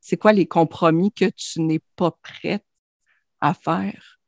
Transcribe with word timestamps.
C'est 0.00 0.16
quoi 0.16 0.32
les 0.32 0.46
compromis 0.46 1.12
que 1.12 1.26
tu 1.26 1.60
n'es 1.60 1.80
pas 1.96 2.10
prête 2.22 2.64
à 3.40 3.54
faire? 3.54 4.20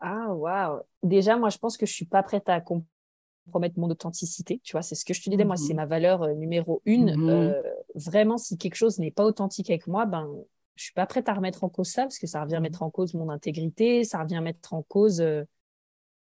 Ah, 0.00 0.32
wow. 0.32 0.82
Déjà, 1.02 1.36
moi, 1.36 1.48
je 1.48 1.58
pense 1.58 1.76
que 1.76 1.86
je 1.86 1.92
suis 1.92 2.04
pas 2.04 2.22
prête 2.22 2.48
à 2.48 2.60
compromettre 2.60 3.78
mon 3.78 3.90
authenticité. 3.90 4.60
Tu 4.62 4.72
vois, 4.72 4.82
c'est 4.82 4.94
ce 4.94 5.04
que 5.04 5.14
je 5.14 5.22
te 5.22 5.30
disais. 5.30 5.44
Moi, 5.44 5.56
c'est 5.56 5.72
mm-hmm. 5.72 5.76
ma 5.76 5.86
valeur 5.86 6.22
euh, 6.22 6.34
numéro 6.34 6.82
une. 6.84 7.12
Mm-hmm. 7.12 7.30
Euh, 7.30 7.62
vraiment, 7.94 8.36
si 8.36 8.58
quelque 8.58 8.74
chose 8.74 8.98
n'est 8.98 9.10
pas 9.10 9.24
authentique 9.24 9.70
avec 9.70 9.86
moi, 9.86 10.04
ben, 10.04 10.30
je 10.74 10.84
suis 10.84 10.92
pas 10.92 11.06
prête 11.06 11.28
à 11.30 11.34
remettre 11.34 11.64
en 11.64 11.70
cause 11.70 11.88
ça 11.88 12.02
parce 12.02 12.18
que 12.18 12.26
ça 12.26 12.42
revient 12.42 12.56
mm-hmm. 12.56 12.60
mettre 12.60 12.82
en 12.82 12.90
cause 12.90 13.14
mon 13.14 13.30
intégrité, 13.30 14.04
ça 14.04 14.22
revient 14.22 14.40
mettre 14.42 14.74
en 14.74 14.82
cause 14.82 15.22
euh, 15.22 15.44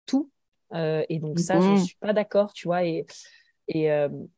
tout. 0.07 0.31
et 0.73 1.19
donc, 1.19 1.41
ça, 1.41 1.61
je 1.61 1.83
suis 1.83 1.97
pas 1.97 2.13
d'accord, 2.13 2.53
tu 2.53 2.69
vois. 2.69 2.85
Et, 2.85 3.07
et 3.67 3.91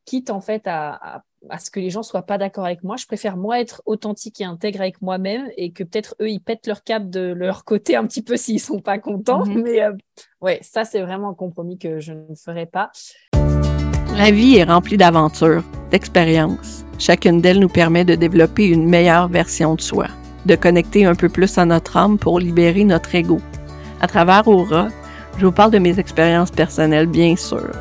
quitte 0.05 0.31
en 0.31 0.41
fait 0.41 0.65
à 0.65 1.17
à 1.17 1.23
ce 1.59 1.71
que 1.71 1.79
les 1.79 1.89
gens 1.89 2.03
soient 2.03 2.23
pas 2.23 2.37
d'accord 2.37 2.65
avec 2.65 2.83
moi. 2.83 2.95
Je 2.97 3.05
préfère 3.05 3.37
moi 3.37 3.59
être 3.59 3.81
authentique 3.85 4.41
et 4.41 4.45
intègre 4.45 4.81
avec 4.81 5.01
moi-même 5.01 5.49
et 5.57 5.71
que 5.71 5.83
peut-être 5.83 6.15
eux 6.21 6.29
ils 6.29 6.39
pètent 6.39 6.67
leur 6.67 6.83
cap 6.83 7.09
de 7.09 7.33
leur 7.33 7.65
côté 7.65 7.95
un 7.95 8.05
petit 8.05 8.21
peu 8.21 8.37
s'ils 8.37 8.59
sont 8.59 8.79
pas 8.79 8.97
contents. 8.97 9.45
Mhm. 9.45 9.61
Mais 9.63 9.81
euh, 9.81 9.93
ouais, 10.41 10.59
ça 10.61 10.85
c'est 10.85 11.01
vraiment 11.01 11.29
un 11.29 11.33
compromis 11.33 11.77
que 11.77 11.99
je 11.99 12.13
ne 12.13 12.35
ferai 12.35 12.65
pas. 12.65 12.91
La 14.15 14.31
vie 14.31 14.57
est 14.57 14.63
remplie 14.63 14.97
d'aventures, 14.97 15.63
d'expériences. 15.91 16.83
Chacune 16.97 17.39
d'elles 17.39 17.59
nous 17.59 17.69
permet 17.69 18.03
de 18.03 18.15
développer 18.15 18.65
une 18.65 18.89
meilleure 18.89 19.29
version 19.29 19.75
de 19.75 19.81
soi, 19.81 20.07
de 20.45 20.55
connecter 20.55 21.05
un 21.05 21.15
peu 21.15 21.29
plus 21.29 21.57
à 21.57 21.65
notre 21.65 21.95
âme 21.95 22.17
pour 22.17 22.39
libérer 22.39 22.83
notre 22.83 23.15
ego. 23.15 23.39
À 24.01 24.07
travers 24.07 24.47
Aura, 24.47 24.89
je 25.37 25.45
vous 25.45 25.53
parle 25.53 25.71
de 25.71 25.79
mes 25.79 25.99
expériences 25.99 26.51
personnelles, 26.51 27.07
bien 27.07 27.37
sûr, 27.37 27.71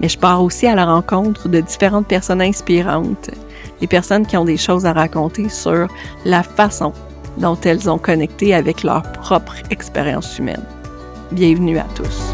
mais 0.00 0.08
je 0.08 0.18
pars 0.18 0.42
aussi 0.42 0.66
à 0.66 0.74
la 0.74 0.86
rencontre 0.86 1.48
de 1.48 1.60
différentes 1.60 2.08
personnes 2.08 2.40
inspirantes, 2.40 3.30
des 3.80 3.86
personnes 3.86 4.26
qui 4.26 4.36
ont 4.36 4.44
des 4.44 4.56
choses 4.56 4.86
à 4.86 4.92
raconter 4.92 5.48
sur 5.48 5.88
la 6.24 6.42
façon 6.42 6.92
dont 7.36 7.58
elles 7.60 7.88
ont 7.88 7.98
connecté 7.98 8.54
avec 8.54 8.82
leur 8.82 9.02
propre 9.12 9.54
expérience 9.70 10.38
humaine. 10.38 10.64
Bienvenue 11.32 11.78
à 11.78 11.86
tous. 11.94 12.32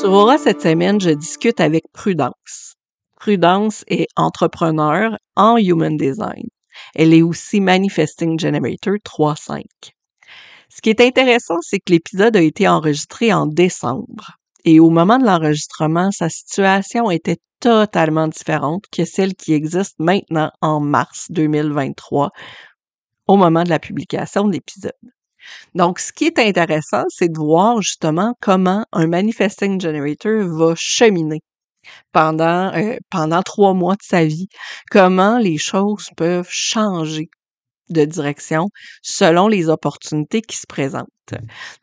Sur 0.00 0.12
Aura 0.12 0.38
cette 0.38 0.62
semaine, 0.62 1.00
je 1.00 1.10
discute 1.10 1.60
avec 1.60 1.84
Prudence. 1.92 2.74
Prudence 3.16 3.84
est 3.88 4.06
entrepreneur 4.16 5.16
en 5.36 5.56
Human 5.56 5.96
Design. 5.96 6.48
Elle 6.94 7.12
est 7.12 7.22
aussi 7.22 7.60
Manifesting 7.60 8.38
Generator 8.38 8.94
3.5. 9.04 9.62
Ce 10.68 10.80
qui 10.80 10.90
est 10.90 11.00
intéressant, 11.00 11.58
c'est 11.60 11.78
que 11.78 11.92
l'épisode 11.92 12.36
a 12.36 12.40
été 12.40 12.68
enregistré 12.68 13.32
en 13.32 13.46
décembre. 13.46 14.37
Et 14.70 14.80
au 14.80 14.90
moment 14.90 15.16
de 15.16 15.24
l'enregistrement, 15.24 16.10
sa 16.10 16.28
situation 16.28 17.10
était 17.10 17.38
totalement 17.58 18.28
différente 18.28 18.84
que 18.92 19.06
celle 19.06 19.34
qui 19.34 19.54
existe 19.54 19.94
maintenant 19.98 20.50
en 20.60 20.78
mars 20.78 21.28
2023, 21.30 22.28
au 23.28 23.36
moment 23.38 23.62
de 23.62 23.70
la 23.70 23.78
publication 23.78 24.46
de 24.46 24.52
l'épisode. 24.52 24.92
Donc, 25.74 25.98
ce 25.98 26.12
qui 26.12 26.26
est 26.26 26.38
intéressant, 26.38 27.04
c'est 27.08 27.32
de 27.32 27.38
voir 27.38 27.80
justement 27.80 28.34
comment 28.42 28.84
un 28.92 29.06
manifesting 29.06 29.80
generator 29.80 30.46
va 30.46 30.74
cheminer 30.76 31.40
pendant, 32.12 32.70
euh, 32.74 32.98
pendant 33.10 33.40
trois 33.40 33.72
mois 33.72 33.94
de 33.94 34.02
sa 34.02 34.26
vie, 34.26 34.48
comment 34.90 35.38
les 35.38 35.56
choses 35.56 36.10
peuvent 36.14 36.50
changer 36.50 37.30
de 37.90 38.04
direction 38.04 38.68
selon 39.02 39.48
les 39.48 39.68
opportunités 39.68 40.42
qui 40.42 40.56
se 40.56 40.66
présentent. 40.66 41.08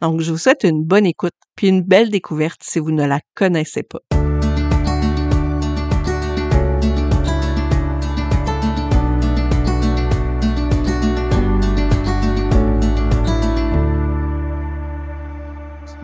Donc, 0.02 0.22
je 0.22 0.32
vous 0.32 0.38
souhaite 0.38 0.64
une 0.64 0.84
bonne 0.84 1.06
écoute 1.06 1.34
puis 1.56 1.68
une 1.68 1.82
belle 1.82 2.10
découverte 2.10 2.62
si 2.64 2.80
vous 2.80 2.92
ne 2.92 3.06
la 3.06 3.20
connaissez 3.36 3.84
pas. 3.84 4.00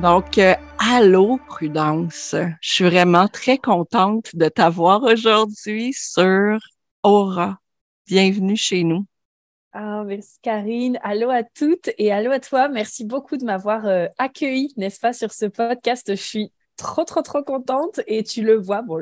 Donc, 0.02 0.39
euh, 0.39 0.55
allô, 0.79 1.39
Prudence. 1.47 2.35
Je 2.59 2.73
suis 2.73 2.83
vraiment 2.83 3.28
très 3.28 3.59
contente 3.59 4.35
de 4.35 4.50
t'avoir 4.50 5.03
aujourd'hui 5.03 5.94
sur 5.94 6.57
Aura. 7.03 7.59
Bienvenue 8.07 8.57
chez 8.57 8.83
nous. 8.83 9.06
Ah, 9.73 10.03
merci 10.05 10.37
Karine. 10.41 10.99
Allô 11.01 11.29
à 11.29 11.43
toutes 11.43 11.89
et 11.97 12.11
allô 12.11 12.31
à 12.31 12.39
toi. 12.39 12.67
Merci 12.67 13.05
beaucoup 13.05 13.37
de 13.37 13.45
m'avoir 13.45 13.85
euh, 13.85 14.07
accueilli, 14.17 14.73
n'est-ce 14.75 14.99
pas, 14.99 15.13
sur 15.13 15.31
ce 15.31 15.45
podcast. 15.45 16.07
Je 16.09 16.21
suis 16.21 16.51
trop, 16.75 17.05
trop, 17.05 17.21
trop 17.21 17.41
contente 17.41 18.01
et 18.05 18.23
tu 18.23 18.41
le 18.41 18.57
vois. 18.57 18.81
Bon, 18.81 19.01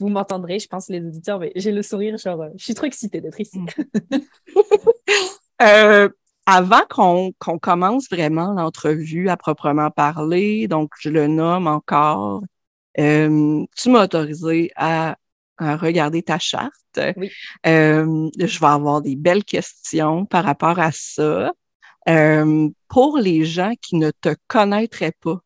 vous 0.00 0.08
m'entendrez, 0.08 0.58
je 0.58 0.66
pense, 0.66 0.88
les 0.88 1.00
auditeurs, 1.06 1.38
mais 1.38 1.52
j'ai 1.54 1.70
le 1.70 1.82
sourire, 1.82 2.16
genre, 2.18 2.42
euh, 2.42 2.48
je 2.56 2.64
suis 2.64 2.74
trop 2.74 2.86
excitée 2.86 3.20
d'être 3.20 3.40
ici. 3.40 3.60
Mm. 3.60 4.16
Euh, 5.60 6.08
avant 6.46 6.82
qu'on 6.88 7.32
commence 7.58 8.08
vraiment 8.08 8.52
l'entrevue 8.52 9.28
à 9.28 9.36
proprement 9.36 9.90
parler, 9.90 10.68
donc 10.68 10.92
je 11.00 11.10
le 11.10 11.26
nomme 11.26 11.66
encore, 11.66 12.44
tu 12.94 13.90
m'as 13.90 14.04
autorisé 14.04 14.70
à 14.76 15.16
regarder 15.58 16.22
ta 16.22 16.38
charte. 16.38 16.72
Oui. 17.16 17.30
Euh, 17.66 18.30
je 18.38 18.58
vais 18.58 18.66
avoir 18.66 19.02
des 19.02 19.16
belles 19.16 19.44
questions 19.44 20.26
par 20.26 20.44
rapport 20.44 20.78
à 20.78 20.90
ça. 20.92 21.52
Euh, 22.08 22.68
pour 22.88 23.18
les 23.18 23.44
gens 23.44 23.72
qui 23.82 23.96
ne 23.96 24.10
te 24.10 24.34
connaîtraient 24.46 25.14
pas, 25.20 25.38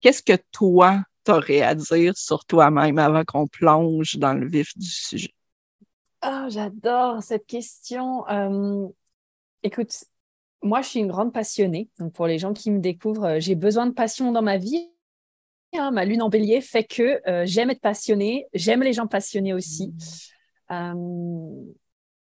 qu'est-ce 0.00 0.22
que 0.22 0.36
toi, 0.52 1.02
t'aurais 1.24 1.62
à 1.62 1.74
dire 1.74 2.16
sur 2.16 2.44
toi-même 2.44 2.98
avant 2.98 3.24
qu'on 3.24 3.46
plonge 3.46 4.16
dans 4.16 4.34
le 4.34 4.46
vif 4.46 4.76
du 4.76 4.86
sujet? 4.86 5.34
Oh, 6.24 6.46
j'adore 6.48 7.22
cette 7.22 7.46
question. 7.46 8.28
Euh, 8.28 8.86
écoute, 9.62 10.04
moi, 10.62 10.80
je 10.82 10.88
suis 10.88 11.00
une 11.00 11.08
grande 11.08 11.32
passionnée. 11.32 11.90
Donc, 11.98 12.12
pour 12.12 12.26
les 12.26 12.38
gens 12.38 12.52
qui 12.52 12.70
me 12.70 12.80
découvrent, 12.80 13.38
j'ai 13.38 13.54
besoin 13.54 13.86
de 13.86 13.92
passion 13.92 14.32
dans 14.32 14.42
ma 14.42 14.56
vie 14.56 14.90
Hein, 15.76 15.90
ma 15.90 16.04
lune 16.04 16.22
en 16.22 16.28
bélier 16.28 16.60
fait 16.60 16.84
que 16.84 17.20
euh, 17.28 17.44
j'aime 17.46 17.70
être 17.70 17.80
passionnée, 17.80 18.46
j'aime 18.54 18.82
les 18.82 18.92
gens 18.92 19.06
passionnés 19.06 19.52
aussi. 19.52 19.92
Euh, 20.70 20.94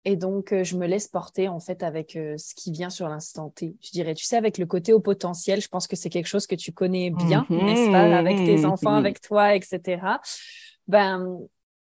et 0.05 0.15
donc, 0.15 0.53
euh, 0.53 0.63
je 0.63 0.77
me 0.77 0.87
laisse 0.87 1.07
porter 1.07 1.49
en 1.49 1.59
fait 1.59 1.83
avec 1.83 2.11
ce 2.11 2.55
qui 2.55 2.71
vient 2.71 2.89
sur 2.89 3.09
l'instant 3.09 3.49
T. 3.49 3.75
Je 3.81 3.91
dirais, 3.91 4.13
tu 4.13 4.23
sais, 4.23 4.37
avec 4.37 4.57
le 4.57 4.65
côté 4.65 4.93
au 4.93 4.99
potentiel, 4.99 5.61
je 5.61 5.67
pense 5.67 5.87
que 5.87 5.95
c'est 5.95 6.09
quelque 6.09 6.27
chose 6.27 6.47
que 6.47 6.55
tu 6.55 6.71
connais 6.71 7.09
bien, 7.09 7.45
mhm. 7.49 7.65
n'est-ce 7.65 7.91
pas, 7.91 8.17
avec 8.17 8.37
tes 8.37 8.65
enfants, 8.65 8.95
avec 8.95 9.19
toi, 9.19 9.55
etc. 9.55 10.01
Ben, 10.87 11.37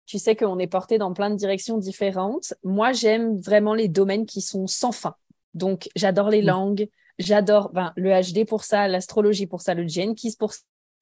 tu 0.06 0.18
sais 0.18 0.36
qu'on 0.36 0.58
est 0.58 0.66
porté 0.66 0.98
dans 0.98 1.12
plein 1.12 1.30
de 1.30 1.36
directions 1.36 1.76
différentes. 1.76 2.54
Moi, 2.64 2.92
j'aime 2.92 3.38
vraiment 3.40 3.74
les 3.74 3.88
domaines 3.88 4.26
qui 4.26 4.40
sont 4.40 4.66
sans 4.66 4.92
fin. 4.92 5.16
Donc, 5.54 5.88
j'adore 5.96 6.30
les 6.30 6.42
langues, 6.42 6.88
j'adore 7.18 7.70
ben, 7.72 7.92
le 7.96 8.10
HD 8.10 8.46
pour 8.46 8.64
ça, 8.64 8.88
l'astrologie 8.88 9.46
pour 9.46 9.60
ça, 9.60 9.74
le 9.74 9.86
Jenkins 9.86 10.30
pour 10.38 10.52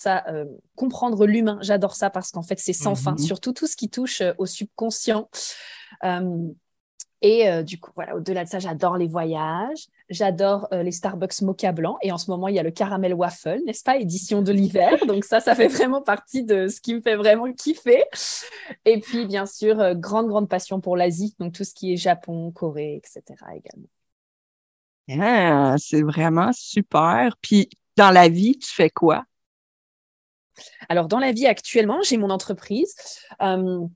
ça, 0.00 0.24
euh, 0.28 0.46
comprendre 0.76 1.26
l'humain, 1.26 1.58
j'adore 1.60 1.94
ça 1.94 2.10
parce 2.10 2.30
qu'en 2.30 2.42
fait, 2.42 2.58
c'est 2.58 2.72
sans 2.72 2.94
fin, 2.94 3.12
mhm. 3.12 3.18
surtout 3.18 3.52
tout 3.52 3.66
ce 3.66 3.76
qui 3.76 3.90
touche 3.90 4.22
euh, 4.22 4.32
au 4.38 4.46
subconscient. 4.46 5.28
Euh, 6.04 6.48
et 7.22 7.62
du 7.64 7.78
coup, 7.78 7.90
voilà, 7.94 8.16
au-delà 8.16 8.44
de 8.44 8.48
ça, 8.48 8.60
j'adore 8.60 8.96
les 8.96 9.06
voyages, 9.06 9.88
j'adore 10.08 10.68
les 10.72 10.90
Starbucks 10.90 11.42
mocha 11.42 11.70
blanc. 11.70 11.98
Et 12.00 12.12
en 12.12 12.16
ce 12.16 12.30
moment, 12.30 12.48
il 12.48 12.54
y 12.54 12.58
a 12.58 12.62
le 12.62 12.70
caramel 12.70 13.12
waffle, 13.12 13.60
n'est-ce 13.66 13.82
pas, 13.84 13.98
édition 13.98 14.40
de 14.40 14.50
l'hiver. 14.52 14.96
Donc 15.06 15.26
ça, 15.26 15.38
ça 15.38 15.54
fait 15.54 15.68
vraiment 15.68 16.00
partie 16.00 16.44
de 16.44 16.68
ce 16.68 16.80
qui 16.80 16.94
me 16.94 17.02
fait 17.02 17.16
vraiment 17.16 17.52
kiffer. 17.52 18.04
Et 18.86 19.00
puis, 19.00 19.26
bien 19.26 19.44
sûr, 19.44 19.94
grande, 19.96 20.28
grande 20.28 20.48
passion 20.48 20.80
pour 20.80 20.96
l'Asie, 20.96 21.34
donc 21.38 21.52
tout 21.52 21.64
ce 21.64 21.74
qui 21.74 21.92
est 21.92 21.98
Japon, 21.98 22.52
Corée, 22.52 22.94
etc. 22.94 23.22
également. 23.54 23.88
Ah, 25.20 25.74
c'est 25.76 26.02
vraiment 26.02 26.52
super. 26.54 27.36
Puis, 27.42 27.68
dans 27.96 28.10
la 28.10 28.30
vie, 28.30 28.56
tu 28.56 28.72
fais 28.72 28.88
quoi? 28.88 29.24
Alors, 30.88 31.08
dans 31.08 31.18
la 31.18 31.32
vie 31.32 31.46
actuellement, 31.46 32.02
j'ai 32.02 32.16
mon 32.16 32.30
entreprise. 32.30 32.94
Euh, 33.42 33.86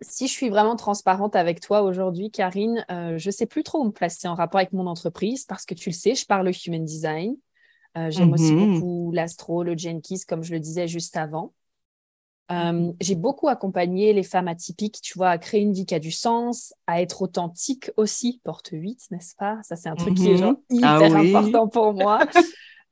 si 0.00 0.26
je 0.26 0.32
suis 0.32 0.48
vraiment 0.48 0.76
transparente 0.76 1.36
avec 1.36 1.60
toi 1.60 1.82
aujourd'hui, 1.82 2.30
Karine, 2.30 2.84
euh, 2.90 3.18
je 3.18 3.28
ne 3.28 3.32
sais 3.32 3.46
plus 3.46 3.62
trop 3.62 3.80
où 3.80 3.84
me 3.84 3.92
placer 3.92 4.26
en 4.26 4.34
rapport 4.34 4.58
avec 4.58 4.72
mon 4.72 4.86
entreprise 4.86 5.44
parce 5.44 5.64
que 5.64 5.74
tu 5.74 5.90
le 5.90 5.94
sais, 5.94 6.14
je 6.14 6.26
parle 6.26 6.50
human 6.66 6.84
design. 6.84 7.36
Euh, 7.96 8.10
j'aime 8.10 8.32
aussi 8.32 8.52
mhm. 8.52 8.74
beaucoup 8.74 9.12
l'astro, 9.12 9.62
le 9.62 9.76
Jenkins, 9.76 10.16
comme 10.26 10.42
je 10.42 10.52
le 10.52 10.60
disais 10.60 10.88
juste 10.88 11.16
avant. 11.16 11.52
j'ai 13.00 13.14
beaucoup 13.14 13.48
accompagné 13.48 14.12
les 14.12 14.22
femmes 14.22 14.48
atypiques, 14.48 15.00
tu 15.02 15.16
vois, 15.16 15.30
à 15.30 15.38
créer 15.38 15.60
une 15.60 15.72
vie 15.72 15.86
qui 15.86 15.94
a 15.94 15.98
du 15.98 16.10
sens, 16.10 16.74
à 16.86 17.00
être 17.00 17.22
authentique 17.22 17.90
aussi, 17.96 18.40
porte 18.44 18.70
8, 18.72 19.06
n'est-ce 19.10 19.34
pas? 19.36 19.58
Ça, 19.62 19.76
c'est 19.76 19.88
un 19.88 19.94
truc 19.94 20.16
qui 20.16 20.30
est 20.30 20.36
genre 20.36 20.56
mhm. 20.70 20.80
ah 20.82 20.96
hyper 20.96 21.16
important 21.16 21.68
pour 21.68 21.94
moi. 21.94 22.26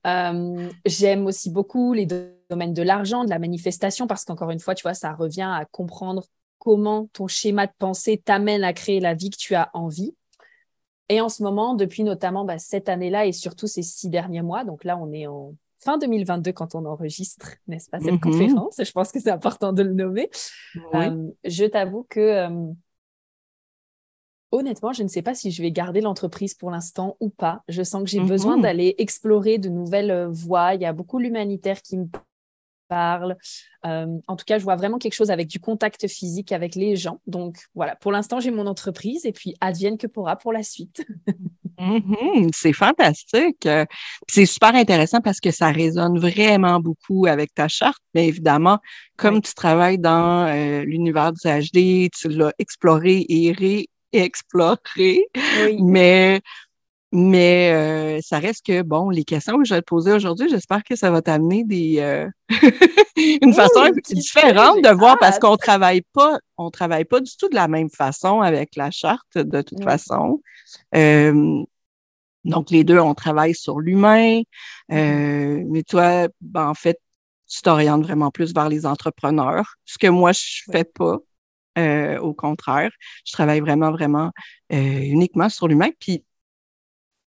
j'aime 0.87 1.27
aussi 1.27 1.51
beaucoup 1.51 1.93
les 1.93 2.07
domaine 2.51 2.75
de 2.75 2.83
l'argent, 2.83 3.25
de 3.25 3.31
la 3.31 3.39
manifestation, 3.39 4.07
parce 4.07 4.25
qu'encore 4.25 4.51
une 4.51 4.61
fois, 4.61 4.75
tu 4.75 4.83
vois, 4.83 4.95
ça 4.95 5.13
revient 5.13 5.49
à 5.51 5.65
comprendre 5.71 6.25
comment 6.59 7.09
ton 7.13 7.27
schéma 7.27 7.67
de 7.67 7.73
pensée 7.79 8.21
t'amène 8.23 8.65
à 8.65 8.73
créer 8.73 9.01
la 9.01 9.15
vie 9.15 9.31
que 9.31 9.39
tu 9.39 9.55
as 9.55 9.71
envie. 9.73 10.15
Et 11.09 11.21
en 11.21 11.29
ce 11.29 11.43
moment, 11.43 11.75
depuis 11.75 12.05
notamment 12.05 12.45
bah, 12.45 12.59
cette 12.59 12.89
année-là 12.89 13.27
et 13.27 13.33
surtout 13.33 13.67
ces 13.67 13.83
six 13.83 14.09
derniers 14.09 14.43
mois, 14.43 14.65
donc 14.65 14.85
là, 14.85 14.99
on 14.99 15.13
est 15.13 15.27
en 15.27 15.55
fin 15.79 15.97
2022 15.97 16.53
quand 16.53 16.75
on 16.75 16.85
enregistre, 16.85 17.55
n'est-ce 17.67 17.89
pas, 17.89 17.99
cette 17.99 18.13
mhm. 18.13 18.21
conférence? 18.21 18.77
Je 18.79 18.93
pense 18.93 19.11
que 19.11 19.19
c'est 19.19 19.31
important 19.31 19.73
de 19.73 19.83
le 19.83 19.95
nommer. 19.95 20.31
Euh, 20.95 21.29
je 21.45 21.65
t'avoue 21.65 22.07
que 22.09 22.21
euh, 22.21 22.73
Honnêtement, 24.53 24.93
je 24.93 25.05
ne 25.05 25.09
sais 25.09 25.23
pas 25.23 25.35
si 25.35 25.53
je 25.53 25.63
vais 25.63 25.71
garder 25.71 26.01
l'entreprise 26.01 26.55
pour 26.55 26.73
l'instant 26.73 27.17
ou 27.21 27.31
pas. 27.31 27.63
Je 27.69 27.85
sens 27.85 28.03
que 28.03 28.09
j'ai 28.09 28.21
besoin 28.21 28.57
mhm. 28.57 28.63
d'aller 28.63 28.97
explorer 28.99 29.59
de 29.59 29.69
nouvelles 29.69 30.11
euh, 30.11 30.29
voies. 30.29 30.75
Il 30.75 30.81
y 30.81 30.87
a 30.87 30.93
beaucoup 30.93 31.21
l'humanitaire 31.21 31.83
qui 31.83 31.97
me 31.97 32.09
parle. 32.91 33.37
Euh, 33.87 34.19
en 34.27 34.37
tout 34.37 34.45
cas, 34.45 34.59
je 34.59 34.65
vois 34.65 34.77
vraiment 34.77 34.99
quelque 34.99 35.15
chose 35.15 35.31
avec 35.31 35.49
du 35.49 35.61
contact 35.61 36.07
physique 36.09 36.53
avec 36.53 36.75
les 36.75 36.97
gens. 36.97 37.21
Donc 37.27 37.57
voilà, 37.75 37.97
pour 37.97 38.13
l'instant, 38.13 38.41
j'ai 38.41 38.51
mon 38.51 38.67
entreprise 38.67 39.25
et 39.25 39.33
puis 39.33 39.55
advienne 39.61 39.97
que 39.97 40.07
pourra 40.07 40.37
pour 40.37 40.53
la 40.53 40.63
suite. 40.63 41.07
Mhm, 41.81 42.51
c'est 42.53 42.75
fantastique. 42.75 43.67
C'est 44.29 44.45
super 44.45 44.75
intéressant 44.75 45.23
parce 45.23 45.41
que 45.41 45.51
ça 45.51 45.71
résonne 45.71 46.19
vraiment 46.19 46.79
beaucoup 46.79 47.25
avec 47.25 47.55
ta 47.55 47.69
charte. 47.69 48.03
Mais 48.13 48.29
évidemment, 48.29 48.81
comme 49.17 49.41
tu 49.41 49.55
travailles 49.55 49.99
dans 49.99 50.47
euh, 50.47 50.85
l'univers 50.85 51.33
du 51.33 51.41
HD, 51.41 52.11
tu 52.11 52.29
l'as 52.29 52.53
exploré 52.59 53.25
et 53.31 53.87
réexploré. 54.13 55.25
Mais 55.81 56.43
mais 57.13 57.73
euh, 57.73 58.21
ça 58.23 58.39
reste 58.39 58.65
que, 58.65 58.83
bon, 58.83 59.11
les 59.11 59.25
questions 59.25 59.59
que 59.59 59.65
je 59.65 59.75
vais 59.75 59.81
te 59.81 59.87
poser 59.87 60.13
aujourd'hui, 60.13 60.49
j'espère 60.49 60.85
que 60.85 60.95
ça 60.95 61.11
va 61.11 61.21
t'amener 61.21 61.65
des 61.65 61.99
euh, 61.99 62.29
une 63.43 63.53
façon 63.53 63.91
différente 64.11 64.83
de 64.83 64.95
voir 64.97 65.19
parce 65.19 65.41
qu'on 65.41 65.57
travaille 65.57 66.03
pas, 66.13 66.39
on 66.57 66.71
travaille 66.71 67.05
pas 67.05 67.21
du 67.21 67.37
tout 67.37 67.49
de 67.49 67.57
la 67.57 67.67
même 67.67 67.91
façon 67.91 68.43
avec 68.43 68.77
la 68.77 68.93
charte, 68.93 69.37
de 69.37 69.61
toute 69.61 69.83
façon. 69.83 70.41
Euh, 70.95 71.65
donc, 72.45 72.71
les 72.71 72.85
deux, 72.85 73.01
on 73.01 73.15
travaille 73.15 73.55
sur 73.55 73.81
l'humain. 73.81 74.43
Mm-hmm. 74.89 75.67
mais 75.69 75.83
toi, 75.83 76.29
ben, 76.41 76.69
en 76.69 76.75
fait, 76.75 76.99
tu 77.49 77.61
t'orientes 77.63 78.03
vraiment 78.03 78.31
plus 78.31 78.55
vers 78.55 78.69
les 78.69 78.87
entrepreneurs, 78.87 79.75
ce 79.85 79.99
que 79.99 80.07
moi, 80.07 80.31
je 80.31 80.63
fais 80.71 80.85
pas. 80.85 81.19
au 82.21 82.35
contraire, 82.35 82.93
je 83.27 83.33
travaille 83.33 83.61
vraiment, 83.61 83.91
vraiment 83.91 84.31
uniquement 84.71 85.49
sur 85.49 85.67
l'humain. 85.67 85.91
Puis 85.99 86.25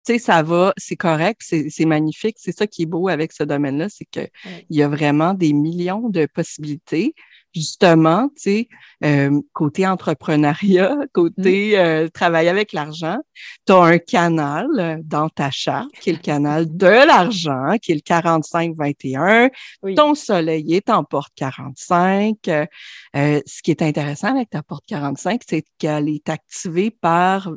tu 0.05 0.13
sais, 0.13 0.19
ça 0.19 0.43
va, 0.43 0.73
c'est 0.77 0.95
correct, 0.95 1.41
c'est 1.41 1.85
magnifique. 1.85 2.35
C'est 2.39 2.55
ça 2.55 2.67
qui 2.67 2.83
est 2.83 2.85
beau 2.85 3.07
avec 3.07 3.31
ce 3.31 3.43
domaine-là, 3.43 3.87
c'est 3.89 4.05
qu'il 4.05 4.29
il 4.69 4.77
y 4.77 4.83
a 4.83 4.87
vraiment 4.87 5.33
des 5.33 5.53
millions 5.53 6.09
de 6.09 6.25
possibilités. 6.25 7.15
Justement, 7.55 8.29
tu 8.29 8.41
sais, 8.41 8.67
euh, 9.03 9.39
côté 9.53 9.85
entrepreneuriat, 9.85 10.97
côté 11.13 11.73
mmh. 11.73 11.79
euh, 11.79 12.07
travail 12.07 12.47
avec 12.47 12.73
l'argent, 12.73 13.19
tu 13.67 13.73
as 13.73 13.83
un 13.83 13.97
canal 13.99 14.67
euh, 14.79 14.97
dans 15.03 15.29
ta 15.29 15.51
charte 15.51 15.91
qui 16.01 16.09
est 16.09 16.13
le 16.13 16.19
canal 16.19 16.65
de 16.75 16.87
l'argent, 16.87 17.75
qui 17.79 17.91
est 17.91 17.95
le 17.95 18.01
45-21. 18.01 19.51
Ton 19.95 20.15
soleil 20.15 20.73
est 20.73 20.89
en 20.89 21.03
porte 21.03 21.31
45. 21.35 22.37
ce 22.43 23.61
qui 23.61 23.69
est 23.69 23.83
intéressant 23.83 24.29
avec 24.29 24.49
ta 24.49 24.63
porte 24.63 24.85
45, 24.87 25.41
c'est 25.47 25.63
qu'elle 25.77 26.09
est 26.09 26.29
activée 26.29 26.89
par 26.89 27.51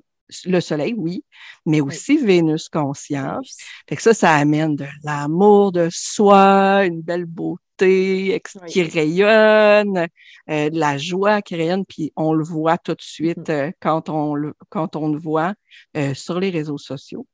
le 0.45 0.61
soleil, 0.61 0.95
oui, 0.97 1.25
mais 1.65 1.81
aussi 1.81 2.17
Vénus 2.17 2.69
consciente. 2.69 3.47
Fait 3.89 3.97
que 3.97 4.03
ça, 4.03 4.15
ça 4.15 4.35
amène 4.35 4.77
de 4.77 4.87
l'amour 5.05 5.73
de 5.73 5.89
soi, 5.91 6.85
une 6.85 7.01
belle 7.01 7.27
beauté 7.27 8.43
qui 8.67 8.83
rayonne, 8.83 10.09
euh, 10.49 10.71
de 10.71 10.79
la 10.79 10.99
joie 10.99 11.43
qui 11.43 11.57
rayonne, 11.57 11.85
puis 11.85 12.13
on 12.17 12.33
le 12.33 12.45
voit 12.45 12.79
tout 12.79 12.95
de 12.95 13.03
suite 13.03 13.49
mm-hmm. 13.49 13.69
euh, 13.69 13.73
quand, 13.81 14.09
on 14.09 14.35
le, 14.35 14.55
quand 14.69 14.97
on 14.97 15.09
le 15.09 15.19
voit 15.19 15.55
euh, 15.97 16.15
sur 16.15 16.41
les 16.41 16.51
réseaux 16.51 16.79
sociaux. 16.79 17.27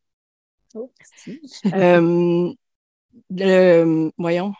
Oh, 0.74 0.90
voyons, 4.18 4.54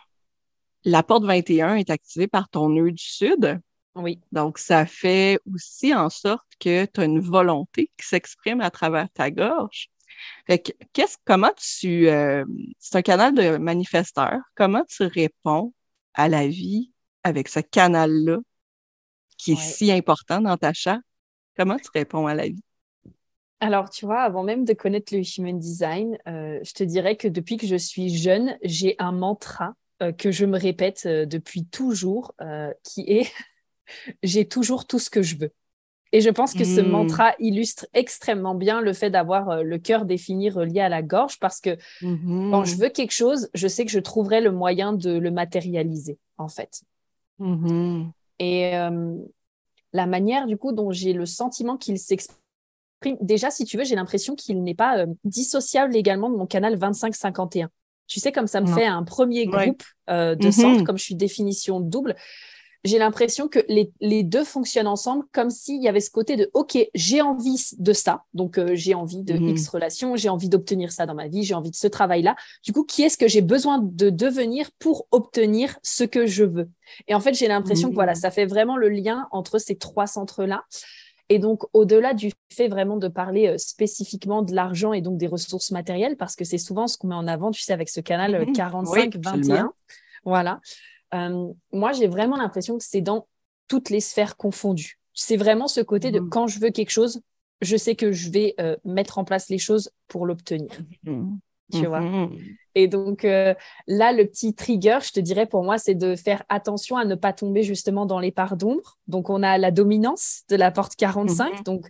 la 0.85 1.03
porte 1.03 1.25
21 1.25 1.75
est 1.75 1.89
activée 1.89 2.27
par 2.27 2.49
ton 2.49 2.69
nœud 2.69 2.91
du 2.91 3.03
sud. 3.03 3.59
Oui. 3.95 4.19
Donc, 4.31 4.57
ça 4.57 4.85
fait 4.85 5.39
aussi 5.53 5.93
en 5.93 6.09
sorte 6.09 6.47
que 6.59 6.85
tu 6.85 7.01
as 7.01 7.05
une 7.05 7.19
volonté 7.19 7.91
qui 7.97 8.07
s'exprime 8.07 8.61
à 8.61 8.71
travers 8.71 9.09
ta 9.11 9.29
gorge. 9.29 9.89
Fait 10.47 10.59
que, 10.59 10.71
qu'est-ce, 10.93 11.17
comment 11.25 11.51
tu, 11.57 12.07
euh, 12.09 12.43
c'est 12.79 12.97
un 12.97 13.01
canal 13.01 13.33
de 13.33 13.57
manifesteur, 13.57 14.39
comment 14.55 14.83
tu 14.85 15.03
réponds 15.03 15.73
à 16.13 16.27
la 16.27 16.47
vie 16.47 16.91
avec 17.23 17.47
ce 17.47 17.59
canal-là 17.59 18.39
qui 19.37 19.53
est 19.53 19.61
si 19.61 19.91
important 19.91 20.41
dans 20.41 20.57
ta 20.57 20.73
charte? 20.73 21.03
Comment 21.57 21.77
tu 21.77 21.89
réponds 21.93 22.25
à 22.27 22.33
la 22.33 22.47
vie? 22.47 22.63
Alors, 23.59 23.89
tu 23.89 24.05
vois, 24.05 24.21
avant 24.21 24.43
même 24.43 24.65
de 24.65 24.73
connaître 24.73 25.15
le 25.15 25.21
human 25.37 25.57
design, 25.57 26.17
euh, 26.27 26.59
je 26.63 26.73
te 26.73 26.83
dirais 26.83 27.15
que 27.15 27.27
depuis 27.27 27.57
que 27.57 27.67
je 27.67 27.75
suis 27.75 28.09
jeune, 28.09 28.57
j'ai 28.63 28.95
un 28.99 29.11
mantra 29.11 29.75
euh, 30.01 30.11
que 30.11 30.31
je 30.31 30.45
me 30.45 30.57
répète 30.57 31.07
depuis 31.07 31.65
toujours, 31.65 32.33
qui 32.83 33.01
est 33.07 33.31
j'ai 34.23 34.47
toujours 34.47 34.85
tout 34.85 34.99
ce 34.99 35.09
que 35.09 35.21
je 35.21 35.37
veux. 35.37 35.51
Et 36.13 36.21
je 36.21 36.29
pense 36.29 36.53
que 36.53 36.63
ce 36.63 36.79
hmm. 36.79 36.89
mantra 36.89 37.33
illustre 37.39 37.87
extrêmement 37.93 38.53
bien 38.53 38.81
le 38.81 38.93
fait 38.93 39.09
d'avoir 39.09 39.49
euh, 39.49 39.63
le 39.63 39.79
cœur 39.79 40.05
défini 40.05 40.51
relié 40.51 40.79
à 40.79 40.87
la 40.87 41.01
gorge 41.01 41.39
parce 41.39 41.59
que 41.59 41.71
mm-hmm. 42.03 42.51
quand 42.51 42.65
je 42.65 42.75
veux 42.75 42.89
quelque 42.89 43.13
chose, 43.13 43.49
je 43.55 43.67
sais 43.67 43.83
que 43.83 43.91
je 43.91 43.99
trouverai 43.99 44.39
le 44.39 44.51
moyen 44.51 44.93
de 44.93 45.17
le 45.17 45.31
matérialiser, 45.31 46.19
en 46.37 46.47
fait. 46.47 46.83
Mm-hmm. 47.39 48.11
Et 48.37 48.75
euh, 48.77 49.15
la 49.91 50.05
manière, 50.05 50.45
du 50.45 50.55
coup, 50.55 50.71
dont 50.71 50.91
j'ai 50.91 51.13
le 51.13 51.25
sentiment 51.25 51.77
qu'il 51.77 51.97
s'exprime, 51.97 52.37
déjà, 53.19 53.49
si 53.49 53.65
tu 53.65 53.77
veux, 53.77 53.83
j'ai 53.83 53.95
l'impression 53.95 54.35
qu'il 54.35 54.61
n'est 54.61 54.75
pas 54.75 54.99
euh, 54.99 55.07
dissociable 55.23 55.95
également 55.95 56.29
de 56.29 56.35
mon 56.35 56.45
canal 56.45 56.77
2551. 56.77 57.69
Tu 58.05 58.19
sais, 58.19 58.31
comme 58.31 58.47
ça 58.47 58.61
me 58.61 58.67
fait 58.67 58.85
un 58.85 59.01
premier 59.01 59.47
groupe 59.47 59.81
de 60.07 60.35
mm-hmm. 60.35 60.51
centres, 60.51 60.83
comme 60.83 60.99
je 60.99 61.05
suis 61.05 61.15
définition 61.15 61.79
double, 61.79 62.15
j'ai 62.83 62.97
l'impression 62.97 63.47
que 63.47 63.59
les, 63.69 64.23
deux 64.23 64.43
fonctionnent 64.43 64.87
ensemble 64.87 65.23
comme 65.31 65.49
s'il 65.49 65.81
y 65.81 65.87
avait 65.87 66.01
ce 66.01 66.11
côté 66.11 66.35
de 66.35 66.49
OK, 66.53 66.77
j'ai 66.93 67.21
envie 67.21 67.61
de 67.77 67.93
ça, 67.93 68.23
donc 68.33 68.57
euh, 68.57 68.75
j'ai 68.75 68.93
envie 68.93 69.23
de 69.23 69.35
mhm. 69.35 69.49
X 69.49 69.69
relation, 69.69 70.15
j'ai 70.15 70.29
envie 70.29 70.49
d'obtenir 70.49 70.91
ça 70.91 71.05
dans 71.05 71.15
ma 71.15 71.27
vie, 71.27 71.43
j'ai 71.43 71.53
envie 71.53 71.71
de 71.71 71.75
ce 71.75 71.87
travail-là. 71.87 72.35
Du 72.63 72.73
coup, 72.73 72.83
qui 72.83 73.03
est-ce 73.03 73.17
que 73.17 73.27
j'ai 73.27 73.41
besoin 73.41 73.79
de 73.81 74.09
devenir 74.09 74.69
pour 74.79 75.07
obtenir 75.11 75.77
ce 75.81 76.03
que 76.03 76.25
je 76.25 76.43
veux? 76.43 76.69
Et 77.07 77.15
en 77.15 77.21
fait, 77.21 77.33
j'ai 77.33 77.47
l'impression 77.47 77.89
que 77.89 77.95
voilà, 77.95 78.13
mhm. 78.13 78.19
ça 78.19 78.31
fait 78.31 78.45
vraiment 78.45 78.75
le 78.75 78.89
lien 78.89 79.27
entre 79.31 79.59
ces 79.59 79.77
trois 79.77 80.07
centres-là. 80.07 80.63
Et 81.29 81.39
donc, 81.39 81.63
au-delà 81.71 82.13
du 82.13 82.31
fait 82.51 82.67
vraiment 82.67 82.97
de 82.97 83.07
parler 83.07 83.47
euh, 83.47 83.57
spécifiquement 83.57 84.41
de 84.41 84.53
l'argent 84.53 84.91
et 84.91 85.01
donc 85.01 85.17
des 85.17 85.27
ressources 85.27 85.71
matérielles, 85.71 86.17
parce 86.17 86.35
que 86.35 86.43
c'est 86.43 86.57
souvent 86.57 86.87
ce 86.87 86.97
qu'on 86.97 87.07
met 87.07 87.15
en 87.15 87.27
avant, 87.27 87.51
tu 87.51 87.61
sais, 87.61 87.71
avec 87.71 87.87
ce 87.89 88.01
canal 88.01 88.35
45-21. 88.51 89.63
Mhm. 89.63 89.69
Voilà. 90.25 90.59
Euh, 91.13 91.51
moi, 91.71 91.91
j'ai 91.91 92.07
vraiment 92.07 92.37
l'impression 92.37 92.77
que 92.77 92.83
c'est 92.83 93.01
dans 93.01 93.27
toutes 93.67 93.89
les 93.89 93.99
sphères 93.99 94.37
confondues. 94.37 94.99
C'est 95.13 95.37
vraiment 95.37 95.67
ce 95.67 95.81
côté 95.81 96.11
de 96.11 96.19
mhm. 96.19 96.29
quand 96.29 96.47
je 96.47 96.59
veux 96.59 96.71
quelque 96.71 96.89
chose, 96.89 97.21
je 97.61 97.77
sais 97.77 97.95
que 97.95 98.11
je 98.11 98.29
vais 98.29 98.55
euh, 98.59 98.75
mettre 98.83 99.17
en 99.17 99.23
place 99.23 99.49
les 99.49 99.57
choses 99.57 99.91
pour 100.07 100.25
l'obtenir. 100.25 100.71
Tu 101.71 101.85
vois? 101.85 102.01
Mhm. 102.01 102.37
Et 102.75 102.87
donc 102.87 103.25
euh, 103.25 103.53
là, 103.87 104.11
le 104.11 104.25
petit 104.25 104.53
trigger, 104.53 104.99
je 105.01 105.11
te 105.11 105.19
dirais 105.19 105.45
pour 105.45 105.63
moi, 105.63 105.77
c'est 105.77 105.95
de 105.95 106.15
faire 106.15 106.43
attention 106.49 106.97
à 106.97 107.05
ne 107.05 107.15
pas 107.15 107.33
tomber 107.33 107.63
justement 107.63 108.05
dans 108.05 108.19
les 108.19 108.31
parts 108.31 108.57
d'ombre. 108.57 108.97
Donc 109.07 109.29
on 109.29 109.43
a 109.43 109.57
la 109.57 109.71
dominance 109.71 110.43
de 110.49 110.55
la 110.55 110.71
porte 110.71 110.95
45. 110.95 111.63
Donc 111.63 111.87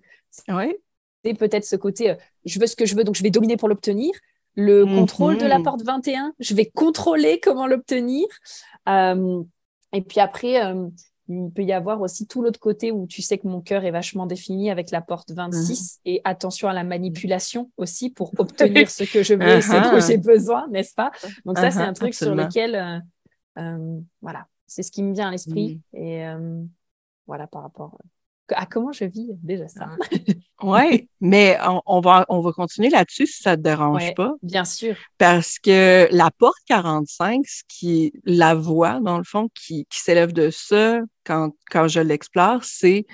c'est 1.25 1.33
peut-être 1.33 1.65
ce 1.65 1.75
côté, 1.75 2.15
je 2.45 2.59
veux 2.59 2.67
ce 2.67 2.75
que 2.75 2.85
je 2.85 2.95
veux, 2.95 3.03
donc 3.03 3.15
je 3.15 3.23
vais 3.23 3.29
dominer 3.29 3.57
pour 3.57 3.69
l'obtenir 3.69 4.11
le 4.55 4.85
contrôle 4.85 5.37
de 5.37 5.45
la 5.45 5.59
porte 5.59 5.83
21. 5.83 6.33
Je 6.39 6.53
vais 6.53 6.65
contrôler 6.65 7.39
comment 7.39 7.67
l'obtenir. 7.67 8.25
Euh, 8.87 9.43
et 9.91 10.01
puis 10.01 10.19
après, 10.19 10.63
euh, 10.63 10.87
il 11.29 11.51
peut 11.51 11.63
y 11.63 11.71
avoir 11.71 12.01
aussi 12.01 12.27
tout 12.27 12.41
l'autre 12.41 12.59
côté 12.59 12.91
où 12.91 13.07
tu 13.07 13.21
sais 13.21 13.37
que 13.37 13.47
mon 13.47 13.61
cœur 13.61 13.85
est 13.85 13.91
vachement 13.91 14.25
défini 14.25 14.69
avec 14.69 14.91
la 14.91 15.01
porte 15.01 15.31
26 15.31 16.01
mhm. 16.05 16.11
et 16.11 16.21
attention 16.23 16.67
à 16.67 16.73
la 16.73 16.83
manipulation 16.83 17.71
aussi 17.77 18.09
pour 18.09 18.33
obtenir 18.39 18.89
ce 18.89 19.03
que 19.03 19.23
je 19.23 19.33
veux 19.33 19.47
et 19.47 19.61
ce 19.61 19.71
dont 19.71 19.97
uh-huh. 19.97 20.07
j'ai 20.07 20.17
besoin, 20.17 20.67
n'est-ce 20.69 20.93
pas? 20.93 21.11
Donc 21.45 21.57
ça, 21.57 21.71
c'est 21.71 21.79
un 21.79 21.91
uh-huh, 21.91 21.95
truc 21.95 22.13
sur 22.13 22.35
lequel, 22.35 23.03
euh, 23.57 23.99
voilà, 24.21 24.47
c'est 24.67 24.83
ce 24.83 24.91
qui 24.91 25.03
me 25.03 25.13
vient 25.13 25.29
à 25.29 25.31
l'esprit. 25.31 25.79
Et 25.93 26.25
voilà, 27.25 27.47
par 27.47 27.63
rapport 27.63 27.97
à 28.49 28.65
comment 28.65 28.91
je 28.91 29.05
vis 29.05 29.29
déjà 29.41 29.67
ça? 29.67 29.89
oui, 30.63 31.09
mais 31.21 31.57
on, 31.85 32.01
va, 32.01 32.25
on 32.29 32.41
va 32.41 32.51
continuer 32.51 32.89
là-dessus 32.89 33.27
si 33.27 33.41
ça 33.41 33.51
ne 33.51 33.55
te 33.57 33.61
dérange 33.61 34.13
pas. 34.15 34.33
Bien 34.41 34.65
sûr. 34.65 34.95
Parce 35.17 35.59
que 35.59 36.07
la 36.11 36.31
porte 36.31 36.57
45, 36.67 37.45
ce 37.45 37.63
qui 37.67 38.13
la 38.25 38.55
voix, 38.55 38.99
dans 38.99 39.17
le 39.17 39.23
fond, 39.23 39.49
qui, 39.53 39.85
qui 39.89 39.99
s'élève 39.99 40.33
de 40.33 40.49
ça 40.49 40.99
quand, 41.25 41.51
quand 41.69 41.87
je 41.87 41.99
l'explore, 41.99 42.63
c'est 42.63 43.05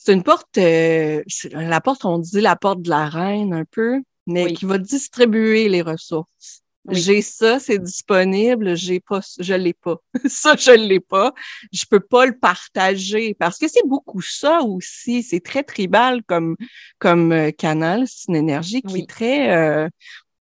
c'est 0.00 0.14
une 0.14 0.22
porte, 0.22 0.56
euh, 0.58 1.22
la 1.50 1.80
porte, 1.80 2.04
on 2.04 2.18
dit 2.18 2.40
la 2.40 2.56
porte 2.56 2.80
de 2.80 2.88
la 2.88 3.08
reine 3.08 3.52
un 3.52 3.64
peu, 3.64 4.00
mais 4.26 4.52
qui 4.52 4.64
va 4.64 4.78
distribuer 4.78 5.68
les 5.68 5.82
ressources. 5.82 6.62
J'ai 6.90 7.20
ça, 7.20 7.58
c'est 7.58 7.78
disponible, 7.78 8.74
j'ai 8.76 9.00
pas, 9.00 9.20
je 9.38 9.54
l'ai 9.54 9.74
pas. 9.74 9.96
ça, 10.26 10.56
je 10.56 10.70
l'ai 10.70 11.00
pas. 11.00 11.34
Je 11.72 11.84
peux 11.88 12.00
pas 12.00 12.24
le 12.24 12.38
partager 12.38 13.34
parce 13.34 13.58
que 13.58 13.68
c'est 13.68 13.86
beaucoup 13.86 14.22
ça 14.22 14.62
aussi. 14.62 15.22
C'est 15.22 15.40
très 15.40 15.62
tribal 15.62 16.22
comme, 16.24 16.56
comme 16.98 17.32
euh, 17.32 17.50
canal. 17.50 18.04
C'est 18.06 18.28
une 18.28 18.36
énergie 18.36 18.80
qui 18.82 19.00
est 19.00 19.08
très, 19.08 19.54
euh, 19.54 19.88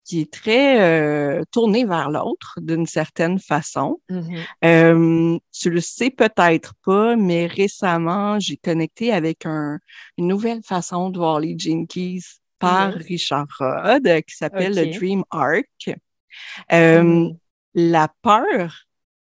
qui 0.04 0.20
est 0.20 0.32
très 0.32 0.80
euh, 0.80 1.42
tourné 1.50 1.84
vers 1.84 2.10
l'autre 2.10 2.58
d'une 2.60 2.86
certaine 2.86 3.38
façon. 3.38 4.00
Mhm. 4.08 4.36
Euh, 4.64 5.38
tu 5.52 5.70
le 5.70 5.80
sais 5.80 6.10
peut-être 6.10 6.74
pas, 6.84 7.16
mais 7.16 7.46
récemment, 7.46 8.38
j'ai 8.40 8.56
connecté 8.56 9.12
avec 9.12 9.46
un, 9.46 9.78
une 10.18 10.28
nouvelle 10.28 10.62
façon 10.62 11.10
de 11.10 11.18
voir 11.18 11.40
les 11.40 11.56
Keys 11.56 12.20
par. 12.58 12.92
Richard 12.94 13.46
Rod, 13.58 14.04
qui 14.26 14.36
s'appelle 14.36 14.74
le. 14.74 14.86
Dream 14.98 15.24
Arc. 15.30 15.90
Euh, 16.72 17.02
Mhm. 17.02 17.38
La 17.74 18.08
peur 18.22 18.74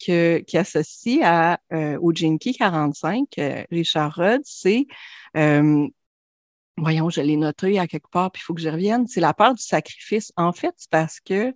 que, 0.06 0.40
qui 0.40 0.58
associe 0.58 1.20
à, 1.24 1.60
euh, 1.74 1.98
au 2.00 2.12
Key 2.12 2.54
45, 2.54 3.28
euh, 3.40 3.64
Richard 3.72 4.16
Rod, 4.16 4.42
c'est 4.46 4.88
Voyons, 6.80 7.10
je 7.10 7.22
l'ai 7.22 7.38
noté 7.38 7.80
à 7.80 7.88
quelque 7.88 8.08
part, 8.12 8.32
puis 8.32 8.40
il 8.42 8.46
faut 8.46 8.54
que 8.54 8.62
je 8.62 8.70
revienne. 8.70 9.08
C'est 9.08 9.20
la 9.20 9.34
peur 9.34 9.56
du 9.56 9.64
sacrifice. 9.64 10.32
En 10.38 10.54
fait, 10.54 10.74
c'est 10.78 10.92
parce 10.92 11.20
que 11.20 11.56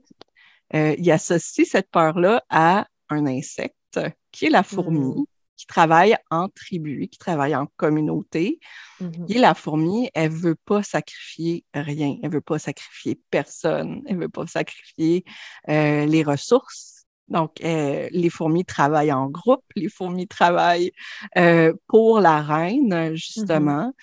il 0.73 1.11
associe 1.11 1.67
cette 1.67 1.91
peur-là 1.91 2.43
à 2.49 2.87
un 3.09 3.27
insecte 3.27 3.99
qui 4.31 4.45
est 4.47 4.49
la 4.49 4.63
fourmi, 4.63 4.99
Mhm. 4.99 5.25
Qui 5.61 5.67
travaille 5.67 6.15
en 6.31 6.49
tribu, 6.49 7.07
qui 7.07 7.19
travaille 7.19 7.55
en 7.55 7.67
communauté. 7.77 8.59
Mhm. 8.99 9.27
Et 9.29 9.37
la 9.37 9.53
fourmi, 9.53 10.09
elle 10.15 10.31
veut 10.31 10.55
pas 10.55 10.81
sacrifier 10.81 11.63
rien. 11.75 12.17
Elle 12.23 12.31
veut 12.31 12.41
pas 12.41 12.57
sacrifier 12.57 13.19
personne. 13.29 14.01
Elle 14.07 14.17
veut 14.17 14.29
pas 14.29 14.47
sacrifier 14.47 15.23
euh, 15.69 16.07
les 16.07 16.23
ressources. 16.23 17.05
Donc, 17.27 17.61
euh, 17.63 18.09
les 18.11 18.31
fourmis 18.31 18.65
travaillent 18.65 19.13
en 19.13 19.29
groupe. 19.29 19.63
Les 19.75 19.87
fourmis 19.87 20.27
travaillent 20.27 20.93
euh, 21.37 21.73
pour 21.87 22.21
la 22.21 22.41
reine, 22.41 23.13
justement. 23.13 23.93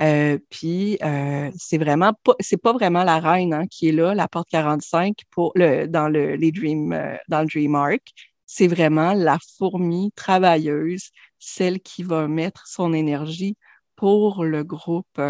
Euh, 0.00 0.38
puis 0.50 0.98
euh, 1.02 1.50
c'est 1.56 1.78
vraiment 1.78 2.12
pas, 2.24 2.34
c'est 2.40 2.60
pas 2.60 2.72
vraiment 2.72 3.04
la 3.04 3.18
reine 3.18 3.52
hein, 3.52 3.66
qui 3.68 3.88
est 3.88 3.92
là, 3.92 4.14
la 4.14 4.26
porte 4.28 4.48
45 4.50 5.16
pour 5.30 5.52
le, 5.56 5.86
dans 5.86 6.08
le, 6.08 6.36
les 6.36 6.52
Dream, 6.52 6.92
euh, 6.92 7.16
dans 7.28 7.40
le 7.40 7.46
Dream 7.46 7.74
Arc. 7.74 8.31
C'est 8.54 8.66
vraiment 8.68 9.14
la 9.14 9.38
fourmi 9.58 10.12
travailleuse, 10.12 11.10
celle 11.38 11.80
qui 11.80 12.02
va 12.02 12.28
mettre 12.28 12.66
son 12.66 12.92
énergie 12.92 13.56
pour 13.96 14.44
le 14.44 14.62
groupe. 14.64 15.20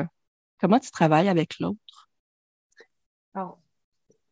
Comment 0.60 0.80
tu 0.80 0.90
travailles 0.90 1.28
avec 1.28 1.58
l'autre? 1.60 2.08
Alors, 3.34 3.58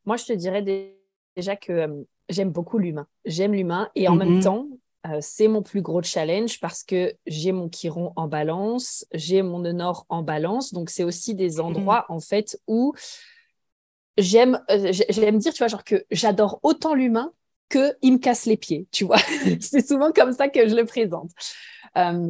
moi, 0.04 0.16
je 0.18 0.26
te 0.26 0.34
dirais 0.34 0.62
dé- 0.62 0.98
déjà 1.36 1.56
que 1.56 1.72
euh, 1.72 2.04
j'aime 2.28 2.50
beaucoup 2.52 2.78
l'humain. 2.78 3.06
J'aime 3.24 3.54
l'humain 3.54 3.90
et 3.94 4.08
en 4.08 4.16
même 4.16 4.34
Mhm. 4.34 4.38
temps, 4.38 4.68
euh, 5.06 5.18
c'est 5.22 5.48
mon 5.48 5.62
plus 5.62 5.82
gros 5.82 6.02
challenge 6.02 6.60
parce 6.60 6.84
que 6.84 7.14
j'ai 7.26 7.52
mon 7.52 7.68
chiron 7.70 8.12
en 8.16 8.28
balance, 8.28 9.06
j'ai 9.14 9.42
mon 9.42 9.60
nord 9.60 10.06
en 10.08 10.22
balance. 10.22 10.74
Donc, 10.74 10.90
c'est 10.90 11.04
aussi 11.04 11.34
des 11.34 11.60
endroits, 11.60 12.06
en 12.10 12.20
fait, 12.20 12.60
où 12.68 12.94
j'aime 14.18 14.62
euh, 14.70 14.92
j'ai- 14.92 15.06
j'aime 15.10 15.38
dire, 15.38 15.52
tu 15.52 15.58
vois, 15.58 15.68
genre 15.68 15.84
que 15.84 16.04
j'adore 16.10 16.60
autant 16.62 16.94
l'humain 16.94 17.32
que 17.70 17.94
il 18.02 18.14
me 18.14 18.18
casse 18.18 18.44
les 18.44 18.58
pieds, 18.58 18.86
tu 18.92 19.04
vois. 19.04 19.20
c'est 19.60 19.86
souvent 19.86 20.12
comme 20.12 20.32
ça 20.32 20.48
que 20.48 20.68
je 20.68 20.74
le 20.74 20.84
présente. 20.84 21.30
Euh, 21.98 22.28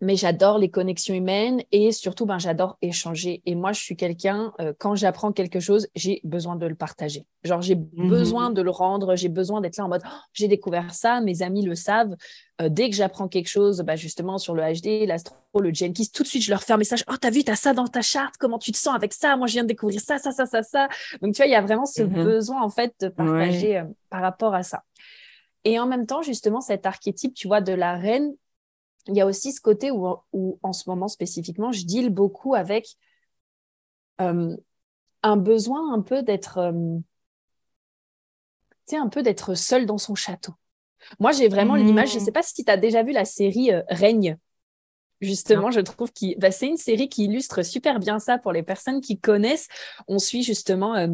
mais 0.00 0.16
j'adore 0.16 0.58
les 0.58 0.68
connexions 0.70 1.14
humaines 1.14 1.62
et 1.70 1.92
surtout, 1.92 2.26
ben, 2.26 2.38
j'adore 2.38 2.76
échanger. 2.82 3.40
Et 3.46 3.54
moi, 3.54 3.72
je 3.72 3.80
suis 3.80 3.96
quelqu'un, 3.96 4.52
euh, 4.60 4.72
quand 4.78 4.94
j'apprends 4.96 5.32
quelque 5.32 5.60
chose, 5.60 5.88
j'ai 5.94 6.20
besoin 6.24 6.56
de 6.56 6.66
le 6.66 6.74
partager. 6.74 7.24
Genre, 7.44 7.62
j'ai 7.62 7.76
Mhm. 7.76 7.86
besoin 8.08 8.50
de 8.50 8.62
le 8.62 8.70
rendre, 8.70 9.14
j'ai 9.16 9.28
besoin 9.28 9.60
d'être 9.60 9.76
là 9.76 9.84
en 9.84 9.88
mode, 9.88 10.02
Oh, 10.04 10.08
j'ai 10.32 10.48
découvert 10.48 10.92
ça, 10.92 11.20
mes 11.20 11.42
amis 11.42 11.64
le 11.64 11.74
savent. 11.76 12.16
Euh, 12.60 12.68
dès 12.68 12.90
que 12.90 12.96
j'apprends 12.96 13.28
quelque 13.28 13.48
chose, 13.48 13.80
bah, 13.82 13.94
justement, 13.96 14.38
sur 14.38 14.54
le 14.54 14.62
HD, 14.62 15.06
l'astro, 15.06 15.36
le 15.60 15.72
Jenkins, 15.72 16.04
tout 16.12 16.22
de 16.24 16.28
suite, 16.28 16.42
je 16.42 16.50
leur 16.50 16.62
fais 16.62 16.72
un 16.72 16.76
message. 16.78 17.04
Oh, 17.08 17.16
t'as 17.20 17.30
vu, 17.30 17.44
t'as 17.44 17.56
ça 17.56 17.72
dans 17.72 17.86
ta 17.86 18.02
charte, 18.02 18.34
comment 18.38 18.58
tu 18.58 18.72
te 18.72 18.78
sens 18.78 18.94
avec 18.94 19.12
ça? 19.12 19.36
Moi, 19.36 19.46
je 19.46 19.52
viens 19.54 19.62
de 19.62 19.68
découvrir 19.68 20.00
ça, 20.00 20.18
ça, 20.18 20.32
ça, 20.32 20.46
ça, 20.46 20.62
ça. 20.62 20.88
Donc, 21.20 21.34
tu 21.34 21.38
vois, 21.38 21.46
il 21.46 21.52
y 21.52 21.56
a 21.56 21.62
vraiment 21.62 21.86
ce 21.86 22.02
Mhm. 22.02 22.24
besoin, 22.24 22.62
en 22.62 22.70
fait, 22.70 22.94
de 23.00 23.08
partager 23.08 23.78
euh, 23.78 23.84
par 24.10 24.20
rapport 24.22 24.54
à 24.54 24.62
ça. 24.62 24.82
Et 25.64 25.78
en 25.78 25.86
même 25.86 26.06
temps, 26.06 26.22
justement, 26.22 26.60
cet 26.60 26.86
archétype, 26.86 27.34
tu 27.34 27.46
vois, 27.46 27.60
de 27.60 27.72
la 27.72 27.94
reine, 27.96 28.34
il 29.08 29.16
y 29.16 29.20
a 29.20 29.26
aussi 29.26 29.52
ce 29.52 29.60
côté 29.60 29.90
où, 29.90 30.08
où 30.32 30.58
en 30.62 30.72
ce 30.72 30.88
moment 30.88 31.08
spécifiquement, 31.08 31.72
je 31.72 31.84
deal 31.84 32.10
beaucoup 32.10 32.54
avec 32.54 32.96
euh, 34.20 34.56
un 35.22 35.36
besoin 35.36 35.94
un 35.94 36.02
peu 36.02 36.22
d'être, 36.22 36.58
euh, 36.58 36.98
un 38.92 39.08
peu 39.08 39.22
d'être 39.22 39.54
seul 39.54 39.86
dans 39.86 39.98
son 39.98 40.14
château. 40.14 40.52
Moi, 41.20 41.32
j'ai 41.32 41.48
vraiment 41.48 41.76
Mhm. 41.76 41.86
l'image, 41.86 42.10
je 42.10 42.16
ne 42.16 42.20
sais 42.20 42.32
pas 42.32 42.42
si 42.42 42.64
tu 42.64 42.70
as 42.70 42.76
déjà 42.76 43.02
vu 43.02 43.12
la 43.12 43.24
série 43.24 43.72
euh, 43.72 43.82
Règne. 43.88 44.36
Justement, 45.20 45.70
je 45.70 45.80
trouve 45.80 46.12
que 46.12 46.38
bah, 46.38 46.50
c'est 46.50 46.66
une 46.68 46.76
série 46.76 47.08
qui 47.08 47.24
illustre 47.24 47.62
super 47.62 48.00
bien 48.00 48.18
ça 48.18 48.38
pour 48.38 48.52
les 48.52 48.62
personnes 48.62 49.00
qui 49.00 49.18
connaissent. 49.20 49.68
On 50.08 50.18
suit 50.18 50.42
justement 50.42 50.96
euh, 50.96 51.08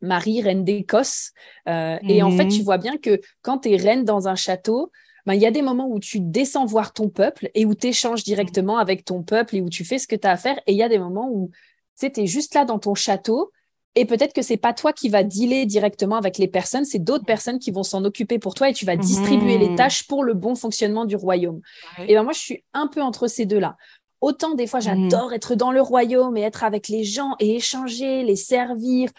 Marie, 0.00 0.42
reine 0.42 0.64
d'Écosse. 0.64 1.32
Et 1.66 2.22
en 2.22 2.30
fait, 2.30 2.48
tu 2.48 2.62
vois 2.62 2.78
bien 2.78 2.98
que 2.98 3.20
quand 3.42 3.60
tu 3.60 3.70
es 3.72 3.76
reine 3.76 4.04
dans 4.04 4.28
un 4.28 4.34
château, 4.34 4.92
ben, 5.26 5.34
il 5.34 5.40
y 5.40 5.46
a 5.46 5.50
des 5.50 5.62
moments 5.62 5.88
où 5.88 5.98
tu 6.00 6.20
descends 6.20 6.66
voir 6.66 6.92
ton 6.92 7.08
peuple 7.08 7.50
et 7.54 7.64
où 7.64 7.74
tu 7.74 7.88
échanges 7.88 8.24
directement 8.24 8.78
avec 8.78 9.04
ton 9.04 9.22
peuple 9.22 9.56
et 9.56 9.60
où 9.60 9.68
tu 9.70 9.84
fais 9.84 9.98
ce 9.98 10.06
que 10.06 10.16
tu 10.16 10.26
as 10.26 10.32
à 10.32 10.36
faire. 10.36 10.58
Et 10.66 10.72
il 10.72 10.76
y 10.78 10.82
a 10.82 10.88
des 10.88 10.98
moments 10.98 11.28
où 11.30 11.50
tu 11.98 12.06
es 12.20 12.26
juste 12.26 12.54
là 12.54 12.64
dans 12.64 12.78
ton 12.78 12.94
château 12.94 13.50
et 13.96 14.04
peut-être 14.06 14.32
que 14.32 14.42
c'est 14.42 14.56
pas 14.56 14.72
toi 14.74 14.92
qui 14.92 15.08
vas 15.08 15.22
dealer 15.22 15.66
directement 15.66 16.16
avec 16.16 16.36
les 16.38 16.48
personnes, 16.48 16.84
c'est 16.84 16.98
d'autres 16.98 17.24
personnes 17.24 17.60
qui 17.60 17.70
vont 17.70 17.84
s'en 17.84 18.04
occuper 18.04 18.40
pour 18.40 18.54
toi 18.54 18.68
et 18.68 18.72
tu 18.74 18.84
vas 18.84 18.96
distribuer 18.96 19.56
les 19.56 19.68
Mhm. 19.70 19.76
tâches 19.76 20.06
pour 20.08 20.24
le 20.24 20.34
bon 20.34 20.56
fonctionnement 20.56 21.04
du 21.04 21.14
royaume. 21.14 21.60
Ouais. 21.98 22.10
Et 22.10 22.14
ben 22.14 22.24
moi, 22.24 22.32
je 22.32 22.40
suis 22.40 22.64
un 22.72 22.88
peu 22.88 23.00
entre 23.00 23.28
ces 23.28 23.46
deux-là. 23.46 23.76
Autant 24.20 24.54
des 24.54 24.66
fois, 24.66 24.80
Mhm. 24.80 24.84
j'adore 25.10 25.32
être 25.32 25.54
dans 25.54 25.70
le 25.70 25.80
royaume 25.80 26.36
et 26.36 26.40
être 26.40 26.64
avec 26.64 26.88
les 26.88 27.04
gens 27.04 27.36
et 27.38 27.54
échanger, 27.56 28.24
les 28.24 28.36
servir, 28.36 29.10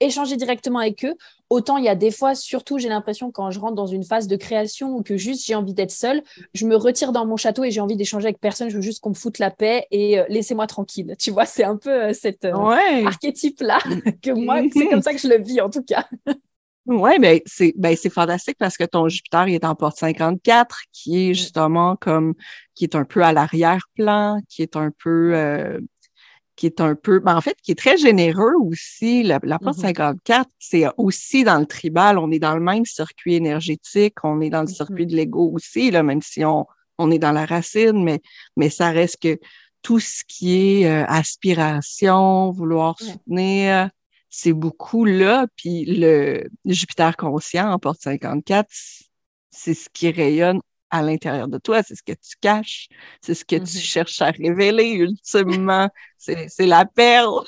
échanger 0.00 0.36
directement 0.36 0.78
avec 0.80 1.04
eux. 1.04 1.14
Autant 1.50 1.76
il 1.76 1.84
y 1.84 1.88
a 1.88 1.94
des 1.94 2.10
fois, 2.10 2.34
surtout, 2.34 2.78
j'ai 2.78 2.88
l'impression 2.88 3.30
quand 3.30 3.50
je 3.50 3.60
rentre 3.60 3.74
dans 3.74 3.86
une 3.86 4.02
phase 4.04 4.26
de 4.26 4.36
création 4.36 4.90
ou 4.96 5.02
que 5.02 5.16
juste 5.16 5.44
j'ai 5.46 5.54
envie 5.54 5.74
d'être 5.74 5.90
seule, 5.92 6.22
je 6.54 6.66
me 6.66 6.76
retire 6.76 7.12
dans 7.12 7.26
mon 7.26 7.36
château 7.36 7.64
et 7.64 7.70
j'ai 7.70 7.80
envie 7.80 7.96
d'échanger 7.96 8.26
avec 8.26 8.40
personne. 8.40 8.68
Je 8.70 8.76
veux 8.76 8.82
juste 8.82 9.00
qu'on 9.00 9.10
me 9.10 9.14
foute 9.14 9.38
la 9.38 9.50
paix 9.50 9.86
et 9.90 10.18
euh, 10.18 10.24
laissez-moi 10.28 10.66
tranquille. 10.66 11.14
Tu 11.18 11.30
vois, 11.30 11.46
c'est 11.46 11.64
un 11.64 11.76
peu 11.76 11.90
euh, 12.04 12.12
cet 12.12 12.44
euh, 12.44 12.52
Ouais. 12.54 13.04
archétype-là 13.04 13.78
que 14.22 14.30
moi, 14.32 14.62
c'est 14.72 14.88
comme 14.88 15.02
ça 15.02 15.12
que 15.12 15.18
je 15.20 15.28
le 15.28 15.38
vis 15.42 15.60
en 15.60 15.70
tout 15.70 15.82
cas. 15.82 16.06
Oui, 16.86 17.18
ben 17.18 17.40
c'est 17.46 17.72
ben 17.78 17.96
c'est 17.96 18.10
fantastique 18.10 18.58
parce 18.58 18.76
que 18.76 18.84
ton 18.84 19.08
Jupiter 19.08 19.48
il 19.48 19.54
est 19.54 19.64
en 19.64 19.74
porte 19.74 19.96
54, 19.96 20.80
qui 20.92 21.30
est 21.30 21.34
Mm. 21.34 21.34
justement 21.34 21.96
comme 21.96 22.34
qui 22.74 22.84
est 22.84 22.94
un 22.94 23.04
peu 23.06 23.22
à 23.22 23.32
l'arrière-plan, 23.32 24.40
qui 24.50 24.60
est 24.62 24.76
un 24.76 24.90
peu 25.02 25.32
qui 26.56 26.66
est 26.66 26.80
un 26.80 26.94
peu 26.94 27.18
ben 27.20 27.36
en 27.36 27.40
fait 27.40 27.56
qui 27.62 27.72
est 27.72 27.74
très 27.74 27.96
généreux 27.96 28.54
aussi. 28.60 29.22
La, 29.22 29.40
la 29.42 29.58
porte 29.58 29.78
Mhm. 29.78 29.82
54, 29.84 30.48
c'est 30.58 30.84
aussi 30.96 31.44
dans 31.44 31.58
le 31.58 31.66
tribal, 31.66 32.18
on 32.18 32.30
est 32.30 32.38
dans 32.38 32.54
le 32.54 32.60
même 32.60 32.84
circuit 32.84 33.34
énergétique, 33.34 34.14
on 34.24 34.40
est 34.40 34.50
dans 34.50 34.62
le 34.62 34.68
Mhm. 34.68 34.74
circuit 34.74 35.06
de 35.06 35.16
l'ego 35.16 35.50
aussi, 35.52 35.90
là, 35.90 36.02
même 36.02 36.22
si 36.22 36.44
on, 36.44 36.66
on 36.98 37.10
est 37.10 37.18
dans 37.18 37.32
la 37.32 37.44
racine, 37.46 38.02
mais, 38.04 38.20
mais 38.56 38.70
ça 38.70 38.90
reste 38.90 39.20
que 39.20 39.38
tout 39.82 40.00
ce 40.00 40.22
qui 40.26 40.82
est 40.82 40.86
euh, 40.86 41.04
aspiration, 41.08 42.50
vouloir 42.52 42.96
Ouais. 43.00 43.12
soutenir, 43.12 43.90
c'est 44.30 44.52
beaucoup 44.52 45.04
là. 45.04 45.46
Puis 45.56 45.84
le 45.86 46.48
Jupiter 46.64 47.16
conscient 47.16 47.70
en 47.70 47.78
porte 47.78 48.00
54, 48.00 48.68
c'est 49.50 49.74
ce 49.74 49.88
qui 49.92 50.10
rayonne 50.10 50.60
à 50.90 51.02
l'intérieur 51.02 51.48
de 51.48 51.58
toi, 51.58 51.82
c'est 51.82 51.94
ce 51.96 52.02
que 52.02 52.12
tu 52.12 52.36
caches, 52.40 52.88
c'est 53.20 53.34
ce 53.34 53.44
que 53.44 53.56
tu 53.56 53.62
Mhm. 53.62 53.66
cherches 53.82 54.22
à 54.22 54.30
révéler 54.30 54.90
ultimement, 54.92 55.88
c'est 56.18 56.48
c'est 56.48 56.66
la 56.66 56.84
perle. 56.86 57.44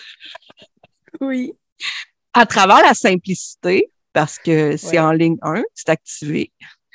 Oui. 1.21 1.53
À 2.33 2.47
travers 2.47 2.83
la 2.83 2.95
simplicité, 2.95 3.91
parce 4.13 4.39
que 4.39 4.77
c'est 4.77 4.99
Ouais. 4.99 4.99
en 4.99 5.13
ligne 5.13 5.37
1, 5.43 5.63
c'est 5.75 5.89
activé. 5.89 6.53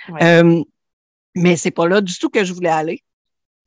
Ouais. 0.10 0.24
Euh, 0.24 0.64
mais 1.36 1.56
c'est 1.56 1.72
pas 1.72 1.88
là 1.88 2.02
du 2.02 2.16
tout 2.18 2.30
que 2.30 2.44
je 2.44 2.54
voulais 2.54 2.70
aller. 2.70 3.04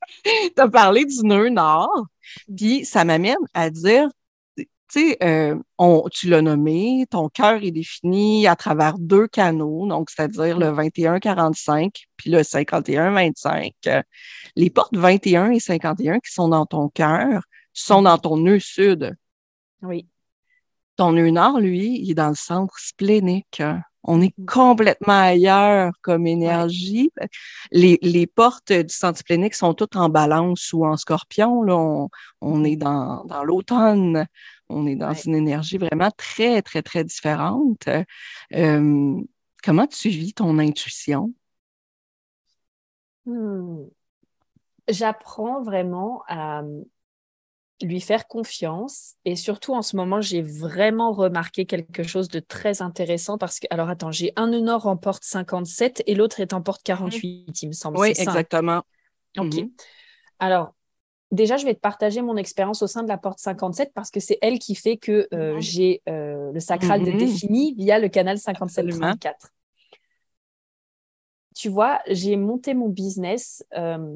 tu 0.55 0.61
as 0.61 0.67
parlé 0.69 1.05
du 1.05 1.17
nœud 1.23 1.49
nord, 1.49 2.05
puis 2.55 2.85
ça 2.85 3.03
m'amène 3.03 3.37
à 3.53 3.69
dire, 3.69 4.07
tu 4.91 4.99
sais, 4.99 5.17
euh, 5.23 5.57
on- 5.77 6.07
tu 6.11 6.29
l'as 6.29 6.41
nommé, 6.41 7.05
ton 7.09 7.27
cœur 7.29 7.63
est 7.63 7.71
défini 7.71 8.47
à 8.47 8.55
travers 8.55 8.97
deux 8.99 9.27
canaux, 9.27 9.87
donc 9.87 10.09
c'est-à-dire 10.09 10.57
le 10.59 10.67
21-45 10.71 12.05
puis 12.17 12.29
le 12.29 12.43
51-25. 12.43 13.73
Euh, 13.87 14.01
Les 14.55 14.69
portes 14.69 14.95
21 14.95 15.51
et 15.51 15.59
51 15.59 16.19
qui 16.19 16.31
sont 16.31 16.49
dans 16.49 16.65
ton 16.65 16.89
cœur 16.89 17.41
sont 17.73 18.03
dans 18.03 18.17
ton 18.17 18.37
nœud 18.37 18.59
sud. 18.59 19.15
Oui. 19.81 20.07
Ton 20.95 21.11
nœud 21.11 21.29
nord, 21.29 21.59
lui, 21.59 21.99
il 22.01 22.11
est 22.11 22.13
dans 22.13 22.29
le 22.29 22.35
centre 22.35 22.79
splénique. 22.79 23.61
On 24.07 24.21
est 24.21 24.33
Mhm. 24.37 24.45
complètement 24.45 25.19
ailleurs 25.21 25.93
comme 26.01 26.27
énergie. 26.27 27.11
Les, 27.71 27.97
les 28.01 28.27
portes 28.27 28.71
du 28.71 28.93
centre 28.93 29.19
splénique 29.19 29.55
sont 29.55 29.73
toutes 29.73 29.95
en 29.95 30.09
balance 30.09 30.71
ou 30.73 30.85
en 30.85 30.97
scorpion. 30.97 31.63
Là. 31.63 31.75
On, 31.75 32.09
on 32.41 32.63
est 32.63 32.75
dans, 32.75 33.23
dans 33.25 33.43
l'automne. 33.43 34.27
On 34.69 34.87
est 34.87 34.95
dans 34.95 35.09
Ouais. 35.09 35.21
une 35.25 35.35
énergie 35.35 35.77
vraiment 35.77 36.11
très, 36.17 36.61
très, 36.61 36.81
très 36.83 37.03
différente. 37.03 37.87
Euh, 38.53 39.21
comment 39.63 39.87
tu 39.87 40.09
vis 40.09 40.33
ton 40.33 40.59
intuition? 40.59 41.33
Hmm. 43.25 43.85
J'apprends 44.87 45.63
vraiment 45.63 46.23
à, 46.27 46.61
lui 47.81 47.99
faire 47.99 48.27
confiance. 48.27 49.15
Et 49.25 49.35
surtout, 49.35 49.73
en 49.73 49.81
ce 49.81 49.95
moment, 49.95 50.21
j'ai 50.21 50.41
vraiment 50.41 51.11
remarqué 51.11 51.65
quelque 51.65 52.03
chose 52.03 52.29
de 52.29 52.39
très 52.39 52.81
intéressant 52.81 53.37
parce 53.37 53.59
que, 53.59 53.67
alors 53.69 53.89
attends, 53.89 54.11
j'ai 54.11 54.31
un 54.35 54.47
nœud 54.47 54.65
en 54.69 54.97
porte 54.97 55.23
57 55.23 56.03
et 56.05 56.15
l'autre 56.15 56.39
est 56.39 56.53
en 56.53 56.61
porte 56.61 56.81
48, 56.83 57.61
il 57.61 57.67
me 57.67 57.73
semble. 57.73 57.97
Oui, 57.97 58.09
exactement. 58.09 58.81
Ok. 59.37 59.55
Mhm. 59.55 59.71
Alors, 60.39 60.73
déjà, 61.31 61.57
je 61.57 61.65
vais 61.65 61.73
te 61.73 61.79
partager 61.79 62.21
mon 62.21 62.37
expérience 62.37 62.81
au 62.81 62.87
sein 62.87 63.03
de 63.03 63.09
la 63.09 63.17
porte 63.17 63.39
57 63.39 63.91
parce 63.93 64.09
que 64.09 64.19
c'est 64.19 64.37
elle 64.41 64.59
qui 64.59 64.75
fait 64.75 64.97
que 64.97 65.27
euh, 65.33 65.59
j'ai 65.59 66.01
euh, 66.07 66.51
le 66.53 66.59
sacral 66.59 67.03
de 67.03 67.11
mhm. 67.11 67.17
défini 67.17 67.73
via 67.73 67.99
le 67.99 68.07
canal 68.07 68.37
57-34. 68.37 69.33
Tu 71.55 71.69
vois, 71.69 72.01
j'ai 72.07 72.35
monté 72.35 72.73
mon 72.73 72.89
business, 72.89 73.65
euh, 73.77 74.13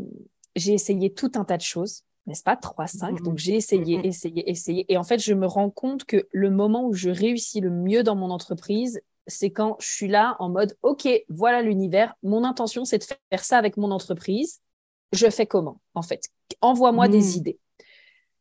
j'ai 0.55 0.73
essayé 0.73 1.13
tout 1.13 1.31
un 1.35 1.45
tas 1.45 1.57
de 1.57 1.61
choses 1.61 2.03
n'est-ce 2.27 2.43
pas 2.43 2.55
3-5. 2.55 3.23
Donc, 3.23 3.37
j'ai 3.37 3.55
essayé, 3.55 4.05
essayé, 4.05 4.49
essayé. 4.49 4.85
Et 4.91 4.97
en 4.97 5.03
fait, 5.03 5.19
je 5.19 5.33
me 5.33 5.47
rends 5.47 5.69
compte 5.69 6.05
que 6.05 6.27
le 6.31 6.49
moment 6.49 6.85
où 6.85 6.93
je 6.93 7.09
réussis 7.09 7.59
le 7.59 7.71
mieux 7.71 8.03
dans 8.03 8.15
mon 8.15 8.29
entreprise, 8.29 9.01
c'est 9.27 9.51
quand 9.51 9.77
je 9.79 9.87
suis 9.87 10.07
là 10.07 10.35
en 10.39 10.49
mode, 10.49 10.77
OK, 10.81 11.07
voilà 11.29 11.61
l'univers. 11.61 12.15
Mon 12.23 12.43
intention, 12.43 12.85
c'est 12.85 12.97
de 12.97 13.03
faire 13.03 13.43
ça 13.43 13.57
avec 13.57 13.77
mon 13.77 13.91
entreprise. 13.91 14.61
Je 15.11 15.29
fais 15.29 15.45
comment, 15.45 15.79
en 15.95 16.01
fait? 16.01 16.29
Envoie-moi 16.61 17.07
des 17.07 17.19
mmh. 17.19 17.37
idées. 17.37 17.59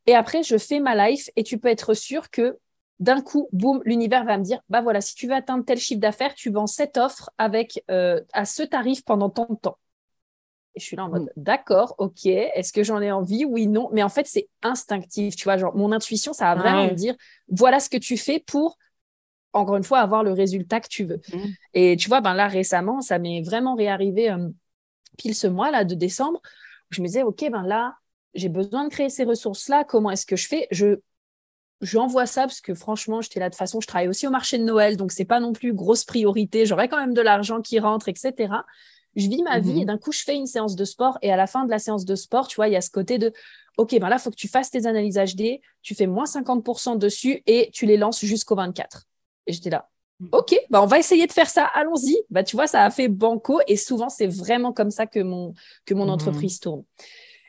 Et 0.05 0.15
après, 0.15 0.43
je 0.43 0.57
fais 0.57 0.79
ma 0.79 1.09
life 1.09 1.29
et 1.35 1.43
tu 1.43 1.57
peux 1.57 1.67
être 1.67 1.93
sûr 1.93 2.29
que 2.29 2.57
d'un 2.99 3.21
coup, 3.21 3.47
boum, 3.53 3.81
l'univers 3.85 4.25
va 4.25 4.37
me 4.37 4.43
dire, 4.43 4.61
bah 4.69 4.81
voilà, 4.81 5.01
si 5.01 5.15
tu 5.15 5.27
veux 5.27 5.33
atteindre 5.33 5.63
tel 5.63 5.77
chiffre 5.77 6.01
d'affaires, 6.01 6.33
tu 6.33 6.49
vends 6.49 6.67
cette 6.67 6.97
offre 6.97 7.29
avec 7.37 7.83
euh, 7.89 8.21
à 8.33 8.45
ce 8.45 8.63
tarif 8.63 9.03
pendant 9.05 9.29
tant 9.29 9.47
de 9.49 9.55
temps. 9.55 9.77
Et 10.79 10.81
je 10.81 10.85
suis 10.85 10.95
là 10.95 11.03
en 11.03 11.09
mode, 11.09 11.23
mm. 11.23 11.29
d'accord, 11.35 11.95
ok, 11.97 12.25
est-ce 12.25 12.71
que 12.71 12.83
j'en 12.83 13.01
ai 13.01 13.11
envie 13.11 13.43
Oui, 13.43 13.67
non. 13.67 13.89
Mais 13.91 14.01
en 14.01 14.07
fait, 14.07 14.25
c'est 14.25 14.47
instinctif, 14.63 15.35
tu 15.35 15.43
vois. 15.43 15.57
Genre, 15.57 15.75
mon 15.75 15.91
intuition, 15.91 16.31
ça 16.31 16.55
va 16.55 16.61
vraiment 16.61 16.85
me 16.85 16.93
dire, 16.93 17.15
voilà 17.49 17.81
ce 17.81 17.89
que 17.89 17.97
tu 17.97 18.15
fais 18.15 18.39
pour, 18.39 18.77
encore 19.51 19.75
une 19.75 19.83
fois, 19.83 19.99
avoir 19.99 20.23
le 20.23 20.31
résultat 20.31 20.79
que 20.79 20.87
tu 20.87 21.03
veux. 21.03 21.19
Mm. 21.33 21.47
Et 21.73 21.97
tu 21.97 22.07
vois, 22.07 22.21
ben 22.21 22.33
là, 22.33 22.47
récemment, 22.47 23.01
ça 23.01 23.19
m'est 23.19 23.41
vraiment 23.41 23.75
réarrivé 23.75 24.31
euh, 24.31 24.47
pile 25.17 25.35
ce 25.35 25.47
mois-là 25.47 25.83
de 25.83 25.95
décembre. 25.95 26.39
Où 26.89 26.95
je 26.95 27.01
me 27.01 27.07
disais, 27.07 27.23
ok, 27.23 27.45
ben 27.51 27.63
là, 27.63 27.97
j'ai 28.33 28.49
besoin 28.49 28.85
de 28.85 28.89
créer 28.89 29.09
ces 29.09 29.25
ressources-là. 29.25 29.83
Comment 29.83 30.11
est-ce 30.11 30.25
que 30.25 30.37
je 30.37 30.47
fais? 30.47 30.67
Je 30.71 30.99
j'envoie 31.81 32.25
ça 32.25 32.41
parce 32.41 32.59
que 32.59 32.73
franchement, 32.73 33.21
j'étais 33.21 33.39
là 33.39 33.49
de 33.49 33.55
façon, 33.55 33.79
je 33.79 33.87
travaille 33.87 34.09
aussi 34.09 34.27
au 34.27 34.31
marché 34.31 34.57
de 34.57 34.63
Noël, 34.63 34.97
donc 34.97 35.13
c'est 35.13 35.23
pas 35.23 35.39
non 35.39 35.53
plus 35.53 35.73
grosse 35.73 36.03
priorité. 36.03 36.65
J'aurais 36.65 36.89
quand 36.89 36.99
même 36.99 37.13
de 37.13 37.21
l'argent 37.21 37.61
qui 37.61 37.79
rentre, 37.79 38.09
etc 38.09 38.49
je 39.15 39.27
vis 39.27 39.41
ma 39.43 39.59
vie 39.59 39.71
et 39.71 39.81
mhm. 39.81 39.85
d'un 39.85 39.97
coup, 39.97 40.11
je 40.11 40.23
fais 40.23 40.35
une 40.35 40.45
séance 40.45 40.75
de 40.75 40.85
sport 40.85 41.17
et 41.21 41.31
à 41.31 41.37
la 41.37 41.47
fin 41.47 41.65
de 41.65 41.69
la 41.69 41.79
séance 41.79 42.05
de 42.05 42.15
sport, 42.15 42.47
tu 42.47 42.55
vois, 42.55 42.67
il 42.67 42.73
y 42.73 42.75
a 42.75 42.81
ce 42.81 42.91
côté 42.91 43.17
de 43.17 43.33
OK, 43.77 43.97
ben 43.99 44.09
là, 44.09 44.17
il 44.17 44.21
faut 44.21 44.29
que 44.29 44.35
tu 44.35 44.47
fasses 44.47 44.69
tes 44.69 44.85
analyses 44.85 45.17
HD, 45.17 45.61
tu 45.81 45.95
fais 45.95 46.07
moins 46.07 46.25
50% 46.25 46.97
dessus 46.97 47.41
et 47.45 47.69
tu 47.73 47.85
les 47.85 47.97
lances 47.97 48.23
jusqu'au 48.23 48.55
24. 48.55 49.05
Et 49.47 49.53
j'étais 49.53 49.69
là. 49.69 49.89
Mhm. 50.19 50.29
OK, 50.33 50.59
ben 50.69 50.81
on 50.81 50.85
va 50.85 50.99
essayer 50.99 51.27
de 51.27 51.31
faire 51.31 51.49
ça, 51.49 51.65
allons-y. 51.73 52.17
Bah, 52.29 52.43
tu 52.43 52.55
vois, 52.55 52.67
ça 52.67 52.83
a 52.83 52.89
fait 52.91 53.07
banco 53.07 53.59
et 53.67 53.77
souvent, 53.77 54.09
c'est 54.09 54.27
vraiment 54.27 54.73
comme 54.73 54.91
ça 54.91 55.07
que 55.07 55.19
mon, 55.19 55.53
que 55.85 55.93
mon 55.93 56.05
mhm. 56.05 56.11
entreprise 56.11 56.59
tourne. 56.59 56.83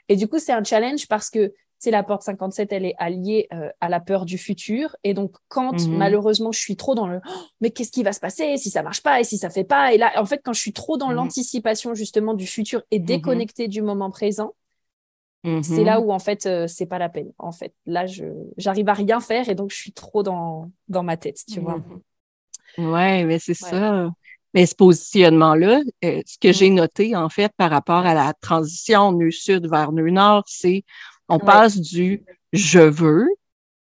Et 0.09 0.17
du 0.17 0.29
coup, 0.29 0.39
c'est 0.39 0.53
un 0.53 0.65
challenge 0.65 1.07
parce 1.09 1.31
que 1.31 1.53
c'est 1.81 1.91
la 1.91 2.03
porte 2.03 2.23
57, 2.23 2.73
elle 2.73 2.85
est 2.85 2.95
alliée 2.99 3.49
euh, 3.55 3.71
à 3.81 3.89
la 3.89 4.01
peur 4.01 4.27
du 4.27 4.37
futur. 4.37 4.95
Et 5.03 5.15
donc, 5.15 5.35
quand 5.49 5.73
mhm. 5.73 5.97
malheureusement, 5.97 6.53
je 6.53 6.61
suis 6.61 6.77
trop 6.77 6.95
dans 6.95 7.09
le 7.09 7.21
oh, 7.27 7.31
mais 7.63 7.71
qu'est-ce 7.71 7.91
qui 7.91 8.03
va 8.03 8.13
se 8.13 8.21
passer 8.21 8.59
si 8.59 8.69
ça 8.69 8.83
marche 8.83 9.03
pas 9.03 9.19
et 9.19 9.25
si 9.25 9.39
ça 9.39 9.49
fait 9.49 9.65
pas? 9.65 9.95
Et 9.95 9.99
là, 9.99 10.13
en 10.17 10.27
fait, 10.27 10.43
quand 10.45 10.53
je 10.53 10.61
suis 10.61 10.75
trop 10.75 10.99
dans 10.99 11.09
mhm. 11.09 11.15
l'anticipation 11.15 11.95
justement 11.95 12.35
du 12.35 12.47
futur 12.47 12.83
et 12.91 12.99
mhm. 12.99 13.07
déconnectée 13.07 13.67
du 13.67 13.81
moment 13.81 14.11
présent, 14.11 14.55
c'est 15.63 15.85
là 15.85 16.03
où 16.03 16.13
en 16.13 16.19
fait, 16.19 16.45
euh, 16.45 16.67
c'est 16.67 16.85
pas 16.85 16.99
la 16.99 17.09
peine. 17.09 17.33
En 17.39 17.51
fait, 17.51 17.73
là, 17.87 18.05
je 18.05 18.27
j'arrive 18.59 18.91
à 18.91 18.93
rien 18.93 19.21
faire 19.21 19.49
et 19.49 19.55
donc 19.55 19.71
je 19.71 19.77
suis 19.77 19.93
trop 19.93 20.23
dans, 20.23 20.71
dans 20.89 21.03
ma 21.03 21.17
tête, 21.17 21.39
tu 21.51 21.61
vois. 21.61 21.83
Ouais, 22.77 23.25
mais 23.25 23.39
c'est 23.39 23.55
ça. 23.55 24.11
Mais 24.53 24.67
ce 24.67 24.75
positionnement-là, 24.75 25.81
euh, 26.05 26.23
ce 26.27 26.37
que 26.39 26.53
j'ai 26.53 26.71
noté 26.71 27.15
en 27.15 27.29
fait 27.29 27.53
par 27.57 27.71
rapport 27.71 28.05
à 28.05 28.15
la 28.15 28.35
transition 28.35 29.13
nœud 29.13 29.31
sud 29.31 29.67
vers 29.71 29.93
nœud 29.93 30.11
nord, 30.11 30.45
c'est 30.47 30.85
on 31.31 31.39
passe 31.39 31.79
du 31.79 32.23
je 32.53 32.81
veux, 32.81 33.29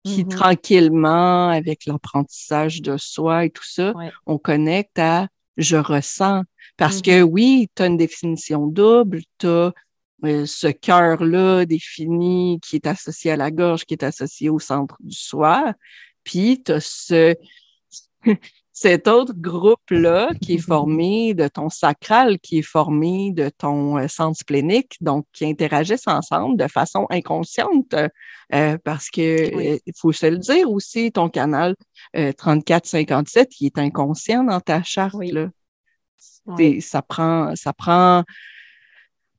qui 0.04 0.24
mm-hmm. 0.24 0.28
tranquillement, 0.28 1.48
avec 1.48 1.86
l'apprentissage 1.86 2.82
de 2.82 2.96
soi 2.96 3.44
et 3.44 3.50
tout 3.50 3.64
ça, 3.64 3.94
on 4.26 4.38
connecte 4.38 4.98
à 4.98 5.28
je 5.56 5.76
ressens. 5.76 6.42
Parce 6.76 7.00
que 7.00 7.22
mm-hmm. 7.22 7.30
oui, 7.30 7.70
tu 7.74 7.82
as 7.82 7.86
une 7.86 7.96
définition 7.96 8.66
double, 8.66 9.20
tu 9.38 9.46
as 9.46 9.72
euh, 10.24 10.46
ce 10.46 10.66
cœur-là 10.66 11.64
défini 11.64 12.58
qui 12.60 12.76
est 12.76 12.86
associé 12.86 13.32
à 13.32 13.36
la 13.36 13.50
gorge, 13.50 13.84
qui 13.84 13.94
est 13.94 14.02
associé 14.02 14.48
au 14.50 14.58
centre 14.58 14.96
du 15.00 15.16
soi, 15.16 15.74
puis 16.24 16.62
tu 16.62 16.72
as 16.72 16.80
ce, 16.80 17.34
cet 18.76 19.08
autre 19.08 19.32
groupe-là 19.34 20.32
qui 20.42 20.56
est 20.56 20.58
formé 20.58 21.32
de 21.32 21.48
ton 21.48 21.70
sacral, 21.70 22.38
qui 22.38 22.58
est 22.58 22.62
formé 22.62 23.32
de 23.32 23.48
ton 23.48 23.96
euh, 23.96 24.06
centre 24.06 24.38
splénique, 24.38 24.98
donc 25.00 25.24
qui 25.32 25.46
interagissent 25.46 26.06
ensemble 26.06 26.58
de 26.58 26.68
façon 26.68 27.06
inconsciente, 27.08 27.94
euh, 28.52 28.76
parce 28.84 29.08
que 29.08 29.80
il 29.86 29.92
faut 29.96 30.12
se 30.12 30.26
le 30.26 30.36
dire 30.36 30.70
aussi, 30.70 31.10
ton 31.10 31.30
canal 31.30 31.74
34-57, 32.14 33.46
il 33.60 33.66
est 33.68 33.78
inconscient 33.78 34.44
dans 34.44 34.60
ta 34.60 34.82
charte. 34.82 35.16
Là. 35.22 35.48
Ça 36.80 37.00
prend, 37.00 37.56
ça 37.56 37.72
prend 37.72 38.24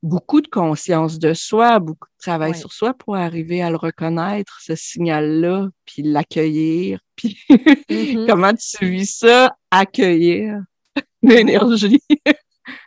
beaucoup 0.04 0.42
de 0.42 0.48
conscience 0.48 1.20
de 1.20 1.34
soi, 1.34 1.80
beaucoup 1.80 2.08
de 2.08 2.22
travail 2.24 2.56
sur 2.56 2.72
soi 2.72 2.94
pour 2.94 3.16
arriver 3.16 3.62
à 3.62 3.70
le 3.70 3.78
reconnaître, 3.78 4.60
ce 4.62 4.76
signal-là, 4.76 5.70
puis 5.86 6.04
l'accueillir. 6.04 7.00
Puis 7.18 7.36
mm-hmm. 7.50 8.28
comment 8.28 8.54
tu 8.54 8.86
vis 8.86 9.18
ça, 9.18 9.56
accueillir 9.72 10.62
l'énergie? 11.24 12.02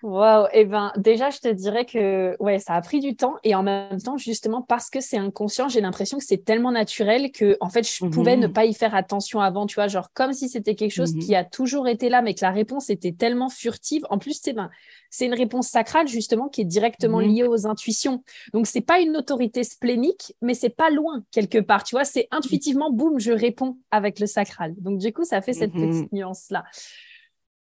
Wow, 0.02 0.46
et 0.46 0.60
eh 0.60 0.64
ben 0.64 0.92
déjà 0.96 1.30
je 1.30 1.38
te 1.38 1.48
dirais 1.48 1.84
que 1.84 2.36
ouais, 2.40 2.58
ça 2.58 2.74
a 2.74 2.80
pris 2.82 3.00
du 3.00 3.16
temps 3.16 3.36
et 3.44 3.54
en 3.54 3.62
même 3.62 4.00
temps 4.00 4.16
justement 4.16 4.62
parce 4.62 4.90
que 4.90 5.00
c'est 5.00 5.16
inconscient, 5.16 5.68
j'ai 5.68 5.80
l'impression 5.80 6.18
que 6.18 6.24
c'est 6.24 6.44
tellement 6.44 6.72
naturel 6.72 7.32
que 7.32 7.56
en 7.60 7.70
fait 7.70 7.86
je 7.86 8.06
pouvais 8.06 8.36
ne 8.36 8.46
mhm. 8.46 8.52
pas 8.52 8.64
y 8.64 8.74
faire 8.74 8.94
attention 8.94 9.40
avant, 9.40 9.66
tu 9.66 9.76
vois, 9.76 9.88
genre 9.88 10.12
comme 10.12 10.32
si 10.32 10.48
c'était 10.48 10.74
quelque 10.74 10.92
chose 10.92 11.14
qui 11.14 11.30
mhm. 11.30 11.36
a 11.36 11.44
toujours 11.44 11.88
été 11.88 12.08
là 12.08 12.22
mais 12.22 12.34
que 12.34 12.40
la 12.42 12.50
réponse 12.50 12.90
était 12.90 13.12
tellement 13.12 13.48
furtive. 13.48 14.06
En 14.10 14.18
plus, 14.18 14.38
c'est 14.42 14.52
ben, 14.52 14.70
c'est 15.10 15.26
une 15.26 15.34
réponse 15.34 15.68
sacrale 15.68 16.08
justement 16.08 16.48
qui 16.48 16.60
est 16.62 16.66
directement 16.66 17.18
mhm. 17.18 17.28
liée 17.28 17.44
aux 17.44 17.66
intuitions. 17.66 18.22
Donc 18.52 18.66
c'est 18.66 18.80
pas 18.80 19.00
une 19.00 19.16
autorité 19.16 19.64
splénique, 19.64 20.34
mais 20.40 20.54
c'est 20.54 20.70
pas 20.70 20.90
loin 20.90 21.24
quelque 21.30 21.58
part, 21.58 21.84
tu 21.84 21.94
vois, 21.94 22.04
c'est 22.04 22.28
intuitivement 22.30 22.90
boum, 22.90 23.18
je 23.18 23.32
réponds 23.32 23.78
avec 23.90 24.20
le 24.20 24.26
sacral. 24.26 24.74
Donc 24.78 24.98
du 24.98 25.12
coup, 25.12 25.24
ça 25.24 25.40
fait 25.40 25.52
cette 25.52 25.72
petite 25.72 26.12
nuance 26.12 26.50
là. 26.50 26.64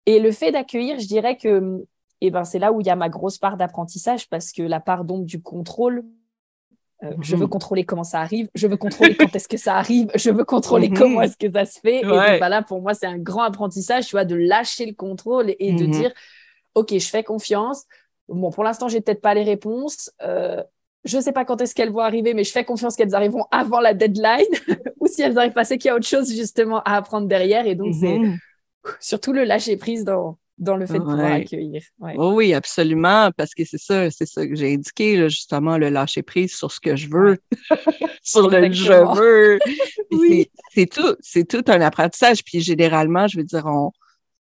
Et 0.05 0.19
le 0.19 0.31
fait 0.31 0.51
d'accueillir, 0.51 0.99
je 0.99 1.05
dirais 1.05 1.37
que 1.37 1.85
et 2.21 2.31
ben 2.31 2.43
c'est 2.43 2.59
là 2.59 2.71
où 2.71 2.81
il 2.81 2.87
y 2.87 2.89
a 2.89 2.95
ma 2.95 3.09
grosse 3.09 3.37
part 3.37 3.57
d'apprentissage 3.57 4.29
parce 4.29 4.51
que 4.51 4.61
la 4.61 4.79
part 4.79 5.05
donc 5.05 5.25
du 5.25 5.41
contrôle, 5.41 6.03
euh, 7.03 7.13
je 7.21 7.37
veux 7.37 7.47
contrôler 7.47 7.85
comment 7.85 8.03
ça 8.03 8.19
arrive, 8.19 8.49
je 8.55 8.67
veux 8.67 8.75
contrôler 8.75 9.15
quand 9.15 9.33
est-ce 9.33 9.47
que 9.47 9.55
ça 9.55 9.75
arrive, 9.75 10.11
je 10.15 10.29
veux 10.31 10.43
contrôler 10.43 10.89
mhm. 10.89 10.97
comment 10.97 11.21
est-ce 11.21 11.37
que 11.37 11.49
ça 11.49 11.65
se 11.65 11.79
fait. 11.79 11.99
Et 11.99 12.03
donc, 12.03 12.11
ben 12.11 12.49
là, 12.49 12.61
pour 12.61 12.81
moi, 12.81 12.93
c'est 12.93 13.05
un 13.05 13.17
grand 13.17 13.43
apprentissage, 13.43 14.07
tu 14.07 14.11
vois, 14.11 14.25
de 14.25 14.35
lâcher 14.35 14.85
le 14.85 14.93
contrôle 14.93 15.55
et, 15.59 15.71
de 15.71 15.85
mhm. 15.85 15.91
dire, 15.91 16.13
OK, 16.75 16.91
je 16.91 17.09
fais 17.09 17.23
confiance. 17.23 17.85
Bon, 18.27 18.51
pour 18.51 18.65
l'instant, 18.65 18.89
j'ai 18.89 18.99
peut-être 18.99 19.21
pas 19.21 19.33
les 19.33 19.43
réponses. 19.43 20.11
Euh, 20.21 20.61
je 21.05 21.15
ne 21.15 21.21
sais 21.21 21.31
pas 21.31 21.45
quand 21.45 21.61
est-ce 21.61 21.73
qu'elles 21.73 21.91
vont 21.91 22.01
arriver, 22.01 22.33
mais 22.33 22.43
je 22.43 22.51
fais 22.51 22.65
confiance 22.65 22.97
qu'elles 22.97 23.15
arriveront 23.15 23.45
avant 23.49 23.79
la 23.79 23.93
deadline. 23.93 24.45
ou 24.99 25.07
si 25.07 25.21
elles 25.21 25.37
arrivent 25.37 25.53
pas, 25.53 25.63
c'est 25.63 25.77
qu'il 25.77 25.87
y 25.87 25.91
a 25.91 25.95
autre 25.95 26.05
chose 26.05 26.29
justement 26.29 26.81
à 26.83 26.97
apprendre 26.97 27.27
derrière. 27.27 27.65
Et 27.65 27.75
donc, 27.75 27.95
c'est 27.97 28.19
surtout 28.99 29.31
le 29.31 29.45
lâcher 29.45 29.77
prise 29.77 30.03
dans, 30.03 30.37
dans 30.59 30.75
le 30.75 30.85
fait 30.85 30.95
de 30.95 30.99
pouvoir 30.99 31.33
accueillir. 31.33 31.81
Oh 32.17 32.33
oui, 32.33 32.53
absolument, 32.53 33.31
parce 33.35 33.53
que 33.53 33.63
c'est 33.63 33.79
ça, 33.79 34.11
c'est 34.11 34.25
ça 34.25 34.45
que 34.45 34.55
j'ai 34.55 34.73
indiqué, 34.73 35.29
justement, 35.29 35.77
le 35.77 35.89
lâcher 35.89 36.21
prise 36.21 36.53
sur 36.53 36.71
ce 36.71 36.79
que 36.79 36.95
je 36.95 37.09
veux, 37.09 37.37
sur 38.23 38.49
le 38.49 38.71
je 38.71 38.93
veux. 39.17 39.59
oui. 40.11 40.51
C'est 40.73 40.87
tout, 40.87 41.15
c'est 41.21 41.47
tout 41.47 41.63
un 41.67 41.81
apprentissage. 41.81 42.43
Puis 42.43 42.59
généralement, 42.59 43.27
je 43.27 43.37
veux 43.37 43.43
dire, 43.43 43.65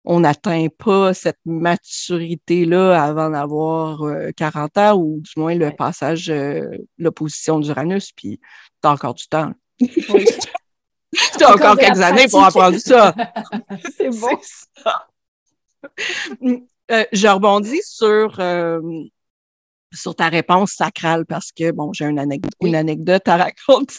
on 0.04 0.20
n'atteint 0.20 0.66
pas 0.76 1.14
cette 1.14 1.40
maturité-là 1.46 3.02
avant 3.02 3.30
d'avoir 3.30 4.00
40 4.36 4.76
euh, 4.76 4.80
ans 4.80 4.96
ou 4.96 5.20
du 5.20 5.32
moins 5.36 5.54
le 5.54 5.70
passage, 5.74 6.30
euh, 6.30 6.62
l'opposition 6.98 7.58
d'Uranus, 7.58 8.12
puis 8.12 8.38
t'as 8.82 8.92
encore 8.92 9.14
du 9.14 9.26
temps. 9.26 9.50
Oui. 9.80 10.26
t'as 11.38 11.54
encore, 11.54 11.76
quelques 11.76 12.00
années 12.00 12.28
pour 12.28 12.44
apprendre 12.44 12.78
ça. 12.78 13.14
c'est 13.96 14.10
bon. 14.10 14.38
Ça. 14.82 15.06
Euh, 16.90 17.04
je 17.12 17.28
rebondis 17.28 17.80
sur, 17.84 18.38
euh, 18.40 18.80
sur 19.92 20.14
ta 20.14 20.28
réponse 20.28 20.72
sacrale 20.72 21.24
parce 21.24 21.52
que, 21.52 21.70
bon, 21.70 21.92
j'ai 21.92 22.04
une, 22.04 22.18
anecdote, 22.18 22.52
une 22.60 22.74
anecdote 22.74 23.26
à 23.28 23.36
raconter. 23.36 23.94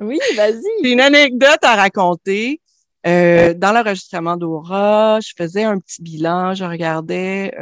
Oui, 0.00 0.18
vas-y. 0.34 0.62
une 0.82 1.00
anecdote 1.00 1.62
à 1.62 1.76
raconter. 1.76 2.60
Euh, 3.06 3.54
dans 3.54 3.70
l'enregistrement 3.70 4.36
d'Aura, 4.36 5.20
je 5.20 5.32
faisais 5.36 5.62
un 5.62 5.78
petit 5.78 6.02
bilan, 6.02 6.54
je 6.54 6.64
regardais 6.64 7.52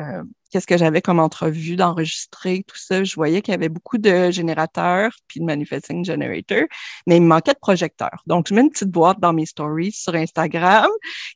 qu'est-ce 0.54 0.68
que 0.68 0.78
j'avais 0.78 1.02
comme 1.02 1.18
entrevue 1.18 1.74
d'enregistrer, 1.74 2.64
tout 2.64 2.78
ça. 2.78 3.02
Je 3.02 3.16
voyais 3.16 3.42
qu'il 3.42 3.50
y 3.50 3.56
avait 3.56 3.68
beaucoup 3.68 3.98
de 3.98 4.30
générateurs 4.30 5.10
puis 5.26 5.40
de 5.40 5.44
manifesting 5.44 6.04
generator, 6.04 6.62
mais 7.08 7.16
il 7.16 7.22
me 7.22 7.26
manquait 7.26 7.54
de 7.54 7.58
projecteurs. 7.58 8.22
Donc, 8.28 8.46
je 8.48 8.54
mets 8.54 8.60
une 8.60 8.70
petite 8.70 8.90
boîte 8.90 9.18
dans 9.18 9.32
mes 9.32 9.46
stories 9.46 9.90
sur 9.90 10.14
Instagram 10.14 10.88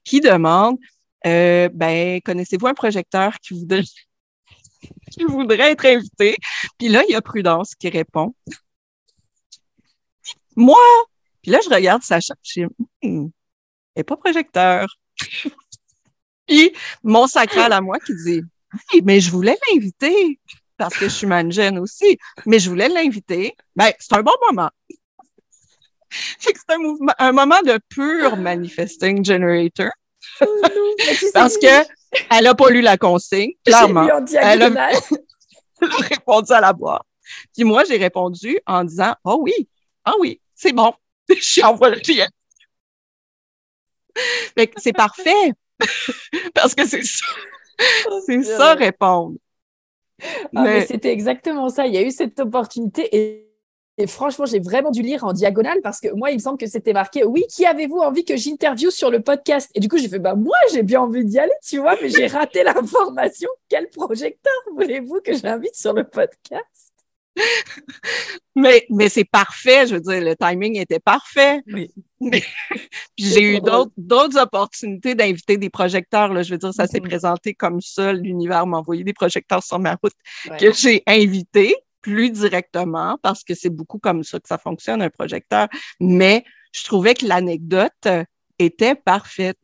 qui 0.04 0.20
demande 0.20 0.76
euh, 1.26 1.68
ben, 1.72 2.20
connaissez-vous 2.24 2.66
un 2.66 2.74
projecteur 2.74 3.38
qui 3.40 3.54
voudrait 3.58 3.82
qui 5.10 5.24
voudrait 5.24 5.72
être 5.72 5.86
invité? 5.86 6.36
Puis 6.78 6.88
là, 6.88 7.02
il 7.08 7.12
y 7.12 7.16
a 7.16 7.22
Prudence 7.22 7.74
qui 7.74 7.88
répond. 7.88 8.34
Moi! 10.56 10.78
Puis 11.42 11.52
là, 11.52 11.60
je 11.64 11.70
regarde 11.70 12.02
Sacha, 12.02 12.34
je 12.42 12.66
dis, 12.66 12.66
hmm, 13.02 13.28
elle 13.94 14.04
pas 14.04 14.16
projecteur. 14.16 14.86
Puis 16.46 16.72
mon 17.02 17.26
sacral 17.26 17.72
à 17.72 17.80
moi 17.80 17.98
qui 18.00 18.12
dit, 18.24 18.42
mais 19.04 19.20
je 19.20 19.30
voulais 19.30 19.56
l'inviter 19.70 20.40
parce 20.76 20.96
que 20.96 21.06
je 21.06 21.14
suis 21.14 21.26
managène 21.26 21.78
aussi, 21.78 22.18
mais 22.46 22.58
je 22.58 22.70
voulais 22.70 22.88
l'inviter. 22.88 23.54
Ben, 23.76 23.92
c'est 23.98 24.14
un 24.14 24.22
bon 24.22 24.34
moment. 24.48 24.70
c'est 26.38 26.54
un, 26.70 26.78
un 27.18 27.32
moment 27.32 27.60
de 27.62 27.78
pur 27.88 28.36
manifesting 28.36 29.24
generator. 29.24 29.90
Oh 30.40 30.62
parce 31.32 31.56
que 31.56 31.84
elle 32.30 32.46
a 32.46 32.54
pas 32.54 32.70
lu 32.70 32.80
la 32.80 32.96
consigne, 32.96 33.52
clairement. 33.64 34.08
Elle 34.34 34.62
a, 34.62 34.90
répondu 35.80 36.52
à 36.52 36.60
la 36.60 36.72
boîte. 36.72 37.02
Puis 37.54 37.64
moi, 37.64 37.84
j'ai 37.84 37.98
répondu 37.98 38.58
en 38.66 38.84
disant, 38.84 39.14
oh 39.24 39.38
oui, 39.42 39.68
ah 40.04 40.12
oh 40.14 40.18
oui, 40.20 40.40
c'est 40.54 40.72
bon, 40.72 40.92
je 41.28 41.40
suis 41.40 41.62
envoyé. 41.62 42.26
c'est 44.76 44.92
parfait. 44.92 45.52
Parce 46.54 46.74
que 46.74 46.86
c'est 46.86 47.04
ça. 47.04 47.26
Oh, 48.10 48.20
c'est 48.26 48.42
ça 48.42 48.74
répondre. 48.74 49.36
Ah, 50.56 50.62
mais, 50.62 50.86
c'était 50.86 51.12
exactement 51.12 51.68
ça. 51.68 51.86
Il 51.86 51.94
y 51.94 51.98
a 51.98 52.02
eu 52.02 52.10
cette 52.10 52.40
opportunité 52.40 53.08
et, 53.16 53.47
franchement, 54.06 54.46
j'ai 54.46 54.60
vraiment 54.60 54.90
dû 54.90 55.02
lire 55.02 55.24
en 55.24 55.32
diagonale 55.32 55.80
parce 55.82 56.00
que 56.00 56.12
moi, 56.14 56.30
il 56.30 56.34
me 56.34 56.40
semble 56.40 56.58
que 56.58 56.66
c'était 56.66 56.92
marqué 56.92 57.24
Oui, 57.24 57.44
qui 57.48 57.66
avez-vous 57.66 57.98
envie 57.98 58.24
que 58.24 58.36
j'interviewe 58.36 58.90
sur 58.90 59.10
le 59.10 59.20
podcast? 59.20 59.70
Et 59.74 59.80
du 59.80 59.88
coup, 59.88 59.98
j'ai 59.98 60.08
fait 60.08 60.18
Bah, 60.18 60.34
moi, 60.34 60.56
j'ai 60.72 60.82
bien 60.82 61.00
envie 61.00 61.24
d'y 61.24 61.38
aller, 61.38 61.52
tu 61.66 61.78
vois, 61.78 61.96
mais 62.00 62.08
j'ai 62.08 62.26
raté 62.28 62.62
l'information. 62.62 63.48
Quel 63.68 63.88
projecteur 63.88 64.52
voulez-vous 64.74 65.20
que 65.24 65.34
j'invite 65.34 65.74
sur 65.74 65.92
le 65.92 66.04
podcast? 66.04 66.92
Mais 68.56 68.84
mais 68.90 69.08
c'est 69.08 69.24
parfait, 69.24 69.86
je 69.86 69.94
veux 69.94 70.00
dire, 70.00 70.20
le 70.20 70.34
timing 70.34 70.76
était 70.78 70.98
parfait. 70.98 71.60
Oui. 71.72 71.90
j'ai 73.16 73.56
eu 73.56 73.60
d'autres 73.96 74.38
opportunités 74.40 75.14
d'inviter 75.14 75.56
des 75.56 75.70
projecteurs. 75.70 76.32
Là, 76.32 76.42
je 76.42 76.50
veux 76.50 76.58
dire, 76.58 76.74
ça 76.74 76.88
s'est 76.88 76.98
mm-hmm. 76.98 77.08
présenté 77.08 77.54
comme 77.54 77.80
ça. 77.80 78.12
L'univers 78.12 78.66
m'a 78.66 78.78
envoyé 78.78 79.04
des 79.04 79.12
projecteurs 79.12 79.62
sur 79.62 79.78
ma 79.78 79.94
route 79.94 80.14
que 80.58 80.72
j'ai 80.72 81.04
invités 81.06 81.76
plus 82.08 82.30
directement 82.30 83.18
parce 83.22 83.44
que 83.44 83.54
c'est 83.54 83.68
beaucoup 83.68 83.98
comme 83.98 84.24
ça 84.24 84.40
que 84.40 84.48
ça 84.48 84.56
fonctionne, 84.56 85.02
un 85.02 85.10
projecteur. 85.10 85.68
Mais 86.00 86.42
je 86.72 86.84
trouvais 86.84 87.12
que 87.12 87.26
l'anecdote 87.26 88.08
était 88.58 88.94
parfaite. 88.94 89.58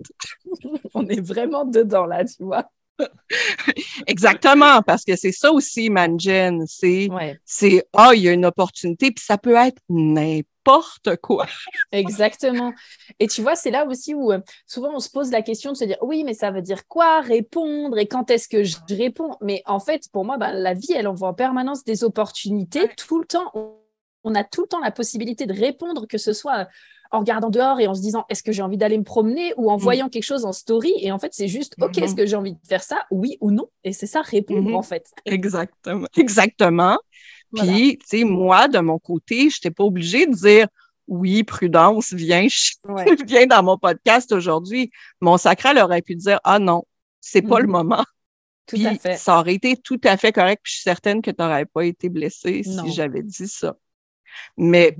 On 0.94 1.08
est 1.08 1.26
vraiment 1.26 1.64
dedans 1.64 2.04
là, 2.04 2.22
tu 2.24 2.44
vois. 2.44 2.68
Exactement, 4.06 4.82
parce 4.82 5.04
que 5.04 5.16
c'est 5.16 5.32
ça 5.32 5.52
aussi, 5.52 5.90
Mangen. 5.90 6.64
C'est, 6.66 7.08
c'est, 7.44 7.86
ah, 7.92 8.12
il 8.14 8.22
y 8.22 8.28
a 8.28 8.32
une 8.32 8.46
opportunité, 8.46 9.10
puis 9.10 9.24
ça 9.24 9.38
peut 9.38 9.56
être 9.56 9.80
n'importe 9.88 11.16
quoi. 11.22 11.46
Exactement. 11.92 12.72
Et 13.18 13.26
tu 13.26 13.42
vois, 13.42 13.56
c'est 13.56 13.70
là 13.70 13.86
aussi 13.86 14.14
où 14.14 14.32
euh, 14.32 14.40
souvent 14.66 14.94
on 14.94 15.00
se 15.00 15.10
pose 15.10 15.30
la 15.30 15.42
question 15.42 15.72
de 15.72 15.76
se 15.76 15.84
dire, 15.84 15.98
oui, 16.02 16.24
mais 16.24 16.34
ça 16.34 16.50
veut 16.50 16.62
dire 16.62 16.86
quoi 16.86 17.20
répondre? 17.20 17.98
Et 17.98 18.06
quand 18.06 18.30
est-ce 18.30 18.48
que 18.48 18.62
je 18.62 18.76
réponds? 18.90 19.36
Mais 19.40 19.62
en 19.66 19.80
fait, 19.80 20.04
pour 20.12 20.24
moi, 20.24 20.36
ben, 20.38 20.52
la 20.52 20.74
vie, 20.74 20.92
elle 20.94 21.08
envoie 21.08 21.28
en 21.28 21.34
permanence 21.34 21.84
des 21.84 22.04
opportunités 22.04 22.88
tout 22.96 23.18
le 23.18 23.26
temps. 23.26 23.50
On 23.54 23.83
a 24.34 24.44
tout 24.44 24.62
le 24.62 24.68
temps 24.68 24.80
la 24.80 24.90
possibilité 24.90 25.46
de 25.46 25.52
répondre, 25.52 26.06
que 26.06 26.18
ce 26.18 26.32
soit 26.32 26.68
en 27.14 27.20
regardant 27.20 27.50
dehors 27.50 27.80
et 27.80 27.86
en 27.86 27.94
se 27.94 28.00
disant 28.00 28.24
est-ce 28.28 28.42
que 28.42 28.52
j'ai 28.52 28.62
envie 28.62 28.76
d'aller 28.76 28.98
me 28.98 29.04
promener 29.04 29.54
ou 29.56 29.70
en 29.70 29.76
mm. 29.76 29.80
voyant 29.80 30.08
quelque 30.08 30.24
chose 30.24 30.44
en 30.44 30.52
story 30.52 30.92
et 31.00 31.12
en 31.12 31.18
fait 31.18 31.32
c'est 31.32 31.48
juste 31.48 31.74
ok 31.80 31.96
est-ce 31.98 32.12
mm-hmm. 32.12 32.16
que 32.16 32.26
j'ai 32.26 32.36
envie 32.36 32.52
de 32.52 32.58
faire 32.68 32.82
ça? 32.82 33.04
Oui 33.10 33.38
ou 33.40 33.50
non. 33.50 33.68
Et 33.84 33.92
c'est 33.92 34.06
ça 34.06 34.22
répondre 34.22 34.70
mm-hmm. 34.70 34.76
en 34.76 34.82
fait. 34.82 35.10
Exactement. 35.24 36.06
Exactement. 36.16 36.98
Puis 37.54 37.98
tu 37.98 38.06
sais 38.06 38.24
moi 38.24 38.68
de 38.68 38.78
mon 38.80 38.98
côté 38.98 39.48
je 39.50 39.58
n'étais 39.58 39.70
pas 39.70 39.84
obligée 39.84 40.26
de 40.26 40.34
dire 40.34 40.66
oui 41.06 41.44
prudence 41.44 42.12
viens 42.12 42.46
viens 43.26 43.46
dans 43.46 43.62
mon 43.62 43.78
podcast 43.78 44.32
aujourd'hui. 44.32 44.90
Mon 45.20 45.36
sacral 45.36 45.78
aurait 45.78 46.02
pu 46.02 46.16
dire 46.16 46.40
ah 46.44 46.58
non 46.58 46.82
c'est 47.20 47.42
pas 47.42 47.60
le 47.60 47.66
mm-hmm. 47.66 47.70
moment. 47.70 48.04
Tout 48.66 48.78
à 48.86 48.94
fait. 48.94 49.16
ça 49.18 49.38
aurait 49.38 49.54
été 49.54 49.76
tout 49.76 50.00
à 50.04 50.16
fait 50.16 50.32
correct. 50.32 50.62
Puis 50.64 50.72
je 50.72 50.76
suis 50.76 50.82
certaine 50.84 51.20
que 51.20 51.30
tu 51.30 51.36
n'aurais 51.38 51.66
pas 51.66 51.84
été 51.84 52.08
blessée 52.08 52.62
si 52.62 52.92
j'avais 52.92 53.22
dit 53.22 53.46
ça 53.46 53.76
mais 54.56 54.96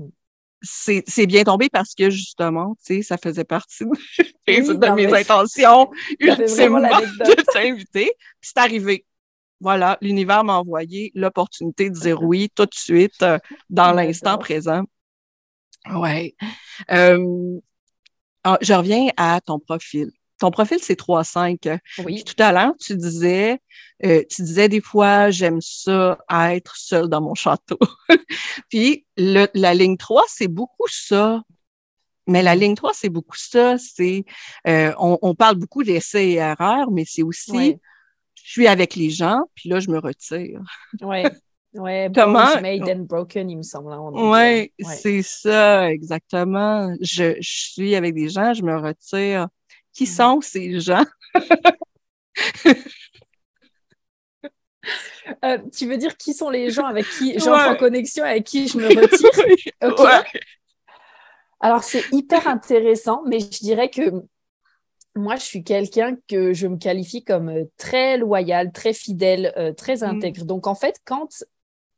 c'est 0.61 1.27
bien 1.27 1.43
tombé 1.43 1.69
parce 1.69 1.93
que 1.93 2.09
justement, 2.09 2.75
tu 2.85 2.95
sais, 2.95 3.01
ça 3.03 3.17
faisait 3.17 3.43
partie 3.43 3.85
de, 3.85 3.91
mes 4.95 5.13
intentions 5.13 5.89
ultimement 6.19 6.79
de 6.79 7.51
t'inviter. 7.53 8.11
Puis 8.41 8.51
c'est 8.53 8.57
arrivé. 8.57 9.05
Voilà, 9.61 9.97
l'univers 10.01 10.43
m'a 10.43 10.57
envoyé 10.57 11.11
l'opportunité 11.15 11.89
de 11.89 11.97
dire 11.97 12.21
oui 12.21 12.51
tout 12.53 12.65
de 12.65 12.73
suite 12.73 13.21
euh, 13.23 13.39
dans 13.69 13.93
l'instant 13.93 14.37
présent. 14.37 14.83
Ouais. 15.93 16.35
Euh, 16.91 17.59
ah, 18.43 18.57
je 18.61 18.73
reviens 18.73 19.07
à 19.17 19.39
ton 19.41 19.59
profil 19.59 20.11
ton 20.39 20.51
profil, 20.51 20.79
c'est 20.81 20.99
3-5. 20.99 21.79
Oui. 22.03 22.23
tout 22.23 22.41
à 22.41 22.51
l'heure, 22.51 22.73
tu 22.79 22.95
disais, 22.95 23.59
euh, 24.05 24.23
tu 24.29 24.41
disais 24.41 24.69
des 24.69 24.81
fois, 24.81 25.29
j'aime 25.29 25.61
ça 25.61 26.17
être 26.29 26.75
seul 26.75 27.07
dans 27.07 27.21
mon 27.21 27.35
château. 27.35 27.79
Puis 28.69 29.05
la 29.17 29.73
ligne 29.73 29.97
3, 29.97 30.23
c'est 30.27 30.47
beaucoup 30.47 30.87
ça. 30.89 31.41
Mais 32.27 32.41
la 32.41 32.55
ligne 32.55 32.75
3, 32.75 32.91
c'est 32.93 33.09
beaucoup 33.09 33.37
ça. 33.37 33.77
C'est 33.77 34.25
euh, 34.67 34.91
on, 34.97 35.35
parle 35.35 35.55
beaucoup 35.55 35.83
d'essais 35.83 36.29
et 36.29 36.33
erreurs, 36.35 36.91
mais 36.91 37.05
c'est 37.05 37.23
aussi 37.23 37.77
je 38.45 38.51
suis 38.51 38.67
avec 38.67 38.95
les 38.95 39.09
gens, 39.09 39.41
puis 39.55 39.69
là, 39.69 39.79
je 39.79 39.89
me 39.89 39.97
retire. 39.97 40.61
Oui. 41.01 41.23
Ouais, 41.73 42.11
Comment? 42.15 42.61
Made 42.61 42.87
and 42.87 43.05
broken, 43.07 43.49
il 43.49 43.57
me 43.57 43.63
semble. 43.63 43.91
Hein, 43.91 44.11
oui, 44.13 44.21
ouais. 44.29 44.71
c'est 44.79 45.23
ça, 45.23 45.91
exactement. 45.91 46.93
Je, 47.01 47.35
je 47.41 47.71
suis 47.71 47.95
avec 47.95 48.13
des 48.13 48.29
gens, 48.29 48.53
je 48.53 48.61
me 48.61 48.77
retire. 48.77 49.47
Qui 49.95 50.03
mm. 50.03 50.07
sont 50.07 50.41
ces 50.41 50.79
gens? 50.79 51.05
Euh, 55.43 55.57
tu 55.75 55.87
veux 55.87 55.97
dire 55.97 56.15
qui 56.15 56.35
sont 56.35 56.51
les 56.51 56.69
gens 56.69 56.85
avec 56.85 57.07
qui 57.17 57.39
j'entre 57.39 57.69
en 57.69 57.75
connexion, 57.75 58.23
avec 58.23 58.43
qui 58.43 58.67
je 58.67 58.77
me 58.77 58.87
retire? 58.87 59.81
Alors, 61.59 61.83
c'est 61.83 62.03
hyper 62.11 62.47
intéressant, 62.47 63.23
mais 63.25 63.39
je 63.39 63.59
dirais 63.59 63.89
que 63.89 64.11
moi, 65.15 65.35
je 65.37 65.41
suis 65.41 65.63
quelqu'un 65.63 66.15
que 66.27 66.53
je 66.53 66.67
me 66.67 66.77
qualifie 66.77 67.23
comme 67.23 67.49
euh, 67.49 67.63
très 67.77 68.19
loyal, 68.19 68.71
très 68.71 68.93
fidèle, 68.93 69.51
euh, 69.57 69.73
très 69.73 69.97
mm. 69.97 70.03
intègre. 70.03 70.45
Donc, 70.45 70.67
en 70.67 70.75
fait, 70.75 70.99
quand 71.05 71.43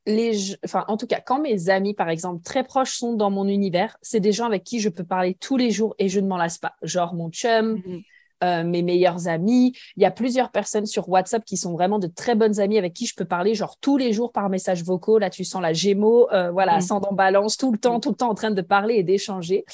les, 0.08 0.56
enfin, 0.64 0.86
en 0.88 0.96
tout 0.96 1.06
cas, 1.06 1.20
quand 1.20 1.40
mes 1.40 1.70
amis, 1.70 1.94
par 1.94 2.10
exemple, 2.10 2.42
très 2.42 2.64
proches 2.64 2.96
sont 2.96 3.14
dans 3.14 3.30
mon 3.30 3.48
univers, 3.48 3.98
c'est 4.02 4.22
des 4.22 4.32
gens 4.32 4.46
avec 4.46 4.64
qui 4.64 4.80
je 4.80 4.88
peux 4.88 5.04
parler 5.04 5.36
tous 5.40 5.58
les 5.58 5.70
jours 5.70 5.96
et 6.00 6.08
je 6.08 6.22
ne 6.22 6.28
m'en 6.28 6.38
lasse 6.38 6.58
pas. 6.58 6.76
Genre 6.82 7.14
mon 7.14 7.30
chum, 7.30 7.82
mhm. 7.86 8.02
euh, 8.44 8.64
mes 8.64 8.84
meilleurs 8.84 9.28
amis. 9.28 9.74
Il 9.98 10.04
y 10.04 10.06
a 10.06 10.12
plusieurs 10.12 10.50
personnes 10.50 10.86
sur 10.86 11.10
WhatsApp 11.10 11.44
qui 11.44 11.58
sont 11.58 11.74
vraiment 11.74 12.00
de 12.00 12.08
très 12.08 12.36
bonnes 12.36 12.60
amies 12.62 12.78
avec 12.78 12.94
qui 12.94 13.06
je 13.06 13.16
peux 13.16 13.26
parler, 13.26 13.54
genre 13.54 13.78
tous 13.82 13.98
les 13.98 14.14
jours 14.14 14.32
par 14.32 14.50
message 14.50 14.82
vocaux. 14.82 15.20
Là, 15.20 15.30
tu 15.30 15.44
sens 15.44 15.62
la 15.62 15.74
gémeaux, 15.74 16.32
euh, 16.32 16.52
voilà, 16.52 16.76
mhm. 16.76 16.82
sans 16.82 17.00
balance, 17.12 17.58
tout 17.58 17.74
le 17.74 17.78
temps, 17.78 18.00
tout 18.00 18.12
le 18.12 18.16
temps 18.16 18.30
en 18.30 18.36
train 18.36 18.52
de 18.52 18.62
parler 18.62 18.96
et 18.96 19.04
d'échanger. 19.04 19.66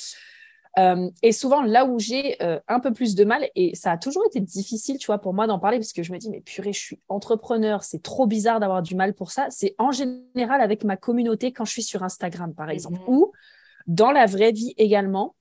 Euh, 0.80 1.10
et 1.22 1.32
souvent, 1.32 1.62
là 1.62 1.86
où 1.86 2.00
j'ai 2.00 2.42
euh, 2.42 2.60
un 2.68 2.80
peu 2.80 2.94
plus 2.94 3.16
de 3.16 3.24
mal, 3.24 3.48
et 3.56 3.76
ça 3.76 3.92
a 3.92 3.98
toujours 3.98 4.26
été 4.26 4.40
difficile, 4.40 4.98
tu 4.98 5.08
vois, 5.08 5.20
pour 5.20 5.34
moi 5.34 5.46
d'en 5.46 5.60
parler, 5.60 5.78
parce 5.78 5.94
que 5.94 6.04
je 6.04 6.12
me 6.12 6.18
dis, 6.18 6.30
mais 6.30 6.42
purée, 6.42 6.74
je 6.74 6.80
suis 6.80 7.00
entrepreneur, 7.10 7.84
c'est 7.84 8.02
trop 8.02 8.26
bizarre 8.26 8.60
d'avoir 8.60 8.82
du 8.82 8.96
mal 8.96 9.14
pour 9.14 9.32
ça. 9.32 9.48
C'est 9.50 9.76
en 9.78 9.92
général 9.92 10.62
avec 10.62 10.84
ma 10.84 10.98
communauté 10.98 11.52
quand 11.52 11.66
je 11.66 11.72
suis 11.72 11.84
sur 11.84 12.04
Instagram, 12.04 12.54
par 12.54 12.70
exemple, 12.70 13.00
mhm. 13.02 13.16
ou 13.16 13.32
dans 13.86 14.12
la 14.12 14.26
vraie 14.26 14.52
vie 14.52 14.74
également, 14.78 15.36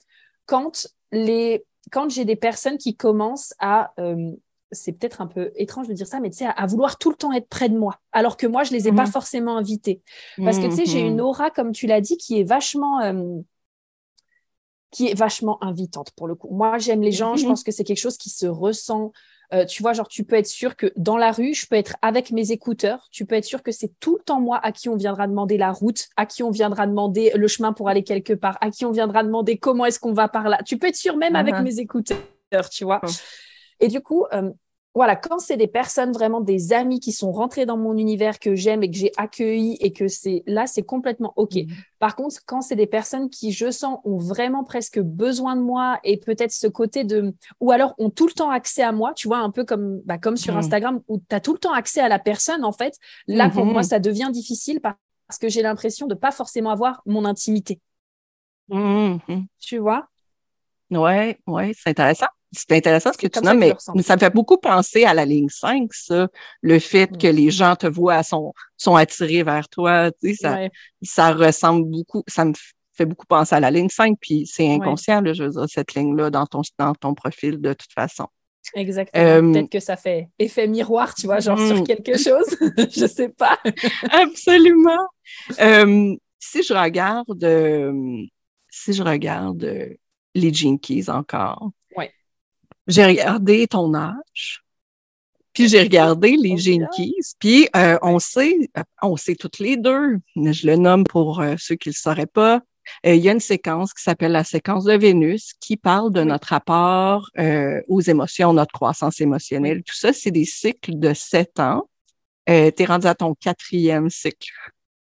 quand 0.47 0.88
les 1.12 1.64
quand 1.90 2.09
j'ai 2.09 2.25
des 2.25 2.37
personnes 2.37 2.79
qui 2.79 2.97
commencent 2.97 3.55
à 3.59 3.92
euh, 3.99 4.33
c'est 4.71 4.92
peut-être 4.92 5.21
un 5.21 5.27
peu 5.27 5.51
étrange 5.57 5.88
de 5.88 5.92
dire 5.92 6.07
ça, 6.07 6.21
mais 6.21 6.31
tu 6.31 6.38
sais, 6.38 6.47
à, 6.47 6.66
vouloir 6.66 6.97
tout 6.97 7.11
le 7.11 7.16
temps 7.16 7.33
être 7.33 7.49
près 7.49 7.68
de 7.68 7.77
moi, 7.77 7.99
alors 8.11 8.38
que 8.38 8.47
moi, 8.47 8.64
je 8.64 8.73
les 8.73 8.88
ai 8.88 8.92
pas 8.92 9.05
mhm. 9.05 9.12
forcément 9.12 9.59
invités. 9.59 10.01
Parce 10.38 10.59
que 10.59 10.66
tu 10.66 10.77
sais, 10.77 10.87
j'ai 10.87 11.01
une 11.01 11.16
mhm. 11.16 11.21
aura, 11.21 11.51
comme 11.51 11.73
tu 11.73 11.87
l'as 11.87 12.01
dit, 12.01 12.16
qui 12.16 12.40
est 12.40 12.45
vachement, 12.45 13.01
qui 14.92 15.09
est 15.09 15.14
vachement 15.14 15.62
invitante 15.64 16.12
pour 16.12 16.28
le 16.28 16.37
coup. 16.37 16.48
Moi, 16.50 16.78
j'aime 16.78 17.02
les 17.02 17.11
gens, 17.11 17.35
je 17.35 17.42
mhm. 17.42 17.50
pense 17.50 17.64
que 17.64 17.72
c'est 17.72 17.83
quelque 17.83 17.98
chose 17.98 18.18
qui 18.18 18.31
se 18.31 18.46
ressent. 18.46 19.11
Euh, 19.52 19.66
tu 19.66 19.83
vois, 19.83 19.92
genre, 19.92 20.09
tu 20.09 20.24
peux 20.24 20.37
être 20.37 20.46
sûr 20.46 20.76
que 20.76 20.92
dans 20.96 21.18
la 21.18 21.31
rue, 21.31 21.52
je 21.52 21.66
peux 21.66 21.76
être 21.76 21.96
avec 22.00 22.31
mes 22.31 22.52
écouteurs. 22.52 23.09
Tu 23.11 23.26
peux 23.26 23.35
être 23.35 23.44
sûr 23.44 23.62
que 23.62 23.72
c'est 23.72 23.98
tout 24.00 24.16
le 24.16 24.22
temps 24.22 24.40
moi 24.40 24.59
à 24.62 24.72
qui 24.72 24.88
on 24.88 24.96
viendra 24.96 25.26
demander 25.26 25.59
la 25.59 25.72
route, 25.72 26.09
à 26.16 26.24
qui 26.24 26.42
on 26.42 26.50
viendra 26.50 26.87
demander 26.87 27.33
le 27.35 27.48
chemin 27.48 27.72
pour 27.72 27.88
aller 27.88 28.02
quelque 28.02 28.33
part, 28.33 28.57
à 28.61 28.70
qui 28.70 28.87
on 28.87 28.92
viendra 28.92 29.22
demander 29.24 29.59
comment 29.59 29.85
est-ce 29.85 29.98
qu'on 29.98 30.14
va 30.14 30.28
par 30.28 30.48
là. 30.48 30.61
Tu 30.64 30.78
peux 30.78 30.87
être 30.87 30.96
sûr 30.96 31.16
même 31.16 31.37
avec 31.37 31.52
Uh-huh. 31.52 31.62
mes 31.62 31.81
écouteurs, 31.81 32.70
tu 32.70 32.85
vois. 32.85 33.00
Oh. 33.02 33.11
Et 33.81 33.88
du 33.88 34.00
coup, 34.00 34.24
euh, 34.33 34.50
voilà, 34.94 35.16
quand 35.16 35.38
c'est 35.38 35.57
des 35.57 35.68
personnes 35.68 36.12
vraiment 36.12 36.42
des 36.42 36.74
amis 36.74 37.00
qui 37.00 37.12
sont 37.12 37.33
rentrés 37.33 37.64
dans 37.64 37.78
mon 37.78 37.96
univers 37.96 38.38
que 38.38 38.55
j'aime 38.55 38.83
et 38.83 38.90
que 38.90 38.96
j'ai 38.96 39.11
accueilli 39.16 39.76
et 39.81 39.92
que 39.92 40.07
c'est 40.07 40.42
là, 40.46 40.66
c'est 40.66 40.83
complètement 40.83 41.33
OK. 41.37 41.55
Mhm. 41.55 41.66
Par 41.98 42.14
contre, 42.14 42.37
quand 42.44 42.61
c'est 42.61 42.76
des 42.76 42.87
personnes 42.87 43.31
qui, 43.31 43.52
je 43.52 43.70
sens, 43.70 44.00
ont 44.05 44.18
vraiment 44.18 44.64
presque 44.64 45.00
besoin 45.00 45.57
de 45.57 45.62
moi 45.62 45.98
et 46.05 46.18
peut-être 46.18 46.52
ce 46.52 46.66
côté 46.66 47.05
de. 47.05 47.35
ou 47.61 47.70
alors 47.70 47.94
ont 47.98 48.11
tout 48.11 48.26
le 48.26 48.33
temps 48.33 48.50
accès 48.50 48.83
à 48.83 48.92
moi, 48.92 49.14
tu 49.14 49.28
vois, 49.28 49.38
un 49.38 49.50
peu 49.50 49.64
comme, 49.64 50.00
bah, 50.05 50.18
comme 50.18 50.37
sur 50.37 50.55
Mhm. 50.55 50.59
Instagram 50.59 51.00
où 51.09 51.18
tu 51.26 51.35
as 51.35 51.40
tout 51.40 51.52
le 51.55 51.59
temps 51.59 51.72
accès 51.72 52.00
à 52.00 52.09
la 52.09 52.18
personne, 52.18 52.62
en 52.64 52.72
fait, 52.72 52.94
là, 53.26 53.48
pour 53.48 53.64
Mhm. 53.64 53.72
moi, 53.72 53.83
ça 53.83 53.98
devient 53.98 54.28
difficile 54.33 54.81
par- 54.81 54.96
parce 55.26 55.38
que 55.38 55.48
j'ai 55.48 55.62
l'impression 55.62 56.07
de 56.07 56.14
pas 56.14 56.31
forcément 56.33 56.70
avoir 56.70 57.00
mon 57.07 57.24
intimité, 57.24 57.81
tu 59.59 59.78
vois? 59.78 60.09
Ouais, 60.90 61.38
ouais, 61.46 61.72
c'est 61.76 61.90
intéressant. 61.90 62.26
C'est 62.55 62.73
intéressant 62.73 63.12
ce 63.12 63.19
que 63.19 63.27
tu 63.27 63.41
nommes, 63.43 63.59
mais, 63.59 63.73
ça 64.03 64.15
me 64.15 64.21
fait 64.21 64.33
beaucoup 64.35 64.59
penser 64.59 65.05
à 65.05 65.15
la 65.15 65.25
ligne 65.25 65.49
5, 65.49 65.93
ça. 65.95 66.29
Le 66.61 66.79
fait 66.79 67.11
Mm. 67.11 67.17
que 67.17 67.27
les 67.27 67.51
gens 67.51 67.77
te 67.77 67.87
voient, 67.87 68.23
sont, 68.23 68.53
sont 68.77 68.95
attirés 68.95 69.43
vers 69.43 69.69
toi, 69.71 70.11
tu 70.12 70.31
sais, 70.31 70.35
ça, 70.35 70.53
Ouais. 70.55 70.71
ça 71.03 71.33
ressemble 71.33 71.88
beaucoup, 71.88 72.23
ça 72.29 72.45
me 72.45 72.53
fait 72.95 73.07
beaucoup 73.07 73.25
penser 73.27 73.55
à 73.55 73.61
la 73.61 73.71
ligne 73.71 73.88
5, 73.88 74.17
puis 74.21 74.47
c'est 74.47 74.65
Ouais. 74.69 74.75
inconscient, 74.75 75.23
là, 75.23 75.33
je 75.33 75.45
veux 75.45 75.51
dire, 75.51 75.65
cette 75.67 75.95
ligne-là 75.95 76.29
dans 76.31 76.45
ton, 76.47 76.61
dans 76.79 76.95
ton 76.95 77.15
profil 77.15 77.59
de 77.59 77.73
toute 77.73 77.93
façon. 77.95 78.27
Exactement. 78.75 79.25
Euh, 79.25 79.53
Peut-être 79.53 79.71
que 79.71 79.81
ça 79.81 79.97
fait 79.97 80.29
effet 80.38 80.69
miroir, 80.69 81.15
tu 81.15 81.27
vois, 81.27 81.41
genre 81.41 81.59
sur 81.59 81.77
Mhm. 81.79 81.87
quelque 81.87 82.17
chose. 82.19 82.47
je 82.95 83.07
sais 83.07 83.31
pas. 83.31 83.59
Absolument. 84.12 85.07
Euh, 85.61 86.15
si 86.38 86.62
je 86.62 86.73
regarde, 86.75 87.43
euh, 87.43 88.23
si 88.69 88.93
je 88.93 89.03
regarde 89.03 89.97
les 90.35 90.53
Jinkies 90.55 91.09
encore. 91.09 91.71
J'ai 92.87 93.05
regardé 93.05 93.66
ton 93.66 93.95
âge, 93.95 94.62
puis 95.53 95.68
j'ai 95.68 95.81
regardé 95.83 96.31
les 96.37 96.55
bien. 96.55 96.57
Jinkies, 96.57 97.14
puis 97.38 97.68
euh, 97.77 97.99
on 98.03 98.18
sait, 98.18 98.57
euh, 98.79 98.83
on 99.03 99.16
sait 99.16 99.35
toutes 99.35 99.59
les 99.59 99.77
deux, 99.77 100.18
mais 100.37 100.53
je 100.53 100.66
le 100.66 100.77
nomme 100.77 101.05
pour 101.05 101.40
euh, 101.40 101.55
ceux 101.59 101.75
qui 101.77 101.90
le 101.90 101.95
sauraient 101.95 102.27
pas. 102.27 102.61
Il 103.05 103.14
y 103.16 103.29
a 103.29 103.33
une 103.33 103.38
séquence 103.40 103.95
qui 103.95 104.03
s'appelle 104.03 104.33
la 104.33 104.42
séquence 104.45 104.85
de 104.85 104.95
Vénus 104.95 105.53
qui 105.61 105.77
parle 105.77 106.12
de 106.12 106.25
notre 106.25 106.49
rapport 106.49 107.31
aux 107.87 108.01
émotions, 108.01 108.53
notre 108.53 108.73
croissance 108.73 109.21
émotionnelle. 109.21 109.85
Tout 109.85 109.95
ça, 109.95 110.12
c'est 110.12 110.33
des 110.33 110.45
cycles 110.45 110.99
de 110.99 111.14
sept 111.14 111.61
ans. 111.61 111.88
Tu 112.45 112.53
es 112.53 112.85
rendu 112.85 113.07
à 113.07 113.14
ton 113.14 113.35
quatrième 113.37 114.11
cycle 114.11 114.51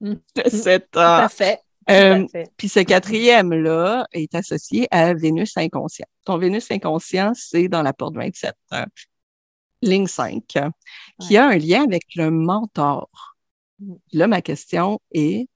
Mm. 0.01 0.15
de 0.37 0.49
sept 0.49 0.89
Tout 0.93 0.99
ans. 1.01 1.03
à 1.19 1.29
fait. 1.29 1.61
Euh. 1.91 2.27
Puis 2.57 2.69
ce 2.69 2.81
quatrième-là 2.81 4.07
est 4.13 4.35
associé 4.35 4.89
à 4.91 5.15
Vénus 5.15 5.57
inconscient. 5.57 6.07
Ton 6.25 6.39
Vénus 6.39 6.71
inconscient, 6.71 7.33
c'est 7.35 7.69
dans 7.69 7.83
la 7.83 7.93
porte 7.93 8.15
27, 8.15 8.55
euh, 8.75 8.85
ligne 9.83 10.07
5, 10.07 10.45
euh, 10.57 10.71
qui 11.21 11.37
a 11.37 11.49
un 11.49 11.57
lien 11.57 11.85
avec 11.85 12.05
le 12.17 12.31
mentor. 12.31 13.09
Mm. 13.79 13.95
Là, 14.13 14.27
ma 14.27 14.43
question 14.43 15.01
est, 15.13 15.49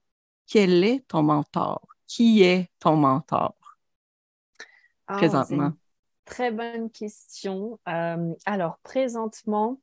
quel 0.47 0.83
est 0.83 1.07
ton 1.07 1.23
mentor? 1.23 1.81
Qui 2.07 2.43
est 2.43 2.69
ton 2.79 2.95
mentor 2.95 3.55
Ah, 5.07 5.17
présentement? 5.17 5.73
très 6.25 6.51
bonne 6.51 6.89
question. 6.89 7.79
Euh, 7.87 8.33
alors, 8.45 8.79
présentement, 8.83 9.79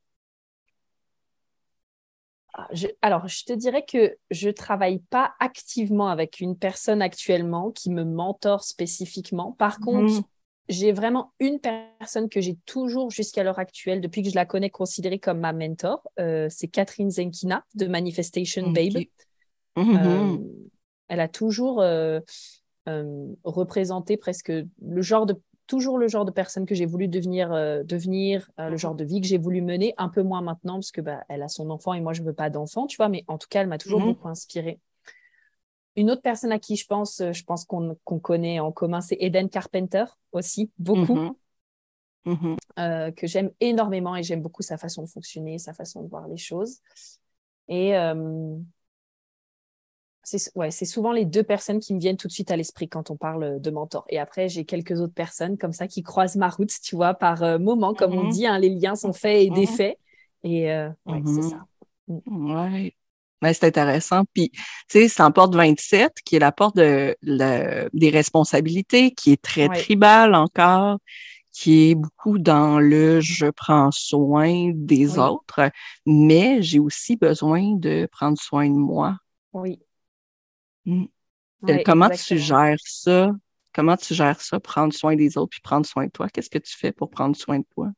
je, 2.72 2.86
alors, 3.02 3.28
je 3.28 3.44
te 3.44 3.52
dirais 3.52 3.84
que 3.84 4.16
je 4.30 4.50
travaille 4.50 5.00
pas 5.10 5.34
activement 5.40 6.08
avec 6.08 6.40
une 6.40 6.56
personne 6.56 7.02
actuellement 7.02 7.70
qui 7.70 7.90
me 7.90 8.04
mentor 8.04 8.64
spécifiquement. 8.64 9.52
Par 9.52 9.80
contre, 9.80 10.12
Mhm. 10.14 10.22
j'ai 10.68 10.92
vraiment 10.92 11.32
une 11.40 11.58
personne 11.60 12.28
que 12.28 12.40
j'ai 12.40 12.56
toujours 12.66 13.10
jusqu'à 13.10 13.42
l'heure 13.42 13.58
actuelle, 13.58 14.00
depuis 14.00 14.22
que 14.22 14.30
je 14.30 14.34
la 14.34 14.46
connais, 14.46 14.70
considérée 14.70 15.18
comme 15.18 15.40
ma 15.40 15.52
mentor. 15.52 16.02
Euh, 16.18 16.46
c'est 16.50 16.68
Catherine 16.68 17.10
Zenkina 17.10 17.64
de 17.74 17.86
Manifestation 17.86 18.66
Ok. 18.66 18.74
Babe. 18.74 19.04
Mhm. 19.76 19.96
Euh, 19.96 20.38
elle 21.08 21.20
a 21.20 21.28
toujours 21.28 21.80
euh, 21.80 22.20
représenté 23.44 24.16
presque 24.16 24.52
le 24.52 25.02
genre 25.02 25.26
de 25.26 25.40
toujours 25.70 25.98
le 25.98 26.08
genre 26.08 26.24
de 26.24 26.32
personne 26.32 26.66
que 26.66 26.74
j'ai 26.74 26.84
voulu 26.84 27.06
devenir, 27.06 27.52
euh, 27.52 27.84
devenir 27.84 28.50
euh, 28.58 28.64
le 28.66 28.72
Mhm. 28.72 28.78
genre 28.78 28.96
de 28.96 29.04
vie 29.04 29.20
que 29.20 29.26
j'ai 29.28 29.38
voulu 29.38 29.62
mener, 29.62 29.94
un 29.98 30.08
peu 30.08 30.22
moins 30.24 30.42
maintenant 30.42 30.74
parce 30.74 30.90
que 30.90 31.00
bah, 31.00 31.22
elle 31.28 31.42
a 31.42 31.48
son 31.48 31.70
enfant 31.70 31.94
et 31.94 32.00
moi 32.00 32.12
je 32.12 32.22
veux 32.24 32.32
pas 32.32 32.50
d'enfant, 32.50 32.88
tu 32.88 32.96
vois, 32.96 33.08
mais 33.08 33.24
en 33.28 33.38
tout 33.38 33.46
cas 33.48 33.60
elle 33.60 33.68
m'a 33.68 33.78
toujours 33.78 34.00
Mhm. 34.00 34.06
beaucoup 34.16 34.28
inspirée. 34.28 34.80
Une 35.94 36.10
autre 36.10 36.22
personne 36.22 36.50
à 36.50 36.58
qui 36.58 36.74
je 36.74 36.86
pense, 36.86 37.20
euh, 37.20 37.32
je 37.32 37.44
pense 37.44 37.64
qu'on 37.64 37.94
connaît 38.20 38.58
en 38.58 38.72
commun, 38.72 39.00
c'est 39.00 39.16
Eden 39.20 39.48
Carpenter 39.48 40.04
aussi, 40.32 40.70
beaucoup, 40.78 41.18
Mhm. 42.24 42.56
Euh, 42.78 43.10
que 43.12 43.26
j'aime 43.26 43.50
énormément 43.60 44.16
et 44.16 44.22
j'aime 44.22 44.42
beaucoup 44.42 44.62
sa 44.62 44.76
façon 44.76 45.02
de 45.02 45.08
fonctionner, 45.08 45.58
sa 45.58 45.72
façon 45.72 46.02
de 46.02 46.08
voir 46.08 46.26
les 46.28 46.36
choses. 46.36 46.78
Et 47.68 47.94
c'est 50.22 50.54
ouais, 50.56 50.70
souvent 50.70 51.12
les 51.12 51.24
deux 51.24 51.42
personnes 51.42 51.80
qui 51.80 51.94
me 51.94 52.00
viennent 52.00 52.16
tout 52.16 52.28
de 52.28 52.32
suite 52.32 52.50
à 52.50 52.56
l'esprit 52.56 52.88
quand 52.88 53.10
on 53.10 53.16
parle 53.16 53.60
de 53.60 53.70
mentor. 53.70 54.04
Et 54.08 54.18
après, 54.18 54.48
j'ai 54.48 54.64
quelques 54.64 55.00
autres 55.00 55.14
personnes 55.14 55.56
comme 55.58 55.72
ça 55.72 55.88
qui 55.88 56.02
croisent 56.02 56.36
ma 56.36 56.48
route, 56.48 56.70
tu 56.82 56.94
vois, 56.96 57.14
par 57.14 57.42
euh, 57.42 57.58
moment, 57.58 57.94
comme 57.94 58.12
on 58.14 58.24
Mhm. 58.24 58.30
dit, 58.30 58.46
hein, 58.46 58.58
les 58.58 58.68
liens 58.68 58.96
sont 58.96 59.12
faits 59.12 59.42
et 59.42 59.50
Mhm. 59.50 59.60
défaits. 59.60 59.98
Et 60.44 60.70
euh, 60.72 60.88
ouais, 61.06 61.22
c'est 61.26 61.42
ça. 61.42 61.66
Ouais. 62.26 62.94
C'est 63.42 63.64
intéressant. 63.64 64.24
Puis, 64.34 64.50
tu 64.50 64.60
sais, 64.88 65.08
c'est 65.08 65.22
en 65.22 65.32
porte 65.32 65.54
27, 65.54 66.12
qui 66.26 66.36
est 66.36 66.38
la 66.40 66.52
porte 66.52 66.76
de, 66.76 67.16
le- 67.22 67.88
des 67.94 68.10
responsabilités, 68.10 69.12
qui 69.12 69.32
est 69.32 69.40
très 69.42 69.68
tribale 69.70 70.34
encore, 70.34 70.98
qui 71.52 71.90
est 71.90 71.94
beaucoup 71.94 72.38
dans 72.38 72.78
le 72.80 73.20
je 73.20 73.46
prends 73.50 73.90
soin 73.92 74.72
des 74.74 75.06
Oui. 75.08 75.18
autres, 75.18 75.70
mais 76.06 76.62
j'ai 76.62 76.78
aussi 76.80 77.16
besoin 77.16 77.76
de 77.76 78.08
prendre 78.12 78.38
soin 78.38 78.68
de 78.68 78.74
moi. 78.74 79.16
Oui. 79.52 79.80
Mm. 80.86 81.04
Ouais, 81.62 81.82
Comment 81.84 82.10
tu 82.10 82.38
gères 82.38 82.78
ça? 82.84 83.32
Comment 83.72 83.96
tu 83.96 84.14
gères 84.14 84.40
ça, 84.40 84.58
prendre 84.60 84.92
soin 84.92 85.14
des 85.16 85.38
autres 85.38 85.50
puis 85.50 85.60
prendre 85.60 85.86
soin 85.86 86.06
de 86.06 86.10
toi? 86.10 86.28
Qu'est-ce 86.28 86.50
que 86.50 86.58
tu 86.58 86.76
fais 86.76 86.92
pour 86.92 87.10
prendre 87.10 87.36
soin 87.36 87.58
de 87.60 87.64
toi? 87.74 87.90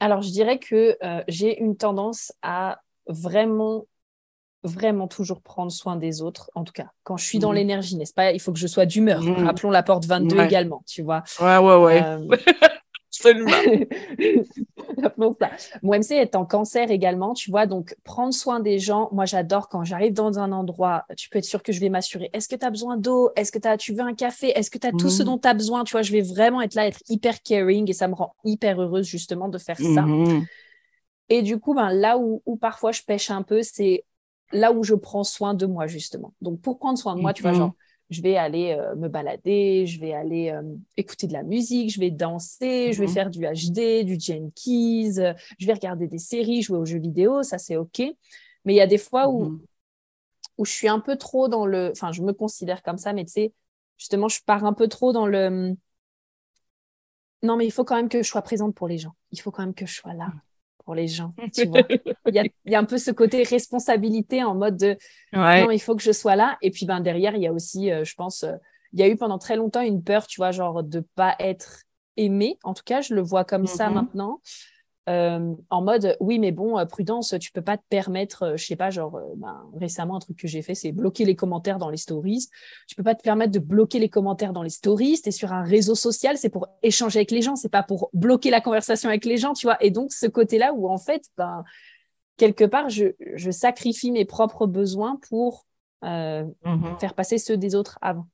Alors, 0.00 0.22
je 0.22 0.30
dirais 0.30 0.58
que 0.58 0.96
euh, 1.02 1.22
j'ai 1.28 1.60
une 1.60 1.76
tendance 1.76 2.32
à 2.42 2.80
vraiment, 3.06 3.86
vraiment 4.62 5.08
toujours 5.08 5.42
prendre 5.42 5.70
soin 5.70 5.96
des 5.96 6.22
autres. 6.22 6.50
En 6.54 6.64
tout 6.64 6.72
cas, 6.72 6.88
quand 7.04 7.16
je 7.16 7.24
suis 7.24 7.38
dans 7.38 7.50
Mhm. 7.50 7.56
l'énergie, 7.56 7.96
n'est-ce 7.96 8.14
pas? 8.14 8.32
Il 8.32 8.40
faut 8.40 8.52
que 8.52 8.58
je 8.58 8.66
sois 8.66 8.86
d'humeur. 8.86 9.22
Mhm. 9.24 9.44
Rappelons 9.46 9.70
la 9.70 9.82
porte 9.82 10.06
22 10.06 10.38
Ouais. 10.38 10.46
également, 10.46 10.82
tu 10.86 11.02
vois? 11.02 11.22
Ouais, 11.40 11.58
ouais, 11.58 11.76
ouais. 11.84 12.02
Euh, 12.02 12.28
Absolument. 13.24 13.50
Ça. 15.38 15.50
Mon 15.82 15.94
MC 15.94 16.12
est 16.14 16.34
en 16.34 16.44
cancer 16.44 16.90
également, 16.90 17.34
tu 17.34 17.50
vois, 17.50 17.66
donc 17.66 17.96
prendre 18.04 18.32
soin 18.34 18.60
des 18.60 18.78
gens. 18.78 19.08
Moi, 19.12 19.24
j'adore 19.24 19.68
quand 19.68 19.84
j'arrive 19.84 20.12
dans 20.12 20.38
un 20.38 20.52
endroit, 20.52 21.04
tu 21.16 21.28
peux 21.28 21.38
être 21.38 21.44
sûr 21.44 21.62
que 21.62 21.72
je 21.72 21.80
vais 21.80 21.88
m'assurer. 21.88 22.30
Est-ce 22.32 22.48
que 22.48 22.56
tu 22.56 22.64
as 22.66 22.70
besoin 22.70 22.96
d'eau? 22.96 23.30
Est-ce 23.36 23.52
que 23.52 23.76
tu 23.76 23.92
veux 23.92 24.00
un 24.00 24.14
café? 24.14 24.48
Est-ce 24.58 24.70
que 24.70 24.78
tu 24.78 24.86
as 24.86 24.92
tout 24.92 25.10
ce 25.10 25.22
Mhm. 25.22 25.26
dont 25.26 25.38
tu 25.38 25.48
as 25.48 25.54
besoin? 25.54 25.84
Tu 25.84 25.92
vois, 25.92 26.02
je 26.02 26.12
vais 26.12 26.22
vraiment 26.22 26.60
être 26.62 26.74
là, 26.74 26.86
être 26.86 27.00
hyper 27.08 27.42
caring 27.42 27.88
et 27.88 27.92
ça 27.92 28.08
me 28.08 28.14
rend 28.14 28.34
hyper 28.44 28.80
heureuse 28.80 29.06
justement 29.06 29.48
de 29.48 29.58
faire 29.58 29.78
ça. 29.78 30.02
Mhm. 30.02 30.44
Et 31.28 31.42
du 31.42 31.58
coup, 31.60 31.74
ben, 31.74 31.90
là 31.90 32.18
où, 32.18 32.42
où 32.46 32.56
parfois 32.56 32.92
je 32.92 33.02
pêche 33.02 33.30
un 33.30 33.42
peu, 33.42 33.62
c'est 33.62 34.04
là 34.52 34.72
où 34.72 34.82
je 34.82 34.94
prends 34.94 35.24
soin 35.24 35.54
de 35.54 35.66
moi, 35.66 35.86
justement. 35.86 36.32
Donc, 36.40 36.60
pour 36.60 36.78
prendre 36.78 36.98
soin 36.98 37.14
de 37.14 37.20
moi, 37.20 37.32
tu 37.32 37.42
vois, 37.42 37.52
Mhm. 37.52 37.58
genre, 37.58 37.74
je 38.10 38.22
vais 38.22 38.36
aller 38.36 38.72
euh, 38.78 38.94
me 38.96 39.08
balader, 39.08 39.86
je 39.86 40.00
vais 40.00 40.12
aller 40.12 40.50
euh, 40.50 40.62
écouter 40.96 41.26
de 41.26 41.32
la 41.32 41.42
musique, 41.42 41.92
je 41.92 42.00
vais 42.00 42.10
danser, 42.10 42.92
je 42.92 43.00
vais 43.00 43.06
Mhm. 43.06 43.14
faire 43.14 43.30
du 43.30 43.40
HD, 43.46 44.04
du 44.04 44.18
Jenkins, 44.18 45.18
euh, 45.18 45.34
je 45.58 45.66
vais 45.66 45.72
regarder 45.74 46.08
des 46.08 46.18
séries, 46.18 46.62
jouer 46.62 46.78
aux 46.78 46.84
jeux 46.86 46.98
vidéo, 46.98 47.42
ça 47.42 47.58
c'est 47.58 47.76
OK. 47.76 48.00
Mais 48.64 48.74
il 48.74 48.76
y 48.76 48.80
a 48.80 48.86
des 48.86 48.98
fois 48.98 49.28
où, 49.30 49.44
Mhm. 49.44 49.60
où 50.58 50.64
je 50.64 50.72
suis 50.72 50.88
un 50.88 51.00
peu 51.00 51.16
trop 51.16 51.48
dans 51.48 51.66
le. 51.66 51.90
Enfin, 51.92 52.12
je 52.12 52.22
me 52.22 52.32
considère 52.32 52.82
comme 52.82 52.98
ça, 52.98 53.12
mais 53.12 53.24
tu 53.24 53.32
sais, 53.32 53.52
justement, 53.98 54.28
je 54.28 54.40
pars 54.44 54.64
un 54.64 54.72
peu 54.72 54.88
trop 54.88 55.12
dans 55.12 55.26
le. 55.26 55.76
Non, 57.42 57.56
mais 57.56 57.66
il 57.66 57.70
faut 57.70 57.84
quand 57.84 57.96
même 57.96 58.08
que 58.08 58.22
je 58.22 58.28
sois 58.28 58.42
présente 58.42 58.74
pour 58.74 58.88
les 58.88 58.98
gens. 58.98 59.14
Il 59.30 59.40
faut 59.40 59.50
quand 59.50 59.62
même 59.62 59.74
que 59.74 59.86
je 59.86 59.94
sois 59.94 60.14
là 60.14 60.32
pour 60.84 60.94
les 60.94 61.06
gens. 61.08 61.34
Tu 61.54 61.66
vois, 61.66 61.82
il 62.26 62.34
y 62.34 62.38
a, 62.38 62.44
il 62.44 62.72
y 62.72 62.74
a 62.74 62.78
un 62.78 62.84
peu 62.84 62.98
ce 62.98 63.10
côté 63.10 63.42
responsabilité 63.42 64.42
en 64.44 64.54
mode 64.54 64.76
de 64.76 64.96
Ouais. 65.32 65.64
non, 65.64 65.70
il 65.70 65.78
faut 65.80 65.94
que 65.96 66.02
je 66.02 66.12
sois 66.12 66.36
là. 66.36 66.58
Et 66.62 66.70
puis 66.70 66.86
ben 66.86 67.00
derrière, 67.00 67.34
il 67.36 67.42
y 67.42 67.46
a 67.46 67.52
aussi, 67.52 67.90
euh, 67.90 68.04
je 68.04 68.14
pense, 68.14 68.42
euh, 68.44 68.54
il 68.92 69.00
y 69.00 69.02
a 69.02 69.08
eu 69.08 69.16
pendant 69.16 69.38
très 69.38 69.56
longtemps 69.56 69.80
une 69.82 70.02
peur, 70.02 70.26
tu 70.26 70.40
vois, 70.40 70.50
genre 70.50 70.82
de 70.82 71.00
pas 71.14 71.36
être 71.38 71.82
aimé. 72.16 72.58
En 72.64 72.74
tout 72.74 72.82
cas, 72.84 73.00
je 73.00 73.14
le 73.14 73.22
vois 73.22 73.44
comme 73.44 73.66
ça 73.66 73.88
Mhm. 73.88 73.94
maintenant. 73.94 74.40
Euh, 75.10 75.54
en 75.70 75.82
mode 75.82 76.16
oui, 76.20 76.38
mais 76.38 76.52
bon, 76.52 76.78
euh, 76.78 76.84
prudence, 76.84 77.34
tu 77.40 77.50
peux 77.50 77.62
pas 77.62 77.76
te 77.76 77.82
permettre, 77.88 78.44
euh, 78.44 78.56
je 78.56 78.64
sais 78.64 78.76
pas, 78.76 78.90
genre 78.90 79.20
ben, 79.36 79.68
récemment 79.74 80.16
un 80.16 80.20
truc 80.20 80.36
que 80.36 80.46
j'ai 80.46 80.62
fait, 80.62 80.74
c'est 80.74 80.92
bloquer 80.92 81.24
les 81.24 81.34
commentaires 81.34 81.78
dans 81.78 81.90
les 81.90 81.96
stories. 81.96 82.48
Tu 82.86 82.94
peux 82.94 83.02
pas 83.02 83.16
te 83.16 83.22
permettre 83.22 83.50
de 83.50 83.58
bloquer 83.58 83.98
les 83.98 84.08
commentaires 84.08 84.52
dans 84.52 84.62
les 84.62 84.70
stories. 84.70 85.20
Tu 85.20 85.30
es 85.30 85.32
sur 85.32 85.52
un 85.52 85.64
réseau 85.64 85.96
social, 85.96 86.38
c'est 86.38 86.48
pour 86.48 86.68
échanger 86.82 87.18
avec 87.18 87.32
les 87.32 87.42
gens, 87.42 87.56
c'est 87.56 87.70
pas 87.70 87.82
pour 87.82 88.10
bloquer 88.12 88.50
la 88.50 88.60
conversation 88.60 89.08
avec 89.08 89.24
les 89.24 89.36
gens, 89.36 89.52
tu 89.52 89.66
vois. 89.66 89.82
Et 89.82 89.90
donc 89.90 90.12
ce 90.12 90.26
côté-là 90.26 90.72
où 90.74 90.88
en 90.88 90.98
fait, 90.98 91.24
ben 91.36 91.64
quelque 92.36 92.64
part, 92.64 92.88
je, 92.88 93.06
je 93.34 93.50
sacrifie 93.50 94.12
mes 94.12 94.24
propres 94.24 94.66
besoins 94.66 95.18
pour 95.28 95.66
mm-hmm. 96.04 97.00
faire 97.00 97.14
passer 97.14 97.38
ceux 97.38 97.56
des 97.56 97.74
autres 97.74 97.98
avant. 98.00 98.26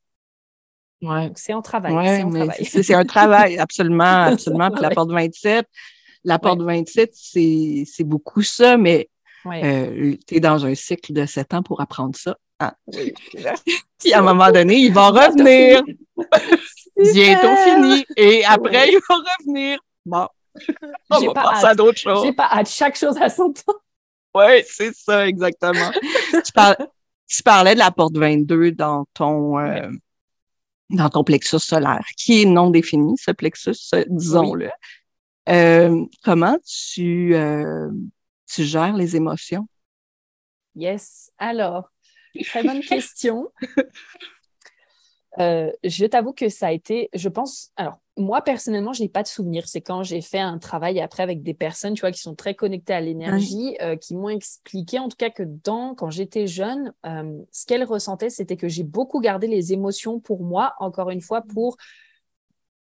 Ouais. 1.02 1.30
C'est 1.36 1.52
un 1.52 1.62
travail. 1.62 2.54
c'est 2.64 2.94
un 2.94 3.04
travail, 3.04 3.58
absolument, 3.58 4.24
absolument. 4.24 4.70
Puis 4.70 4.82
la 4.82 4.90
porte 4.90 5.10
27, 5.10 5.66
la 6.26 6.40
porte 6.40 6.60
27, 6.60 7.12
c'est 7.14 8.04
beaucoup 8.04 8.42
ça, 8.42 8.76
mais 8.76 9.08
euh, 9.46 10.16
tu 10.26 10.34
es 10.34 10.40
dans 10.40 10.66
un 10.66 10.74
cycle 10.74 11.12
de 11.12 11.24
sept 11.24 11.54
ans 11.54 11.62
pour 11.62 11.80
apprendre 11.80 12.16
ça. 12.16 12.36
Hein. 12.58 12.72
Puis 13.98 14.12
à 14.12 14.18
un 14.18 14.22
moment 14.22 14.50
donné, 14.50 14.76
il 14.76 14.92
va 14.92 15.08
revenir. 15.10 15.82
Bientôt 16.96 17.56
fini. 17.64 18.04
Et 18.16 18.44
après, 18.44 18.88
il 18.88 18.98
va 19.08 19.14
revenir. 19.14 19.78
Bon. 20.04 20.26
On 21.10 21.20
va 21.20 21.32
pas 21.32 21.50
passer 21.52 21.66
à 21.66 21.74
d'autres 21.74 21.98
choses. 21.98 22.24
J'ai 22.24 22.32
pas 22.32 22.48
hâte. 22.50 22.68
Chaque 22.68 22.96
chose 22.96 23.16
à 23.20 23.28
son 23.28 23.52
temps. 23.52 23.74
Oui, 24.34 24.64
c'est 24.66 24.94
ça, 24.94 25.28
exactement. 25.28 25.92
tu, 26.44 27.42
parlais 27.42 27.74
de 27.74 27.78
la 27.78 27.90
porte 27.90 28.16
22 28.16 28.72
dans 28.72 29.06
ton, 29.14 29.58
euh, 29.58 29.88
dans 30.90 31.08
ton 31.08 31.24
plexus 31.24 31.60
solaire, 31.60 32.04
qui 32.18 32.42
est 32.42 32.44
non 32.46 32.70
défini, 32.70 33.14
ce 33.16 33.30
plexus, 33.30 33.76
disons-le. 34.08 34.70
Euh, 35.48 36.04
comment 36.24 36.56
tu, 36.66 37.34
euh, 37.34 37.90
tu 38.52 38.64
gères 38.64 38.96
les 38.96 39.16
émotions? 39.16 39.68
Yes. 40.74 41.30
Alors, 41.38 41.90
très 42.44 42.62
bonne 42.62 42.80
question. 42.88 43.50
Euh, 45.38 45.70
je 45.84 46.06
t'avoue 46.06 46.32
que 46.32 46.48
ça 46.48 46.68
a 46.68 46.72
été, 46.72 47.10
je 47.14 47.28
pense, 47.28 47.70
alors 47.76 47.98
moi 48.16 48.40
personnellement, 48.40 48.94
je 48.94 49.02
n'ai 49.02 49.10
pas 49.10 49.22
de 49.22 49.28
souvenir. 49.28 49.68
C'est 49.68 49.82
quand 49.82 50.02
j'ai 50.02 50.22
fait 50.22 50.38
un 50.38 50.56
travail 50.56 50.98
après 51.00 51.22
avec 51.22 51.42
des 51.42 51.52
personnes, 51.52 51.92
tu 51.92 52.00
vois, 52.00 52.10
qui 52.10 52.20
sont 52.20 52.34
très 52.34 52.54
connectées 52.54 52.94
à 52.94 53.02
l'énergie, 53.02 53.76
qui 54.00 54.14
m'ont 54.14 54.30
expliqué, 54.30 54.98
en 54.98 55.10
tout 55.10 55.18
cas 55.18 55.28
que 55.28 55.42
dans, 55.42 55.94
quand 55.94 56.08
j'étais 56.08 56.46
jeune, 56.46 56.94
ce 57.04 57.66
qu'elles 57.66 57.84
ressentaient, 57.84 58.30
c'était 58.30 58.56
que 58.56 58.68
j'ai 58.68 58.84
beaucoup 58.84 59.20
gardé 59.20 59.46
les 59.46 59.74
émotions 59.74 60.18
pour 60.18 60.42
moi, 60.42 60.74
encore 60.78 61.10
une 61.10 61.20
fois, 61.20 61.42
pour 61.42 61.76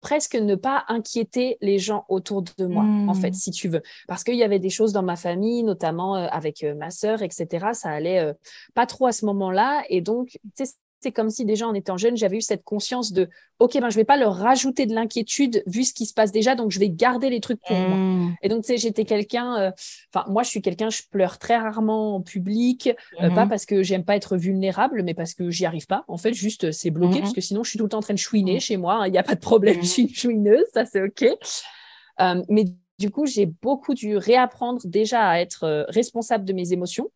presque 0.06 0.36
ne 0.36 0.54
pas 0.54 0.86
inquiéter 0.88 1.58
les 1.62 1.80
gens 1.80 2.06
autour 2.10 2.44
de 2.44 2.68
moi, 2.68 2.84
en 3.08 3.16
fait, 3.16 3.32
hmm. 3.32 3.34
si 3.34 3.50
tu 3.50 3.70
veux. 3.70 3.82
Parce 4.08 4.24
qu'il 4.24 4.36
y 4.36 4.44
avait 4.44 4.60
des 4.60 4.70
choses 4.70 4.94
dans 4.94 5.02
ma 5.02 5.16
famille, 5.16 5.64
notamment 5.64 6.16
euh, 6.16 6.28
avec 6.30 6.64
euh, 6.64 6.76
ma 6.76 6.92
sœur, 6.92 7.24
etc. 7.24 7.70
Ça 7.74 7.90
allait 7.90 8.20
euh, 8.20 8.34
pas 8.76 8.86
trop 8.86 9.08
à 9.08 9.12
ce 9.12 9.26
moment-là. 9.26 9.84
Et 9.90 10.02
donc, 10.02 10.38
tu 10.56 10.64
sais, 10.64 10.76
c'est 11.06 11.12
comme 11.12 11.30
si 11.30 11.46
déjà 11.46 11.68
en 11.68 11.76
étant 11.76 11.98
jeune, 11.98 12.18
j'avais 12.18 12.38
eu 12.38 12.42
cette 12.42 12.64
conscience 12.64 13.14
de 13.14 13.30
OK, 13.60 13.80
ben 13.80 13.92
je 13.92 13.96
vais 13.96 14.06
pas 14.06 14.18
leur 14.18 14.36
rajouter 14.36 14.88
de 14.88 14.96
l'inquiétude 14.96 15.62
vu 15.68 15.84
ce 15.84 15.94
qui 15.94 16.08
se 16.08 16.16
passe 16.16 16.32
déjà, 16.32 16.56
donc 16.56 16.72
je 16.72 16.80
vais 16.80 16.90
garder 16.90 17.30
les 17.30 17.40
trucs 17.42 17.62
pour 17.62 17.78
moi. 17.78 17.96
Mmh. 17.96 18.36
Et 18.42 18.50
donc 18.50 18.64
tu 18.64 18.70
sais, 18.70 18.78
j'étais 18.78 19.06
quelqu'un 19.06 19.56
euh, 19.60 19.72
enfin 20.12 20.26
moi 20.32 20.42
je 20.42 20.50
suis 20.50 20.64
quelqu'un 20.64 20.90
je 20.90 21.04
pleure 21.12 21.38
très 21.38 21.58
rarement 21.58 22.16
en 22.16 22.22
public, 22.22 22.90
euh, 23.22 23.30
pas 23.30 23.46
mmh. 23.46 23.50
parce 23.50 23.68
que 23.68 23.84
j'aime 23.84 24.04
pas 24.04 24.16
être 24.16 24.36
vulnérable, 24.36 25.04
mais 25.04 25.14
parce 25.14 25.36
que 25.36 25.52
j'y 25.52 25.68
arrive 25.68 25.86
pas. 25.86 26.06
En 26.08 26.18
fait, 26.18 26.34
juste 26.34 26.72
c'est 26.72 26.90
bloqué 26.90 27.20
mmh. 27.20 27.22
parce 27.22 27.34
que 27.34 27.42
sinon 27.42 27.62
je 27.62 27.70
suis 27.70 27.78
tout 27.78 27.86
le 27.86 27.90
temps 27.90 28.00
en 28.00 28.02
train 28.02 28.16
de 28.16 28.20
chouiner 28.20 28.60
chez 28.60 28.78
moi, 28.78 29.04
il 29.08 29.12
n'y 29.12 29.20
a 29.20 29.24
pas 29.24 29.36
de 29.36 29.40
problème, 29.40 29.78
je 29.84 29.88
suis 29.88 30.02
une 30.02 30.10
chouineuse, 30.10 30.66
ça 30.74 30.86
c'est 30.86 31.04
OK. 31.04 31.24
Euh, 31.24 32.42
mais 32.50 32.66
du 32.98 33.12
coup, 33.12 33.28
j'ai 33.28 33.46
beaucoup 33.46 33.94
dû 33.94 34.18
réapprendre 34.18 34.82
déjà 34.86 35.28
à 35.28 35.40
être 35.40 35.86
responsable 35.90 36.46
de 36.46 36.54
mes 36.54 36.74
émotions. 36.74 37.12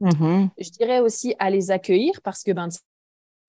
Je 0.00 0.70
dirais 0.70 1.00
aussi 1.00 1.34
à 1.38 1.50
les 1.50 1.70
accueillir 1.70 2.20
parce 2.22 2.42
que 2.42 2.52
ben, 2.52 2.68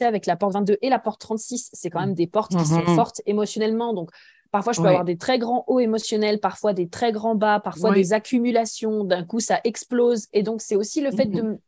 avec 0.01 0.25
la 0.25 0.36
porte 0.36 0.53
22 0.53 0.77
et 0.82 0.89
la 0.89 0.99
porte 0.99 1.21
36, 1.21 1.69
c'est 1.73 1.89
quand 1.89 1.99
même 1.99 2.13
des 2.13 2.27
portes 2.27 2.56
qui 2.56 2.65
sont 2.65 2.79
mhm. 2.79 2.95
fortes 2.95 3.21
émotionnellement. 3.25 3.93
Donc, 3.93 4.10
parfois, 4.51 4.73
je 4.73 4.82
peux 4.82 4.88
avoir 4.88 5.06
des 5.06 5.17
très 5.17 5.39
grands 5.39 5.63
hauts 5.67 5.79
émotionnels, 5.79 6.39
parfois 6.39 6.73
des 6.73 6.89
très 6.89 7.12
grands 7.12 7.36
bas, 7.36 7.60
parfois 7.60 7.93
des 7.93 8.13
accumulations. 8.13 9.03
D'un 9.03 9.23
coup, 9.23 9.39
ça 9.39 9.60
explose. 9.63 10.27
Et 10.34 10.43
donc, 10.43 10.62
c'est 10.62 10.75
aussi 10.75 11.01
le 11.01 11.12
fait 11.12 11.25
de, 11.25 11.41
mhm. 11.41 11.60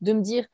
de 0.00 0.12
me 0.12 0.20
dire, 0.20 0.46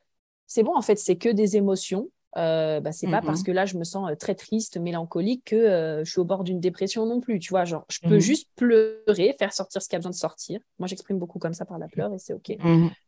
c'est 0.47 0.63
bon, 0.63 0.75
en 0.75 0.81
fait, 0.81 0.97
c'est 0.97 1.15
que 1.15 1.29
des 1.29 1.57
émotions. 1.57 2.09
Euh, 2.37 2.79
bah, 2.79 2.93
c'est 2.93 3.09
pas 3.09 3.21
parce 3.21 3.39
mhm. 3.39 3.45
que 3.45 3.51
là 3.51 3.65
je 3.65 3.77
me 3.77 3.83
sens 3.83 4.09
euh, 4.09 4.15
très 4.15 4.35
triste, 4.35 4.77
mélancolique 4.77 5.43
que 5.47 5.55
euh, 5.57 6.05
je 6.05 6.11
suis 6.11 6.21
au 6.21 6.23
bord 6.23 6.45
d'une 6.45 6.61
dépression 6.61 7.05
non 7.05 7.19
plus. 7.19 7.39
Tu 7.39 7.49
vois, 7.49 7.65
genre 7.65 7.85
je 7.89 7.99
peux 7.99 8.19
juste 8.19 8.47
pleurer, 8.55 9.35
faire 9.37 9.51
sortir 9.53 9.81
ce 9.81 9.89
qui 9.89 9.95
a 9.95 9.99
besoin 9.99 10.11
de 10.11 10.15
sortir. 10.15 10.61
Moi 10.79 10.87
j'exprime 10.87 11.19
beaucoup 11.19 11.39
comme 11.39 11.53
ça 11.53 11.65
par 11.65 11.77
la 11.77 11.87
pleure 11.89 12.13
et 12.13 12.19
c'est 12.19 12.33
ok. 12.33 12.55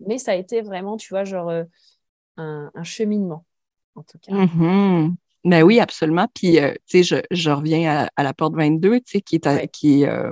Mais 0.06 0.18
ça 0.18 0.32
a 0.32 0.36
été 0.36 0.62
vraiment, 0.62 0.98
tu 0.98 1.10
vois, 1.14 1.24
genre 1.24 1.52
un, 2.38 2.84
cheminement 2.84 3.46
en 3.96 4.04
tout 4.04 4.18
cas. 4.20 4.32
Mm-hmm. 4.34 5.14
Ben 5.46 5.64
oui, 5.64 5.80
absolument. 5.80 6.28
Puis, 6.34 6.60
euh, 6.60 6.74
tu 6.88 7.04
sais, 7.04 7.24
je, 7.30 7.50
reviens 7.50 8.08
à, 8.16 8.24
la 8.24 8.34
porte 8.34 8.56
22, 8.56 9.00
tu 9.00 9.04
sais, 9.06 9.22
qui 9.22 9.36
est, 9.36 9.68
qui, 9.72 10.06
euh, 10.06 10.32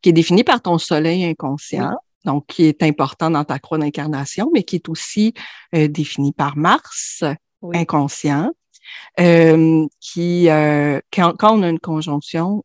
qui 0.00 0.08
est 0.08 0.12
définie 0.12 0.44
par 0.44 0.62
ton 0.62 0.78
soleil 0.78 1.24
inconscient, 1.24 1.94
donc 2.24 2.46
qui 2.46 2.64
est 2.64 2.82
important 2.82 3.30
dans 3.30 3.44
ta 3.44 3.58
croix 3.58 3.78
d'incarnation, 3.78 4.50
mais 4.54 4.62
qui 4.62 4.76
est 4.76 4.88
aussi 4.88 5.34
euh, 5.74 5.88
défini 5.88 6.32
par 6.32 6.56
Mars 6.56 7.22
inconscient, 7.74 8.50
qui, 9.16 10.46
quand, 10.46 11.32
quand, 11.38 11.58
on 11.58 11.62
a 11.62 11.68
une 11.68 11.80
conjonction 11.80 12.64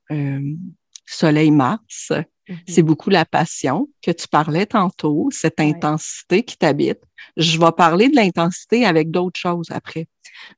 Soleil-Mars, 1.06 2.12
c'est 2.68 2.82
mm-hmm. 2.82 2.86
beaucoup 2.86 3.10
la 3.10 3.26
passion 3.26 3.88
que 4.02 4.12
tu 4.12 4.28
parlais 4.28 4.66
tantôt, 4.66 5.30
cette 5.32 5.60
intensité 5.60 6.44
qui 6.44 6.58
t'habite. 6.58 7.00
Je 7.38 7.60
vais 7.60 7.72
parler 7.72 8.10
de 8.10 8.16
l'intensité 8.16 8.86
avec 8.86 9.12
d'autres 9.12 9.40
choses 9.40 9.68
après. 9.72 10.08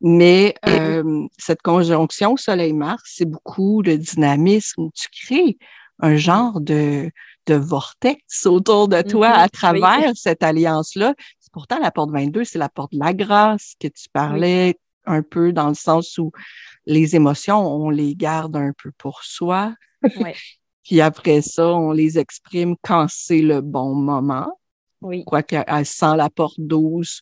Mais 0.01 0.55
euh, 0.67 1.25
cette 1.37 1.61
conjonction 1.61 2.37
Soleil-Mars, 2.37 3.01
c'est 3.05 3.25
beaucoup 3.25 3.81
le 3.81 3.97
dynamisme. 3.97 4.89
Tu 4.93 5.07
crées 5.25 5.57
un 5.99 6.15
genre 6.15 6.61
de, 6.61 7.11
de 7.47 7.55
vortex 7.55 8.45
autour 8.45 8.87
de 8.87 9.01
toi 9.01 9.29
à 9.29 9.49
travers 9.49 10.11
cette 10.15 10.43
alliance-là. 10.43 11.15
Pourtant, 11.51 11.79
la 11.79 11.91
porte 11.91 12.11
22, 12.11 12.45
c'est 12.45 12.59
la 12.59 12.69
porte 12.69 12.93
de 12.93 12.99
la 12.99 13.13
grâce 13.13 13.73
que 13.79 13.87
tu 13.87 14.07
parlais 14.13 14.79
un 15.05 15.21
peu 15.21 15.51
dans 15.51 15.67
le 15.67 15.73
sens 15.73 16.17
où 16.17 16.31
les 16.85 17.15
émotions, 17.15 17.59
on 17.59 17.89
les 17.89 18.15
garde 18.15 18.55
un 18.55 18.71
peu 18.81 18.91
pour 18.97 19.23
soi. 19.23 19.73
Oui. 20.03 20.31
Puis 20.83 21.01
après 21.01 21.41
ça, 21.41 21.67
on 21.67 21.91
les 21.91 22.17
exprime 22.17 22.75
quand 22.81 23.07
c'est 23.09 23.41
le 23.41 23.61
bon 23.61 23.93
moment. 23.95 24.59
Oui. 25.01 25.23
Quoique 25.25 25.55
sans 25.83 26.15
la 26.15 26.29
porte 26.29 26.59
12, 26.59 27.21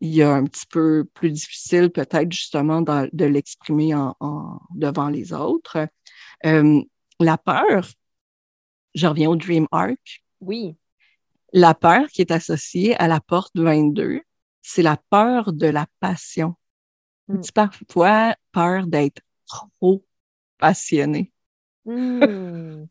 il 0.00 0.14
y 0.14 0.22
a 0.22 0.32
un 0.32 0.44
petit 0.44 0.66
peu 0.66 1.04
plus 1.14 1.30
difficile 1.30 1.90
peut-être 1.90 2.30
justement 2.30 2.82
de, 2.82 3.24
l'exprimer 3.24 3.94
en, 3.94 4.60
devant 4.74 5.08
les 5.08 5.32
autres. 5.32 5.88
Euh, 6.46 6.82
la 7.20 7.36
peur, 7.36 7.88
je 8.94 9.06
reviens 9.06 9.28
au 9.28 9.36
Dream 9.36 9.66
Arc. 9.72 10.22
Oui. 10.40 10.76
La 11.52 11.74
peur 11.74 12.06
qui 12.08 12.20
est 12.20 12.30
associée 12.30 12.94
à 12.96 13.08
la 13.08 13.20
porte 13.20 13.56
22, 13.58 14.20
c'est 14.62 14.82
la 14.82 14.98
peur 15.10 15.52
de 15.52 15.66
la 15.66 15.86
passion. 15.98 16.54
Mm. 17.28 17.40
Parfois 17.54 18.36
peur 18.52 18.86
d'être 18.86 19.22
trop 19.46 20.04
passionné. 20.58 21.32
Hmm. 21.88 22.84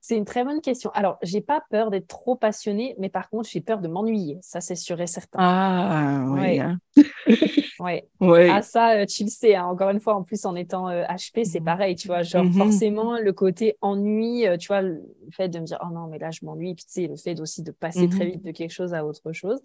C'est 0.00 0.16
une 0.16 0.24
très 0.24 0.44
bonne 0.44 0.60
question. 0.60 0.90
Alors, 0.94 1.18
j'ai 1.22 1.40
pas 1.40 1.62
peur 1.70 1.90
d'être 1.90 2.08
trop 2.08 2.34
passionnée, 2.34 2.94
mais 2.98 3.08
par 3.10 3.28
contre, 3.28 3.48
j'ai 3.48 3.60
peur 3.60 3.80
de 3.80 3.88
m'ennuyer. 3.88 4.38
Ça, 4.40 4.60
c'est 4.60 4.74
sûr 4.74 5.00
et 5.00 5.06
certain. 5.06 5.38
Ah, 5.40 6.24
oui. 6.28 6.58
Hein. 6.58 6.78
Ouais. 7.80 8.50
Ah, 8.50 8.62
ça, 8.62 8.96
euh, 8.96 9.06
tu 9.06 9.24
le 9.24 9.30
sais. 9.30 9.54
Hein. 9.54 9.66
Encore 9.66 9.90
une 9.90 10.00
fois, 10.00 10.14
en 10.14 10.22
plus, 10.22 10.44
en 10.44 10.54
étant 10.54 10.90
HP, 10.90 11.38
euh, 11.38 11.44
c'est 11.44 11.60
mhm. 11.60 11.64
pareil. 11.64 11.94
Tu 11.94 12.08
vois, 12.08 12.22
genre, 12.22 12.44
mhm. 12.44 12.52
forcément, 12.52 13.18
le 13.18 13.32
côté 13.32 13.76
ennui, 13.80 14.46
euh, 14.46 14.56
tu 14.56 14.68
vois, 14.68 14.82
le 14.82 15.02
fait 15.32 15.48
de 15.48 15.58
me 15.58 15.64
dire, 15.64 15.78
oh 15.82 15.92
non, 15.92 16.06
mais 16.06 16.18
là, 16.18 16.30
je 16.30 16.44
m'ennuie. 16.44 16.74
Puis, 16.74 16.84
tu 16.84 16.92
sais, 16.92 17.06
le 17.06 17.16
fait 17.16 17.40
aussi 17.40 17.62
de 17.62 17.70
passer 17.70 18.08
très 18.08 18.26
mhm. 18.26 18.32
vite 18.32 18.44
de 18.44 18.50
quelque 18.52 18.72
chose 18.72 18.94
à 18.94 19.04
autre 19.04 19.32
chose. 19.32 19.60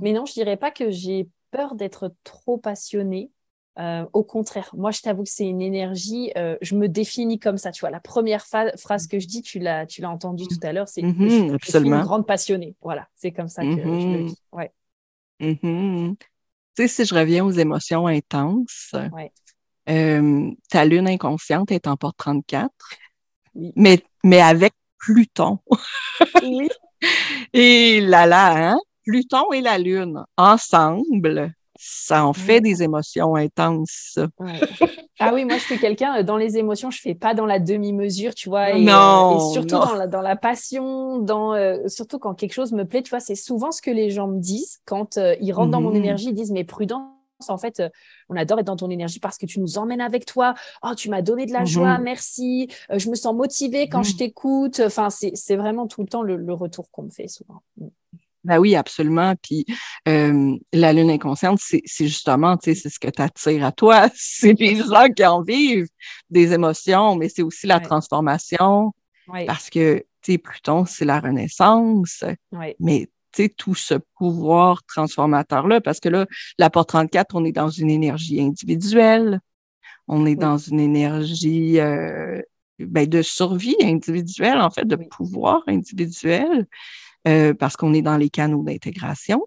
Mais 0.00 0.12
non, 0.12 0.24
je 0.24 0.32
dirais 0.32 0.56
pas 0.56 0.70
que 0.70 0.90
j'ai 0.90 1.28
peur 1.50 1.74
d'être 1.74 2.14
trop 2.24 2.56
passionnée. 2.56 3.30
Euh, 3.78 4.04
au 4.12 4.22
contraire, 4.22 4.70
moi, 4.76 4.90
je 4.90 5.00
t'avoue 5.00 5.22
que 5.22 5.30
c'est 5.30 5.46
une 5.46 5.62
énergie. 5.62 6.30
Euh, 6.36 6.56
je 6.60 6.74
me 6.74 6.88
définis 6.88 7.38
comme 7.38 7.56
ça. 7.56 7.72
Tu 7.72 7.80
vois, 7.80 7.90
la 7.90 8.00
première 8.00 8.44
phrase 8.44 9.06
que 9.06 9.18
je 9.18 9.26
dis, 9.26 9.42
tu 9.42 9.58
l'as, 9.58 9.86
tu 9.86 10.02
l'as 10.02 10.10
entendu 10.10 10.46
tout 10.46 10.60
à 10.62 10.72
l'heure, 10.72 10.88
c'est 10.88 11.02
je, 11.02 11.58
suis 11.62 11.78
une 11.78 12.00
grande 12.00 12.26
passionnée. 12.26 12.76
Voilà, 12.82 13.08
c'est 13.14 13.32
comme 13.32 13.48
ça 13.48 13.62
que 13.62 13.70
je 13.70 13.76
le 13.76 13.82
mm-hmm. 13.82 14.24
vis. 14.26 14.42
Ouais. 14.52 14.72
Tu 15.40 15.58
sais, 16.76 16.88
si 16.88 17.04
je 17.04 17.14
reviens 17.14 17.44
aux 17.44 17.50
émotions 17.50 18.06
intenses, 18.06 18.94
euh, 19.88 20.50
ta 20.70 20.84
lune 20.84 21.08
inconsciente 21.08 21.72
est 21.72 21.86
en 21.86 21.96
porte 21.96 22.16
34, 22.18 22.70
mais, 23.74 24.02
mais 24.22 24.40
avec 24.40 24.74
Pluton. 24.98 25.58
oui. 26.42 26.68
Et 27.52 28.00
là 28.00 28.26
là, 28.26 28.70
hein? 28.70 28.78
Pluton 29.04 29.52
et 29.52 29.60
la 29.60 29.78
lune 29.78 30.24
ensemble, 30.36 31.52
ça 31.84 32.24
en 32.24 32.32
fait 32.32 32.60
des 32.60 32.82
émotions 32.82 33.34
intenses. 33.34 34.18
Ah 35.18 35.32
oui, 35.32 35.44
moi, 35.44 35.56
je 35.56 35.62
suis 35.62 35.78
quelqu'un, 35.78 36.18
euh, 36.18 36.22
dans 36.24 36.36
les 36.36 36.58
émotions, 36.58 36.90
je 36.90 37.00
fais 37.00 37.14
pas 37.14 37.32
dans 37.32 37.46
la 37.46 37.60
demi-mesure, 37.60 38.34
tu 38.34 38.48
vois. 38.48 38.70
Et, 38.70 38.82
non, 38.82 39.36
et 39.36 39.52
surtout 39.52 39.76
Dans, 39.76 39.94
la, 39.94 40.06
dans 40.08 40.20
la 40.20 40.34
passion, 40.34 41.18
dans, 41.18 41.54
surtout 41.88 42.18
quand 42.18 42.34
quelque 42.34 42.54
chose 42.54 42.72
me 42.72 42.84
plaît, 42.84 43.02
tu 43.02 43.10
vois, 43.10 43.20
c'est 43.20 43.36
souvent 43.36 43.70
ce 43.70 43.80
que 43.80 43.90
les 43.90 44.10
gens 44.10 44.26
me 44.26 44.40
disent 44.40 44.80
quand 44.84 45.18
ils 45.40 45.52
rentrent 45.52 45.70
dans 45.70 45.80
mon 45.80 45.90
mhm. 45.90 45.96
énergie, 45.96 46.28
ils 46.28 46.34
disent, 46.34 46.50
mais 46.50 46.64
prudence, 46.64 47.12
en 47.48 47.58
fait, 47.58 47.80
euh, 47.80 47.88
on 48.28 48.36
adore 48.36 48.60
être 48.60 48.66
dans 48.66 48.76
ton 48.76 48.90
énergie 48.90 49.20
parce 49.20 49.38
que 49.38 49.46
tu 49.46 49.60
nous 49.60 49.78
emmènes 49.78 50.00
avec 50.00 50.26
toi. 50.26 50.54
Oh, 50.82 50.94
tu 50.96 51.10
m'as 51.10 51.22
donné 51.22 51.46
de 51.46 51.52
la 51.52 51.64
joie, 51.64 51.98
mhm. 51.98 52.04
merci. 52.04 52.68
Euh, 52.90 52.98
je 52.98 53.10
me 53.10 53.14
sens 53.14 53.34
motivée 53.34 53.88
quand 53.88 54.02
je 54.02 54.12
mhm. 54.12 54.18
t'écoute. 54.18 54.80
Enfin, 54.84 55.08
c'est 55.10 55.56
vraiment 55.56 55.86
tout 55.86 56.02
le 56.02 56.08
temps 56.08 56.22
le, 56.22 56.52
retour 56.52 56.90
qu'on 56.90 57.04
me 57.04 57.10
fait 57.10 57.28
souvent. 57.28 57.62
Ben 58.44 58.58
oui, 58.58 58.74
absolument. 58.74 59.34
Puis 59.40 59.64
euh, 60.08 60.56
la 60.72 60.92
lune 60.92 61.10
inconsciente, 61.10 61.60
c'est 61.60 62.06
justement, 62.06 62.56
tu 62.56 62.74
sais, 62.74 62.80
c'est 62.80 62.88
ce 62.88 62.98
que 62.98 63.08
tu 63.08 63.22
attires 63.22 63.64
à 63.64 63.72
toi. 63.72 64.08
C'est 64.14 64.58
les 64.58 64.76
gens 64.76 65.08
qui 65.14 65.24
en 65.24 65.42
vivent 65.42 65.88
des 66.30 66.52
émotions, 66.52 67.16
mais 67.16 67.28
c'est 67.28 67.42
aussi 67.42 67.66
la 67.66 67.80
transformation. 67.80 68.92
Parce 69.46 69.70
que, 69.70 70.04
tu 70.22 70.32
sais, 70.32 70.38
Pluton, 70.38 70.84
c'est 70.84 71.04
la 71.04 71.20
renaissance. 71.20 72.24
Mais 72.80 73.08
tout 73.56 73.74
ce 73.74 73.94
pouvoir 74.18 74.82
transformateur-là, 74.84 75.80
parce 75.80 76.00
que 76.00 76.08
là, 76.08 76.26
la 76.58 76.70
porte 76.70 76.90
34, 76.90 77.34
on 77.34 77.44
est 77.44 77.52
dans 77.52 77.70
une 77.70 77.90
énergie 77.90 78.40
individuelle, 78.40 79.40
on 80.08 80.26
est 80.26 80.36
dans 80.36 80.58
une 80.58 80.80
énergie 80.80 81.80
euh, 81.80 82.42
ben, 82.78 83.06
de 83.06 83.22
survie 83.22 83.76
individuelle, 83.82 84.60
en 84.60 84.70
fait, 84.70 84.84
de 84.84 84.96
pouvoir 84.96 85.62
individuel, 85.66 86.66
euh, 87.28 87.54
parce 87.54 87.76
qu'on 87.76 87.94
est 87.94 88.02
dans 88.02 88.16
les 88.16 88.30
canaux 88.30 88.62
d'intégration. 88.62 89.46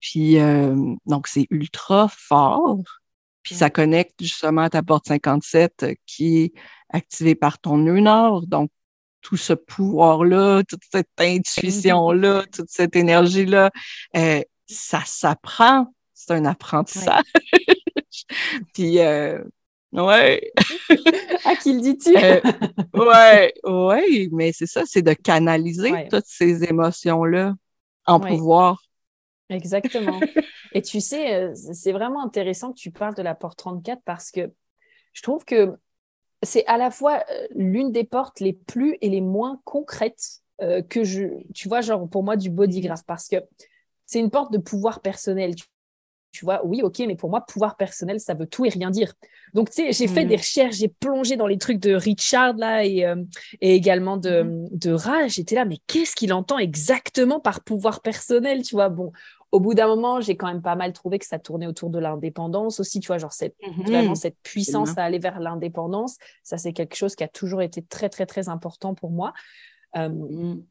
Puis, 0.00 0.38
euh, 0.38 0.94
donc, 1.06 1.26
c'est 1.28 1.46
ultra 1.50 2.08
fort. 2.10 2.78
Puis, 3.42 3.54
ça 3.54 3.70
connecte 3.70 4.22
justement 4.22 4.62
à 4.62 4.70
ta 4.70 4.82
porte 4.82 5.08
57 5.08 5.86
qui 6.06 6.38
est 6.38 6.52
activée 6.90 7.34
par 7.34 7.58
ton 7.58 7.78
nœud 7.78 8.00
nord. 8.00 8.46
Donc, 8.46 8.70
tout 9.22 9.38
ce 9.38 9.54
pouvoir-là, 9.54 10.62
toute 10.68 10.82
cette 10.92 11.08
intuition-là, 11.18 12.44
toute 12.52 12.68
cette 12.68 12.94
énergie-là, 12.94 13.70
euh, 14.16 14.42
ça 14.66 15.02
s'apprend. 15.06 15.92
C'est 16.12 16.34
un 16.34 16.44
apprentissage. 16.44 17.24
Puis, 18.74 19.00
euh, 19.00 19.42
ouais. 19.94 20.52
à 21.44 21.56
qui 21.56 21.72
le 21.72 21.80
dis-tu? 21.80 22.16
euh, 22.16 22.40
ouais, 22.94 23.54
ouais, 23.64 24.28
mais 24.32 24.52
c'est 24.52 24.66
ça, 24.66 24.82
c'est 24.86 25.02
de 25.02 25.12
canaliser 25.12 26.08
toutes 26.10 26.26
ces 26.26 26.64
émotions-là 26.64 27.54
en 28.06 28.20
pouvoir. 28.20 28.82
Exactement. 29.48 30.20
Et 30.72 30.82
tu 30.82 31.00
sais, 31.00 31.34
euh, 31.34 31.52
c'est 31.54 31.92
vraiment 31.92 32.22
intéressant 32.22 32.72
que 32.72 32.78
tu 32.78 32.90
parles 32.90 33.14
de 33.14 33.22
la 33.22 33.34
porte 33.34 33.58
34 33.58 34.02
parce 34.04 34.30
que 34.30 34.52
je 35.12 35.22
trouve 35.22 35.44
que 35.44 35.76
c'est 36.42 36.66
à 36.66 36.76
la 36.76 36.90
fois 36.90 37.24
euh, 37.30 37.46
l'une 37.54 37.92
des 37.92 38.04
portes 38.04 38.40
les 38.40 38.52
plus 38.52 38.96
et 39.00 39.08
les 39.08 39.20
moins 39.20 39.60
concrètes 39.64 40.40
euh, 40.60 40.82
que 40.82 41.04
je, 41.04 41.26
tu 41.52 41.68
vois, 41.68 41.80
genre 41.80 42.08
pour 42.08 42.22
moi 42.22 42.36
du 42.36 42.50
bodygraph, 42.50 43.04
parce 43.04 43.28
que 43.28 43.36
c'est 44.06 44.20
une 44.20 44.30
porte 44.30 44.52
de 44.52 44.58
pouvoir 44.58 45.00
personnel. 45.00 45.54
Tu, 45.54 45.64
vois, 46.42 46.64
oui, 46.64 46.82
ok, 46.82 47.00
mais 47.06 47.16
pour 47.16 47.30
moi, 47.30 47.42
pouvoir 47.42 47.76
personnel, 47.76 48.20
ça 48.20 48.34
veut 48.34 48.46
tout 48.46 48.64
et 48.64 48.70
rien 48.70 48.90
dire. 48.90 49.12
Donc, 49.52 49.70
tu 49.70 49.82
sais, 49.82 49.92
j'ai 49.92 50.08
fait 50.08 50.24
des 50.24 50.36
mm. 50.36 50.38
recherches, 50.38 50.76
j'ai 50.76 50.88
plongé 50.88 51.36
dans 51.36 51.46
les 51.46 51.58
trucs 51.58 51.78
de 51.78 51.94
Richard, 51.94 52.54
là, 52.54 52.84
et, 52.84 53.04
euh, 53.04 53.16
et 53.60 53.74
également 53.74 54.16
de, 54.16 54.42
mm. 54.42 54.68
de 54.72 54.92
Ra. 54.92 55.28
J'étais 55.28 55.54
là, 55.54 55.64
mais 55.64 55.78
qu'est-ce 55.86 56.16
qu'il 56.16 56.32
entend 56.32 56.58
exactement 56.58 57.40
par 57.40 57.62
pouvoir 57.62 58.00
personnel, 58.00 58.62
tu 58.62 58.74
vois? 58.74 58.88
Bon, 58.88 59.12
au 59.54 59.60
bout 59.60 59.74
d'un 59.74 59.86
moment, 59.86 60.20
j'ai 60.20 60.36
quand 60.36 60.48
même 60.48 60.62
pas 60.62 60.74
mal 60.74 60.92
trouvé 60.92 61.20
que 61.20 61.26
ça 61.26 61.38
tournait 61.38 61.68
autour 61.68 61.88
de 61.88 62.00
l'indépendance 62.00 62.80
aussi, 62.80 62.98
tu 62.98 63.06
vois, 63.06 63.18
genre 63.18 63.32
cette, 63.32 63.54
mhm. 63.62 63.84
vraiment 63.84 64.14
cette 64.16 64.36
puissance 64.42 64.98
à 64.98 65.04
aller 65.04 65.20
vers 65.20 65.38
l'indépendance. 65.38 66.16
Ça, 66.42 66.58
c'est 66.58 66.72
quelque 66.72 66.96
chose 66.96 67.14
qui 67.14 67.22
a 67.22 67.28
toujours 67.28 67.62
été 67.62 67.80
très, 67.80 68.08
très, 68.08 68.26
très 68.26 68.48
important 68.48 68.96
pour 68.96 69.10
moi. 69.10 69.32
Euh, 69.96 70.08
mhm. 70.08 70.64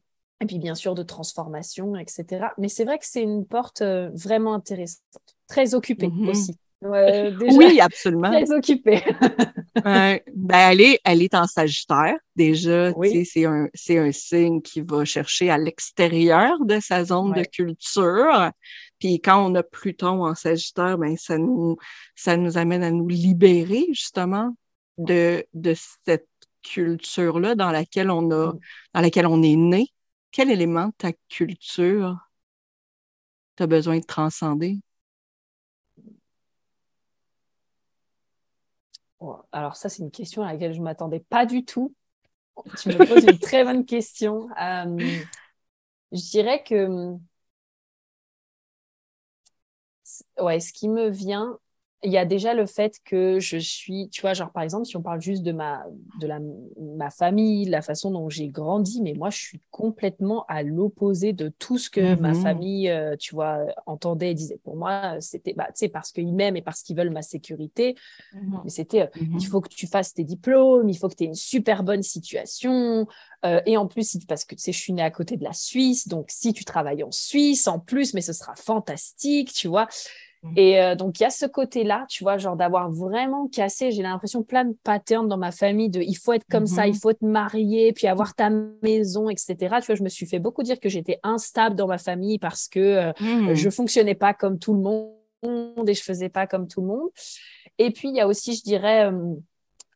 Et 0.44 0.46
puis, 0.46 0.58
bien 0.58 0.74
sûr, 0.74 0.94
de 0.94 1.02
transformation, 1.02 1.96
etc. 1.96 2.48
Mais 2.58 2.68
c'est 2.68 2.84
vrai 2.84 2.98
que 2.98 3.06
c'est 3.06 3.22
une 3.22 3.46
porte 3.46 3.80
euh, 3.80 4.10
vraiment 4.12 4.52
intéressante, 4.52 5.00
très 5.48 5.74
occupée 5.74 6.08
mhm. 6.08 6.28
aussi. 6.28 6.58
oui, 6.84 7.80
absolument. 7.80 8.30
Très 8.30 8.52
occupée. 8.52 9.02
ben, 9.74 10.20
elle, 10.50 10.82
est, 10.82 11.00
elle 11.02 11.22
est 11.22 11.34
en 11.34 11.46
Sagittaire. 11.46 12.16
Déjà, 12.36 12.92
c'est 13.24 13.46
un, 13.46 13.68
un 13.88 14.12
signe 14.12 14.60
qui 14.60 14.82
va 14.82 15.06
chercher 15.06 15.48
à 15.48 15.56
l'extérieur 15.56 16.62
de 16.62 16.78
sa 16.80 17.06
zone 17.06 17.32
de 17.32 17.44
culture. 17.44 18.50
Puis 18.98 19.22
quand 19.22 19.50
on 19.50 19.54
a 19.54 19.62
Pluton 19.62 20.26
en 20.26 20.34
Sagittaire, 20.34 20.98
ben, 20.98 21.16
ça, 21.16 21.38
nous, 21.38 21.78
ça 22.14 22.36
nous 22.36 22.58
amène 22.58 22.82
à 22.82 22.90
nous 22.90 23.08
libérer 23.08 23.86
justement 23.88 24.54
de, 24.98 25.42
de 25.54 25.74
cette 26.04 26.28
culture-là 26.62 27.54
dans 27.54 27.70
laquelle 27.70 28.10
on 28.10 28.30
a, 28.30 28.52
dans 28.92 29.00
laquelle 29.00 29.26
on 29.26 29.42
est 29.42 29.56
né. 29.56 29.88
Quel 30.34 30.50
élément 30.50 30.88
de 30.88 30.92
ta 30.98 31.12
culture 31.28 32.28
tu 33.56 33.62
as 33.62 33.68
besoin 33.68 34.00
de 34.00 34.04
transcender? 34.04 34.80
Alors 39.52 39.76
ça, 39.76 39.88
c'est 39.88 40.02
une 40.02 40.10
question 40.10 40.42
à 40.42 40.52
laquelle 40.52 40.72
je 40.72 40.80
ne 40.80 40.84
m'attendais 40.84 41.20
pas 41.20 41.46
du 41.46 41.64
tout. 41.64 41.94
Tu 42.76 42.88
me 42.88 43.06
poses 43.06 43.22
une 43.22 43.38
très 43.38 43.62
bonne 43.62 43.86
question. 43.86 44.48
Euh, 44.60 45.20
je 46.10 46.30
dirais 46.32 46.64
que 46.64 47.14
ouais, 50.40 50.58
ce 50.58 50.72
qui 50.72 50.88
me 50.88 51.10
vient, 51.10 51.60
il 52.04 52.12
y 52.12 52.18
a 52.18 52.26
déjà 52.26 52.52
le 52.52 52.66
fait 52.66 53.00
que 53.04 53.40
je 53.40 53.56
suis, 53.56 54.08
tu 54.10 54.20
vois, 54.20 54.34
genre 54.34 54.50
par 54.50 54.62
exemple, 54.62 54.84
si 54.84 54.96
on 54.96 55.02
parle 55.02 55.22
juste 55.22 55.42
de 55.42 55.52
ma, 55.52 55.84
de 56.20 56.26
la, 56.26 56.38
ma 56.78 57.08
famille, 57.10 57.64
la 57.64 57.80
façon 57.80 58.10
dont 58.10 58.28
j'ai 58.28 58.48
grandi, 58.48 59.00
mais 59.00 59.14
moi 59.14 59.30
je 59.30 59.38
suis 59.38 59.60
complètement 59.70 60.44
à 60.46 60.62
l'opposé 60.62 61.32
de 61.32 61.48
tout 61.58 61.78
ce 61.78 61.88
que 61.88 62.14
ma 62.16 62.32
mhm. 62.32 62.42
famille, 62.42 62.90
euh, 62.90 63.16
tu 63.16 63.34
vois, 63.34 63.64
entendait 63.86 64.32
et 64.32 64.34
disait. 64.34 64.60
Pour 64.62 64.76
moi, 64.76 65.16
c'était, 65.20 65.54
bah, 65.54 65.66
tu 65.68 65.72
sais, 65.76 65.88
parce 65.88 66.12
qu'ils 66.12 66.34
m'aiment 66.34 66.56
et 66.56 66.62
parce 66.62 66.82
qu'ils 66.82 66.96
veulent 66.96 67.10
ma 67.10 67.22
sécurité. 67.22 67.96
Mhm. 68.34 68.60
Mais 68.64 68.70
c'était, 68.70 69.02
euh, 69.02 69.20
mhm. 69.20 69.38
il 69.40 69.46
faut 69.46 69.62
que 69.62 69.68
tu 69.68 69.86
fasses 69.86 70.12
tes 70.12 70.24
diplômes, 70.24 70.88
il 70.88 70.98
faut 70.98 71.08
que 71.08 71.14
tu 71.14 71.24
aies 71.24 71.28
une 71.28 71.34
super 71.34 71.82
bonne 71.84 72.02
situation. 72.02 73.06
Euh, 73.46 73.60
et 73.64 73.76
en 73.76 73.86
plus, 73.86 74.18
parce 74.28 74.44
que 74.44 74.54
tu 74.54 74.62
sais, 74.62 74.72
je 74.72 74.78
suis 74.78 74.92
née 74.92 75.02
à 75.02 75.10
côté 75.10 75.36
de 75.36 75.44
la 75.44 75.52
Suisse, 75.52 76.06
donc 76.06 76.26
si 76.28 76.52
tu 76.52 76.64
travailles 76.64 77.02
en 77.02 77.10
Suisse, 77.10 77.66
en 77.66 77.78
plus, 77.78 78.14
mais 78.14 78.20
ce 78.20 78.32
sera 78.32 78.54
fantastique, 78.56 79.52
tu 79.52 79.68
vois. 79.68 79.88
Mm. 80.44 80.52
Et 80.56 80.80
euh, 80.80 80.94
donc, 80.94 81.18
il 81.18 81.22
y 81.22 81.26
a 81.26 81.30
ce 81.30 81.46
côté-là, 81.46 82.04
tu 82.08 82.22
vois, 82.22 82.36
genre 82.36 82.56
d'avoir 82.56 82.90
vraiment 82.90 83.48
cassé, 83.48 83.90
j'ai 83.90 84.02
l'impression, 84.02 84.42
plein 84.42 84.66
de 84.66 84.76
patterns 84.84 85.26
dans 85.26 85.38
ma 85.38 85.50
famille 85.50 85.88
de 85.88 86.00
il 86.00 86.14
faut 86.14 86.34
être 86.34 86.44
comme 86.50 86.66
ça, 86.66 86.86
il 86.86 86.92
mm-hmm. 86.92 87.00
faut 87.00 87.10
être 87.10 87.22
marié, 87.22 87.92
puis 87.92 88.06
avoir 88.06 88.34
ta 88.34 88.50
maison, 88.82 89.30
etc. 89.30 89.54
Tu 89.56 89.86
vois, 89.86 89.94
je 89.94 90.02
me 90.02 90.08
suis 90.08 90.26
fait 90.26 90.38
beaucoup 90.38 90.62
dire 90.62 90.78
que 90.78 90.88
j'étais 90.88 91.18
instable 91.22 91.76
dans 91.76 91.86
ma 91.86 91.98
famille 91.98 92.38
parce 92.38 92.68
que 92.68 92.80
euh, 92.80 93.12
mm. 93.20 93.54
je 93.54 93.70
fonctionnais 93.70 94.14
pas 94.14 94.34
comme 94.34 94.58
tout 94.58 94.74
le 94.74 94.80
monde 94.80 95.88
et 95.88 95.94
je 95.94 96.02
faisais 96.02 96.28
pas 96.28 96.46
comme 96.46 96.68
tout 96.68 96.82
le 96.82 96.88
monde. 96.88 97.08
Et 97.78 97.90
puis, 97.90 98.08
il 98.08 98.14
y 98.14 98.20
a 98.20 98.28
aussi, 98.28 98.54
je 98.54 98.62
dirais, 98.62 99.10
euh, 99.10 99.34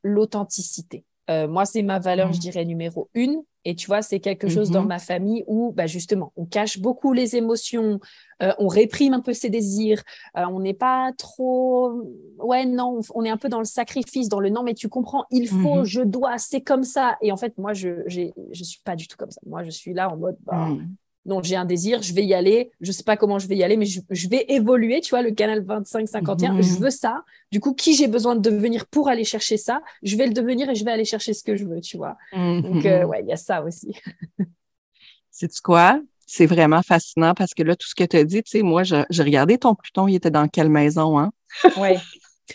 l'authenticité. 0.03 1.05
moi, 1.29 1.67
c'est 1.67 1.83
ma 1.83 1.99
valeur, 1.99 2.33
je 2.33 2.39
mm. 2.39 2.41
dirais, 2.41 2.65
numéro 2.65 3.11
une. 3.13 3.43
Et 3.69 3.75
tu 3.75 3.87
vois, 3.87 4.01
c'est 4.01 4.19
quelque 4.19 4.49
chose 4.49 4.71
dans 4.71 4.83
mm-hmm. 4.83 4.89
ma 4.89 4.99
famille 4.99 5.45
où, 5.47 5.73
bah, 5.73 5.87
justement, 5.87 6.33
on 6.37 6.47
cache 6.47 6.79
beaucoup 6.79 7.13
les 7.13 7.37
émotions, 7.37 8.01
euh, 8.43 8.55
on 8.59 8.67
réprime 8.67 9.13
un 9.13 9.21
peu 9.21 9.35
ses 9.35 9.51
désirs, 9.51 10.03
euh, 10.39 10.47
on 10.51 10.61
n'est 10.61 10.73
pas 10.73 11.13
trop, 11.19 12.03
ouais, 12.39 12.65
non, 12.65 13.01
on 13.15 13.25
est 13.27 13.29
un 13.29 13.37
peu 13.37 13.51
dans 13.51 13.59
le 13.59 13.67
sacrifice, 13.67 14.31
dans 14.31 14.41
le 14.41 14.49
non, 14.49 14.63
mais 14.63 14.73
tu 14.73 14.89
comprends, 14.89 15.27
il 15.31 15.47
faut, 15.49 15.83
mm-hmm. 15.83 15.85
je 15.85 16.01
dois, 16.01 16.39
c'est 16.39 16.63
comme 16.63 16.83
ça. 16.83 17.19
Et 17.21 17.31
en 17.31 17.37
fait, 17.37 17.59
moi, 17.59 17.75
je 17.75 17.91
ne 18.09 18.55
suis 18.55 18.81
pas 18.85 18.97
du 18.97 19.07
tout 19.07 19.19
comme 19.19 19.31
ça. 19.31 19.41
Moi, 19.45 19.63
je 19.65 19.71
suis 19.71 19.93
là 19.93 20.11
en 20.11 20.17
mode, 20.17 20.39
bah, 20.47 20.69
mm. 20.69 20.89
Non, 21.29 21.43
j'ai 21.43 21.57
un 21.57 21.67
désir, 21.67 22.01
je 22.03 22.15
vais 22.15 22.25
y 22.25 22.33
aller, 22.33 22.71
je 22.81 22.91
sais 22.91 23.03
pas 23.03 23.19
comment 23.19 23.39
je 23.39 23.47
vais 23.47 23.57
y 23.57 23.63
aller, 23.63 23.77
mais 23.77 23.85
je, 23.85 24.29
vais 24.29 24.47
évoluer, 24.49 25.01
tu 25.03 25.11
vois, 25.11 25.23
le 25.23 25.31
canal 25.31 25.63
25-51, 25.63 26.63
je 26.63 26.79
veux 26.79 26.91
ça. 26.91 27.23
Du 27.53 27.61
coup, 27.61 27.75
qui 27.75 27.95
j'ai 27.95 28.09
besoin 28.09 28.35
de 28.35 28.41
devenir 28.41 28.87
pour 28.87 29.09
aller 29.09 29.25
chercher 29.25 29.59
ça, 29.59 29.83
je 30.03 30.17
vais 30.17 30.27
le 30.27 30.33
devenir 30.33 30.71
et 30.71 30.75
je 30.75 30.85
vais 30.85 30.91
aller 30.91 31.05
chercher 31.05 31.35
ce 31.35 31.45
que 31.45 31.55
je 31.55 31.65
veux, 31.65 31.81
tu 31.83 31.99
vois. 31.99 32.17
Donc, 32.33 32.85
euh, 32.87 33.05
ouais, 33.05 33.21
il 33.23 33.29
y 33.29 33.33
a 33.33 33.37
ça 33.37 33.63
aussi. 33.63 33.95
C'est 35.31 35.53
quoi? 35.61 36.01
C'est 36.27 36.47
vraiment 36.47 36.83
fascinant 36.83 37.35
parce 37.35 37.55
que 37.55 37.63
là, 37.63 37.77
tout 37.77 37.87
ce 37.87 37.95
que 37.95 38.05
tu 38.05 38.17
as 38.17 38.25
dit, 38.25 38.43
tu 38.43 38.51
sais, 38.51 38.63
moi, 38.63 38.83
j'ai 38.83 39.23
regardé 39.23 39.59
ton 39.59 39.75
Pluton, 39.75 40.09
il 40.09 40.17
était 40.17 40.31
dans 40.31 40.49
quelle 40.49 40.71
maison, 40.71 41.19
hein? 41.19 41.31
Oui. 41.77 41.91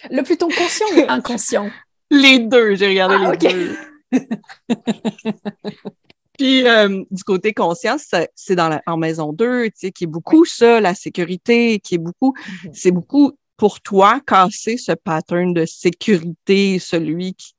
Le 0.09 0.23
Pluton 0.23 0.47
conscient 0.47 0.87
ou 0.97 1.05
inconscient? 1.07 1.69
Les 2.09 2.39
deux, 2.39 2.75
j'ai 2.75 2.87
regardé 2.87 3.15
ah, 3.19 3.31
les 3.31 3.37
deux. 3.37 3.77
Puis 6.37 6.67
euh, 6.67 7.03
du 7.11 7.23
côté 7.23 7.53
conscience, 7.53 8.11
c'est 8.35 8.55
dans 8.55 8.69
la, 8.69 8.81
en 8.87 8.97
maison 8.97 9.33
2, 9.33 9.65
tu 9.65 9.71
sais, 9.75 9.91
qui 9.91 10.05
est 10.05 10.07
beaucoup 10.07 10.45
ça, 10.45 10.81
la 10.81 10.95
sécurité, 10.95 11.79
qui 11.79 11.95
est 11.95 11.99
beaucoup, 11.99 12.33
mm-hmm. 12.33 12.69
c'est 12.73 12.91
beaucoup 12.91 13.33
pour 13.57 13.81
toi 13.81 14.19
casser 14.25 14.77
ce 14.77 14.91
pattern 14.91 15.53
de 15.53 15.65
sécurité, 15.65 16.79
celui 16.79 17.35
qui 17.35 17.53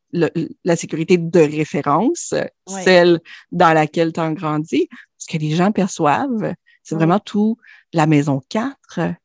la 0.65 0.77
sécurité 0.77 1.19
de 1.19 1.41
référence, 1.41 2.35
celle 2.67 3.21
dans 3.51 3.73
laquelle 3.73 4.13
tu 4.13 4.21
as 4.21 4.31
grandi, 4.33 4.89
ce 5.19 5.27
que 5.27 5.39
les 5.39 5.51
gens 5.51 5.73
perçoivent, 5.73 6.55
c'est 6.83 6.95
vraiment 6.95 7.19
tout 7.19 7.57
la 7.93 8.07
maison 8.07 8.41
4 8.49 8.77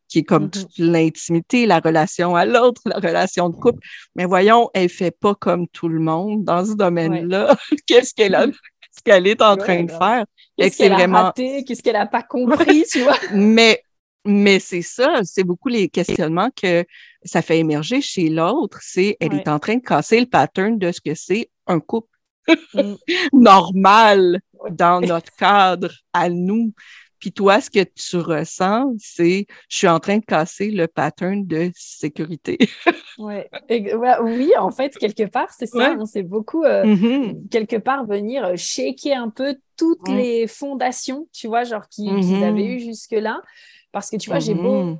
qui 0.07 0.19
est 0.19 0.23
comme 0.23 0.45
Mhm. 0.45 0.49
toute 0.49 0.77
l'intimité, 0.79 1.67
la 1.67 1.79
relation 1.79 2.35
à 2.35 2.45
l'autre, 2.45 2.81
la 2.85 2.95
relation 2.95 3.49
de 3.49 3.55
couple. 3.55 3.85
Mais 4.15 4.25
voyons, 4.25 4.69
elle 4.73 4.89
fait 4.89 5.11
pas 5.11 5.35
comme 5.35 5.67
tout 5.67 5.87
le 5.87 5.99
monde 5.99 6.43
dans 6.43 6.65
ce 6.65 6.73
domaine-là. 6.73 7.55
Qu'est-ce 7.85 8.15
qu'elle 8.15 8.33
a, 8.33 8.47
qu'est-ce 8.91 9.03
qu'elle 9.03 9.27
est 9.27 9.41
en 9.41 9.55
Ouais, 9.55 9.57
train 9.57 9.83
de 9.83 9.91
faire? 9.91 10.25
Qu'est-ce 10.57 10.77
qu'elle 10.77 10.93
a 10.93 11.05
raté? 11.07 11.63
Qu'est-ce 11.65 11.81
qu'elle 11.83 11.95
a 11.95 12.05
pas 12.07 12.23
compris, 12.23 12.85
tu 12.91 13.01
vois? 13.03 13.19
mais, 13.31 13.83
mais 14.25 14.59
c'est 14.59 14.81
ça, 14.81 15.21
c'est 15.23 15.43
beaucoup 15.43 15.69
les 15.69 15.89
questionnements 15.89 16.49
que 16.55 16.85
ça 17.23 17.41
fait 17.41 17.59
émerger 17.59 18.01
chez 18.01 18.29
l'autre. 18.29 18.79
C'est, 18.81 19.17
elle 19.19 19.33
Ouais. 19.33 19.37
est 19.37 19.47
en 19.47 19.59
train 19.59 19.75
de 19.75 19.81
casser 19.83 20.19
le 20.19 20.25
pattern 20.27 20.77
de 20.77 20.91
ce 20.91 21.01
que 21.01 21.15
c'est 21.15 21.49
un 21.67 21.79
couple 21.79 22.07
Mm. 22.73 22.95
normal 23.33 24.41
dans 24.71 25.01
notre 25.01 25.35
cadre 25.35 25.91
à 26.13 26.29
nous. 26.29 26.73
Puis 27.19 27.31
toi, 27.31 27.61
ce 27.61 27.69
que 27.69 27.83
tu 27.83 28.17
ressens, 28.17 28.93
c'est 28.99 29.45
je 29.69 29.77
suis 29.77 29.87
en 29.87 29.99
train 29.99 30.17
de 30.17 30.25
casser 30.25 30.71
le 30.71 30.87
pattern 30.87 31.45
de 31.45 31.71
sécurité. 31.75 32.57
Ouais. 33.19 33.49
Oui, 34.23 34.51
en 34.57 34.71
fait, 34.71 34.95
quelque 34.97 35.23
part, 35.27 35.51
c'est 35.53 35.65
ça. 35.65 35.77
Ouais. 35.77 35.85
hein, 35.99 36.05
c'est 36.05 36.23
beaucoup, 36.23 36.63
euh, 36.63 36.85
Mhm. 36.85 37.47
quelque 37.49 37.75
part, 37.75 38.05
venir 38.05 38.45
euh, 38.45 38.55
shaker 38.55 39.21
un 39.21 39.29
peu 39.29 39.57
toutes 39.75 40.07
Mm. 40.07 40.15
les 40.15 40.47
fondations, 40.47 41.27
tu 41.33 41.47
vois, 41.47 41.63
genre 41.65 41.87
qui- 41.89 42.05
qu'ils 42.05 42.37
Mhm. 42.37 42.43
avaient 42.43 42.65
eues 42.65 42.79
jusque-là. 42.79 43.41
Parce 43.91 44.09
que, 44.09 44.15
tu 44.17 44.29
vois, 44.29 44.39
j'ai 44.39 44.53
beau 44.53 44.83
Mhm. 44.83 44.99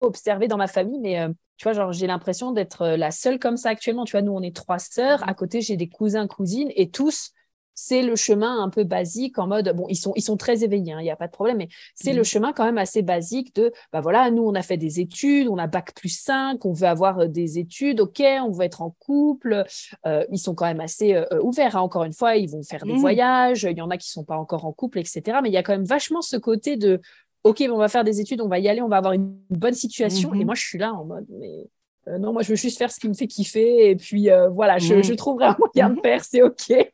observer 0.00 0.48
dans 0.48 0.56
ma 0.56 0.66
famille, 0.68 0.98
mais 1.00 1.20
euh, 1.20 1.28
tu 1.56 1.64
vois, 1.64 1.72
genre, 1.72 1.92
j'ai 1.92 2.06
l'impression 2.08 2.52
d'être 2.52 2.86
la 2.86 3.10
seule 3.12 3.38
comme 3.38 3.56
ça 3.56 3.70
actuellement. 3.70 4.04
Tu 4.04 4.12
vois, 4.12 4.22
nous, 4.22 4.32
on 4.32 4.42
est 4.42 4.54
trois 4.56 4.78
sœurs. 4.80 5.26
À 5.28 5.34
côté, 5.34 5.60
j'ai 5.60 5.76
des 5.76 5.88
cousins, 5.88 6.26
cousines, 6.26 6.72
et 6.74 6.90
tous, 6.90 7.30
c'est 7.74 8.02
le 8.02 8.16
chemin 8.16 8.62
un 8.62 8.68
peu 8.68 8.84
basique 8.84 9.38
en 9.38 9.46
mode, 9.46 9.72
bon, 9.74 9.86
ils 9.88 9.96
sont, 9.96 10.12
ils 10.16 10.22
sont 10.22 10.36
très 10.36 10.62
éveillés, 10.64 10.92
hein, 10.92 11.00
il 11.00 11.04
n'y 11.04 11.10
a 11.10 11.16
pas 11.16 11.26
de 11.26 11.32
problème, 11.32 11.56
mais 11.58 11.68
c'est 11.94 12.12
le 12.12 12.22
chemin 12.24 12.52
quand 12.52 12.64
même 12.64 12.78
assez 12.78 13.02
basique 13.02 13.54
de, 13.54 13.72
bah 13.92 14.00
voilà, 14.00 14.30
nous, 14.30 14.42
on 14.42 14.54
a 14.54 14.62
fait 14.62 14.76
des 14.76 15.00
études, 15.00 15.48
on 15.48 15.56
a 15.58 15.66
bac 15.66 15.94
plus 15.94 16.08
5, 16.10 16.64
on 16.64 16.72
veut 16.72 16.86
avoir 16.86 17.20
euh, 17.20 17.26
des 17.28 17.58
études, 17.58 18.00
ok, 18.00 18.22
on 18.46 18.50
veut 18.50 18.64
être 18.64 18.82
en 18.82 18.90
couple. 18.98 19.64
Euh, 20.06 20.24
ils 20.30 20.38
sont 20.38 20.54
quand 20.54 20.66
même 20.66 20.80
assez 20.80 21.14
euh, 21.14 21.24
ouverts, 21.42 21.76
hein, 21.76 21.80
encore 21.80 22.04
une 22.04 22.12
fois, 22.12 22.36
ils 22.36 22.48
vont 22.50 22.62
faire 22.62 22.84
des 22.86 22.92
Mhm. 22.92 22.98
voyages, 23.00 23.62
il 23.70 23.76
y 23.76 23.82
en 23.82 23.90
a 23.90 23.96
qui 23.96 24.10
sont 24.10 24.24
pas 24.24 24.36
encore 24.36 24.64
en 24.64 24.72
couple, 24.72 24.98
etc. 24.98 25.38
Mais 25.42 25.48
il 25.48 25.52
y 25.52 25.56
a 25.56 25.62
quand 25.62 25.72
même 25.72 25.84
vachement 25.84 26.22
ce 26.22 26.36
côté 26.36 26.76
de, 26.76 27.00
ok, 27.44 27.62
on 27.70 27.76
va 27.78 27.88
faire 27.88 28.04
des 28.04 28.20
études, 28.20 28.40
on 28.40 28.48
va 28.48 28.58
y 28.58 28.68
aller, 28.68 28.82
on 28.82 28.88
va 28.88 28.98
avoir 28.98 29.12
une 29.14 29.34
bonne 29.50 29.74
situation. 29.74 30.34
Et 30.34 30.40
Mhm. 30.40 30.46
moi, 30.46 30.54
je 30.54 30.62
suis 30.62 30.78
là 30.78 30.92
en 30.92 31.04
mode, 31.04 31.26
mais 31.30 31.66
euh, 32.08 32.18
non, 32.18 32.32
moi, 32.32 32.42
je 32.42 32.50
veux 32.50 32.56
juste 32.56 32.78
faire 32.78 32.90
ce 32.92 33.00
qui 33.00 33.08
me 33.08 33.14
fait 33.14 33.26
kiffer. 33.28 33.90
Et 33.90 33.96
puis, 33.96 34.30
euh, 34.30 34.48
voilà, 34.48 34.78
je, 34.78 35.02
je 35.02 35.12
trouverai 35.14 35.46
un 35.46 35.56
moyen 35.74 35.90
de 35.94 36.00
faire, 36.00 36.24
c'est 36.24 36.42
ok. 36.42 36.91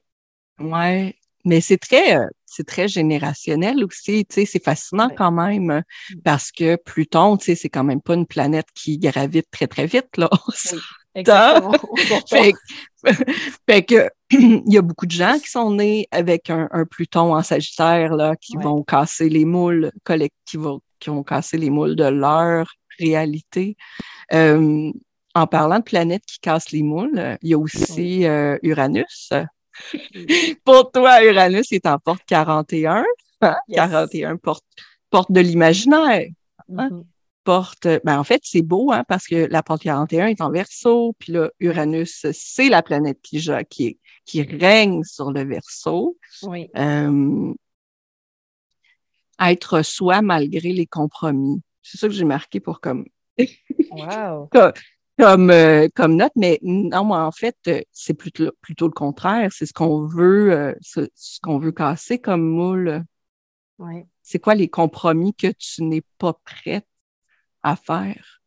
Ouais. 0.61 1.14
Mais 1.44 1.61
c'est 1.61 1.78
très, 1.78 2.16
euh, 2.18 2.26
c'est 2.46 2.66
très 2.66 2.88
générationnel 2.88 3.82
aussi, 3.84 4.26
tu 4.26 4.34
sais, 4.34 4.44
c'est 4.44 4.62
fascinant 4.62 5.09
Ouais. 5.09 5.14
quand 5.16 5.30
même 5.32 5.70
euh, 5.70 5.80
parce 6.24 6.50
que 6.50 6.76
Pluton, 6.76 7.36
tu 7.36 7.46
sais, 7.46 7.54
c'est 7.54 7.68
quand 7.68 7.84
même 7.84 8.00
pas 8.02 8.14
une 8.14 8.26
planète 8.26 8.66
qui 8.74 8.98
gravite 8.98 9.46
très, 9.50 9.66
très 9.66 9.86
vite, 9.86 10.16
là. 10.16 10.28
Oui, 10.32 10.78
exactement. 11.14 11.72
Fait, 12.28 12.52
que- 12.52 12.59
fait 13.68 13.82
que 13.84 14.09
il 14.30 14.72
y 14.72 14.76
a 14.78 14.82
beaucoup 14.82 15.06
de 15.06 15.12
gens 15.12 15.38
qui 15.38 15.48
sont 15.48 15.70
nés 15.72 16.06
avec 16.11 16.50
un, 16.50 16.68
un 16.72 16.84
Pluton 16.84 17.34
en 17.34 17.42
Sagittaire 17.42 18.14
là, 18.14 18.34
qui 18.36 18.56
Ouais. 18.56 18.64
vont 18.64 18.82
casser 18.82 19.28
les 19.28 19.44
moules 19.44 19.90
qui 20.44 20.56
vont 20.56 20.80
qui 21.00 21.11
vont 21.11 21.22
casser 21.22 21.56
les 21.56 21.70
moules 21.70 21.94
de 21.94 22.04
leur 22.04 22.66
réalité. 22.98 23.76
Euh, 24.32 24.90
en 25.34 25.46
parlant 25.46 25.78
de 25.78 25.84
planètes 25.84 26.24
qui 26.26 26.40
cassent 26.40 26.72
les 26.72 26.82
moules, 26.82 27.38
il 27.42 27.50
y 27.50 27.54
a 27.54 27.59
aussi 27.59 28.26
euh, 28.26 28.59
Uranus. 28.62 29.30
Pour 30.64 30.90
toi, 30.92 31.22
Uranus 31.24 31.72
est 31.72 31.86
en 31.86 31.98
porte 31.98 32.22
41. 32.26 33.04
hein? 33.40 33.56
Yes. 33.68 33.76
41 33.76 34.36
porte, 34.36 34.64
porte 35.10 35.30
de 35.32 35.40
l'imaginaire 35.40 36.26
Mhm. 36.68 37.04
porte, 37.44 37.88
ben 38.04 38.18
en 38.18 38.24
fait, 38.24 38.42
c'est 38.44 38.60
beau, 38.60 38.92
hein, 38.92 39.04
parce 39.08 39.26
que 39.26 39.46
la 39.50 39.62
porte 39.62 39.82
41 39.82 40.26
est 40.26 40.42
en 40.42 40.50
verso, 40.50 41.14
puis 41.18 41.32
là, 41.32 41.50
Uranus, 41.60 42.26
c'est 42.32 42.68
la 42.68 42.82
planète 42.82 43.20
qui, 43.22 43.40
qui, 43.70 43.98
qui 44.26 44.42
règne 44.42 45.02
sur 45.04 45.32
le 45.32 45.44
verso. 45.44 46.18
Oui. 46.42 46.68
Euh, 46.76 47.54
être 49.40 49.82
soi 49.82 50.20
malgré 50.20 50.72
les 50.72 50.86
compromis. 50.86 51.62
C'est 51.82 51.96
ça 51.96 52.08
que 52.08 52.12
j'ai 52.12 52.24
marqué 52.24 52.60
pour 52.60 52.80
comme, 52.80 53.06
Wow. 53.92 54.48
comme, 55.18 55.50
euh, 55.50 55.88
comme 55.94 56.16
note, 56.16 56.32
mais 56.36 56.58
non, 56.62 57.04
moi, 57.04 57.24
en 57.24 57.32
fait, 57.32 57.56
euh, 57.66 57.80
c'est 57.92 58.14
plutôt, 58.14 58.50
plutôt 58.60 58.86
le 58.86 58.92
contraire. 58.92 59.50
C'est 59.52 59.66
ce 59.66 59.72
qu'on 59.72 60.06
veut, 60.06 60.52
euh, 60.52 60.74
ce, 60.80 61.08
ce 61.14 61.40
qu'on 61.40 61.58
veut 61.58 61.72
casser 61.72 62.18
comme 62.18 62.48
moule. 62.48 63.04
Ouais. 63.78 64.06
C'est 64.22 64.38
quoi 64.38 64.54
les 64.54 64.68
compromis 64.68 65.34
que 65.34 65.48
tu 65.58 65.82
n'es 65.82 66.02
pas 66.18 66.34
prête 66.44 66.86
à 67.62 67.76
faire? 67.76 68.40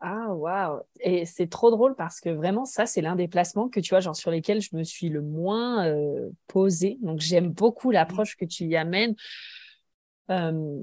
Ah, 0.00 0.34
waouh. 0.34 0.80
Et 1.00 1.24
c'est 1.26 1.46
trop 1.46 1.70
drôle 1.70 1.94
parce 1.94 2.20
que 2.20 2.28
vraiment, 2.28 2.64
ça, 2.64 2.86
c'est 2.86 3.00
l'un 3.00 3.14
des 3.14 3.28
placements 3.28 3.68
que 3.68 3.78
tu 3.78 3.90
vois, 3.90 4.00
genre 4.00 4.16
sur 4.16 4.32
lesquels 4.32 4.60
je 4.60 4.74
me 4.74 4.82
suis 4.82 5.08
le 5.08 5.22
moins 5.22 5.86
euh, 5.86 6.30
posée. 6.48 6.98
Donc, 7.02 7.20
j'aime 7.20 7.50
beaucoup 7.50 7.92
l'approche 7.92 8.36
que 8.36 8.44
tu 8.44 8.64
y 8.64 8.76
amènes. 8.76 9.14
Euh, 10.30 10.82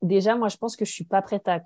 déjà, 0.00 0.34
moi, 0.36 0.48
je 0.48 0.56
pense 0.56 0.76
que 0.76 0.84
je 0.84 0.92
suis 0.92 1.04
pas 1.04 1.20
prête 1.20 1.46
à 1.46 1.60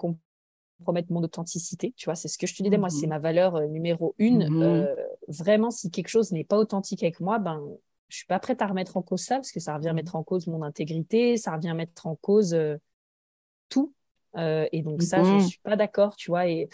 compromettre 0.78 1.12
mon 1.12 1.22
authenticité. 1.22 1.92
Tu 1.96 2.06
vois, 2.06 2.14
c'est 2.14 2.28
ce 2.28 2.38
que 2.38 2.46
je 2.46 2.54
te 2.54 2.62
disais. 2.62 2.78
Moi, 2.78 2.90
c'est 2.90 3.06
Mhm. 3.06 3.10
ma 3.10 3.18
valeur 3.18 3.56
euh, 3.56 3.66
numéro 3.66 4.14
une. 4.18 4.44
Mhm. 4.44 4.62
Euh, 4.62 4.94
vraiment, 5.28 5.70
si 5.70 5.90
quelque 5.90 6.08
chose 6.08 6.32
n'est 6.32 6.44
pas 6.44 6.58
authentique 6.58 7.02
avec 7.02 7.20
moi, 7.20 7.38
ben, 7.38 7.62
je 8.08 8.16
suis 8.16 8.26
pas 8.26 8.38
prête 8.38 8.62
à 8.62 8.66
remettre 8.66 8.96
en 8.96 9.02
cause 9.02 9.22
ça 9.22 9.36
parce 9.36 9.52
que 9.52 9.60
ça 9.60 9.74
revient 9.76 9.88
Mhm. 9.88 9.94
mettre 9.94 10.16
en 10.16 10.24
cause 10.24 10.46
mon 10.46 10.62
intégrité, 10.62 11.36
ça 11.36 11.52
revient 11.54 11.74
mettre 11.76 12.06
en 12.06 12.16
cause 12.16 12.54
euh, 12.54 12.76
tout. 13.68 13.94
Euh, 14.36 14.66
et 14.72 14.82
donc, 14.82 15.02
ça, 15.02 15.22
je 15.22 15.38
suis 15.38 15.60
pas 15.60 15.76
d'accord, 15.76 16.16
tu 16.16 16.30
vois. 16.30 16.46
Et, 16.48 16.68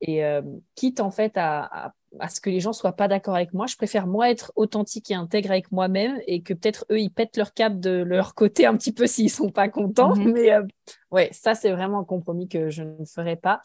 et 0.00 0.24
euh, 0.24 0.42
quitte 0.74 1.00
en 1.00 1.10
fait 1.10 1.36
à, 1.36 1.86
à, 1.86 1.94
à 2.20 2.28
ce 2.28 2.40
que 2.40 2.50
les 2.50 2.60
gens 2.60 2.72
soient 2.72 2.92
pas 2.92 3.08
d'accord 3.08 3.34
avec 3.34 3.52
moi, 3.52 3.66
je 3.66 3.76
préfère 3.76 4.06
moi 4.06 4.30
être 4.30 4.52
authentique 4.56 5.10
et 5.10 5.14
intègre 5.14 5.50
avec 5.50 5.70
moi-même 5.72 6.20
et 6.26 6.42
que 6.42 6.54
peut-être 6.54 6.86
eux 6.90 7.00
ils 7.00 7.10
pètent 7.10 7.36
leur 7.36 7.52
cap 7.52 7.78
de 7.78 7.90
leur 7.90 8.34
côté 8.34 8.66
un 8.66 8.76
petit 8.76 8.92
peu 8.92 9.06
s'ils 9.06 9.30
sont 9.30 9.50
pas 9.50 9.68
contents. 9.68 10.14
Mhm. 10.14 10.32
Mais 10.32 10.52
euh, 10.52 10.62
ouais, 11.10 11.28
ça 11.32 11.54
c'est 11.54 11.72
vraiment 11.72 12.00
un 12.00 12.04
compromis 12.04 12.48
que 12.48 12.70
je 12.70 12.82
ne 12.82 13.04
ferai 13.04 13.36
pas. 13.36 13.60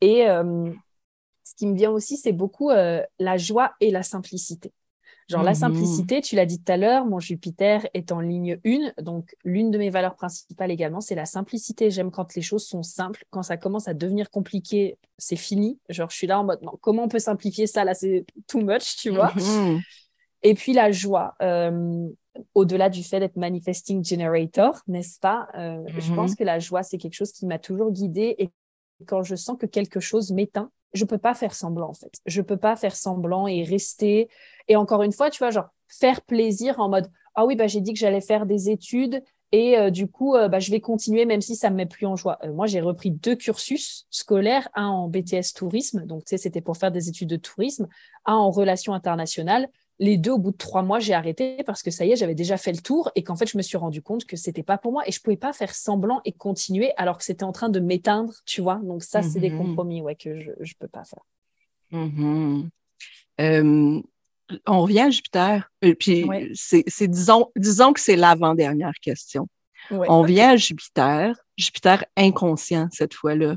Et 0.00 0.28
euh, 0.28 0.70
ce 1.44 1.54
qui 1.54 1.66
me 1.66 1.76
vient 1.76 1.90
aussi, 1.90 2.16
c'est 2.16 2.32
beaucoup 2.32 2.70
euh, 2.70 3.02
la 3.18 3.36
joie 3.36 3.72
et 3.80 3.90
la 3.90 4.02
simplicité. 4.02 4.72
Genre 5.30 5.42
la 5.44 5.52
Mhm. 5.52 5.56
simplicité, 5.56 6.20
tu 6.20 6.34
l'as 6.36 6.46
dit 6.46 6.60
tout 6.62 6.72
à 6.72 6.76
l'heure, 6.76 7.06
mon 7.06 7.20
Jupiter 7.20 7.86
est 7.94 8.10
en 8.12 8.20
ligne 8.20 8.58
1, 8.64 8.92
donc 9.02 9.36
l'une 9.44 9.70
de 9.70 9.78
mes 9.78 9.90
valeurs 9.90 10.16
principales 10.16 10.70
également, 10.72 11.00
c'est 11.00 11.14
la 11.14 11.24
simplicité. 11.26 11.90
J'aime 11.90 12.10
quand 12.10 12.34
les 12.34 12.42
choses 12.42 12.66
sont 12.66 12.82
simples, 12.82 13.24
quand 13.30 13.42
ça 13.44 13.56
commence 13.56 13.86
à 13.88 13.94
devenir 13.94 14.30
compliqué, 14.30 14.98
c'est 15.18 15.36
fini. 15.36 15.78
Genre 15.88 16.10
je 16.10 16.16
suis 16.16 16.26
là 16.26 16.40
en 16.40 16.44
mode 16.44 16.60
non, 16.62 16.72
comment 16.80 17.04
on 17.04 17.08
peut 17.08 17.20
simplifier 17.20 17.66
ça? 17.68 17.84
Là, 17.84 17.94
c'est 17.94 18.26
too 18.48 18.60
much, 18.60 18.96
tu 18.96 19.10
vois. 19.10 19.32
Mhm. 19.36 19.82
Et 20.42 20.54
puis 20.54 20.72
la 20.72 20.90
joie, 20.90 21.34
euh, 21.42 22.08
au-delà 22.54 22.88
du 22.88 23.02
fait 23.04 23.20
d'être 23.20 23.36
manifesting 23.36 24.04
generator, 24.04 24.80
n'est-ce 24.88 25.18
pas? 25.20 25.48
Euh, 25.56 25.82
Je 25.96 26.10
Mhm. 26.10 26.16
pense 26.16 26.34
que 26.34 26.44
la 26.44 26.58
joie, 26.58 26.82
c'est 26.82 26.98
quelque 26.98 27.14
chose 27.14 27.32
qui 27.32 27.46
m'a 27.46 27.58
toujours 27.58 27.92
guidée. 27.92 28.34
Et 28.38 28.50
quand 29.06 29.22
je 29.22 29.36
sens 29.36 29.56
que 29.58 29.66
quelque 29.66 30.00
chose 30.00 30.32
m'éteint, 30.32 30.70
je 30.92 31.04
peux 31.04 31.18
pas 31.18 31.34
faire 31.34 31.54
semblant 31.54 31.90
en 31.90 31.94
fait. 31.94 32.20
Je 32.26 32.42
peux 32.42 32.56
pas 32.56 32.76
faire 32.76 32.96
semblant 32.96 33.46
et 33.46 33.62
rester. 33.62 34.28
Et 34.68 34.76
encore 34.76 35.02
une 35.02 35.12
fois, 35.12 35.30
tu 35.30 35.38
vois, 35.38 35.50
genre 35.50 35.68
faire 35.88 36.22
plaisir 36.22 36.80
en 36.80 36.88
mode 36.88 37.10
ah 37.34 37.46
oui 37.46 37.56
bah 37.56 37.66
j'ai 37.66 37.80
dit 37.80 37.92
que 37.92 37.98
j'allais 37.98 38.20
faire 38.20 38.46
des 38.46 38.70
études 38.70 39.22
et 39.52 39.76
euh, 39.78 39.90
du 39.90 40.06
coup 40.06 40.36
euh, 40.36 40.48
bah, 40.48 40.58
je 40.58 40.70
vais 40.70 40.80
continuer 40.80 41.24
même 41.24 41.40
si 41.40 41.56
ça 41.56 41.70
me 41.70 41.76
met 41.76 41.86
plus 41.86 42.06
en 42.06 42.16
joie. 42.16 42.38
Euh, 42.44 42.52
moi 42.52 42.66
j'ai 42.66 42.80
repris 42.80 43.10
deux 43.10 43.36
cursus 43.36 44.06
scolaires, 44.10 44.68
un 44.74 44.86
en 44.86 45.08
BTS 45.08 45.54
tourisme, 45.54 46.06
donc 46.06 46.24
tu 46.24 46.30
sais 46.30 46.38
c'était 46.38 46.60
pour 46.60 46.76
faire 46.76 46.92
des 46.92 47.08
études 47.08 47.28
de 47.28 47.36
tourisme, 47.36 47.88
un 48.26 48.34
en 48.34 48.50
relations 48.50 48.94
internationales 48.94 49.68
les 50.00 50.16
deux, 50.16 50.32
au 50.32 50.38
bout 50.38 50.50
de 50.50 50.56
trois 50.56 50.82
mois, 50.82 50.98
j'ai 50.98 51.14
arrêté 51.14 51.62
parce 51.64 51.82
que 51.82 51.90
ça 51.92 52.04
y 52.06 52.10
est, 52.12 52.16
j'avais 52.16 52.34
déjà 52.34 52.56
fait 52.56 52.72
le 52.72 52.78
tour 52.80 53.10
et 53.14 53.22
qu'en 53.22 53.36
fait, 53.36 53.46
je 53.46 53.56
me 53.58 53.62
suis 53.62 53.76
rendu 53.76 54.00
compte 54.02 54.24
que 54.24 54.34
c'était 54.36 54.62
pas 54.64 54.78
pour 54.78 54.90
moi 54.92 55.02
et 55.06 55.12
je 55.12 55.20
pouvais 55.20 55.36
pas 55.36 55.52
faire 55.52 55.74
semblant 55.74 56.20
et 56.24 56.32
continuer 56.32 56.92
alors 56.96 57.18
que 57.18 57.24
c'était 57.24 57.44
en 57.44 57.52
train 57.52 57.68
de 57.68 57.78
m'éteindre, 57.80 58.32
tu 58.46 58.60
vois. 58.62 58.76
Donc 58.82 59.04
ça, 59.04 59.22
c'est 59.22 59.38
des 59.40 59.50
Mhm. 59.50 59.58
compromis 59.58 60.00
ouais, 60.02 60.16
que 60.16 60.34
je 60.40 60.50
je 60.60 60.74
peux 60.78 60.88
pas 60.88 61.04
faire. 61.04 61.22
Mhm. 61.92 62.68
Euh, 63.40 64.00
on 64.66 64.80
revient 64.82 65.00
à 65.00 65.10
Jupiter. 65.10 65.70
Euh, 65.84 65.94
Puis 65.94 66.24
Ouais. 66.24 66.50
c'est, 66.54 66.84
c'est- 66.86 67.08
disons, 67.08 67.50
disons 67.56 67.92
que 67.92 68.00
c'est 68.00 68.16
l'avant-dernière 68.16 68.94
question. 69.02 69.46
Ouais. 69.90 70.06
On 70.10 70.22
vient 70.22 70.50
à 70.50 70.56
Jupiter, 70.56 71.34
Jupiter 71.56 72.04
inconscient 72.16 72.88
cette 72.92 73.14
fois-là. 73.14 73.56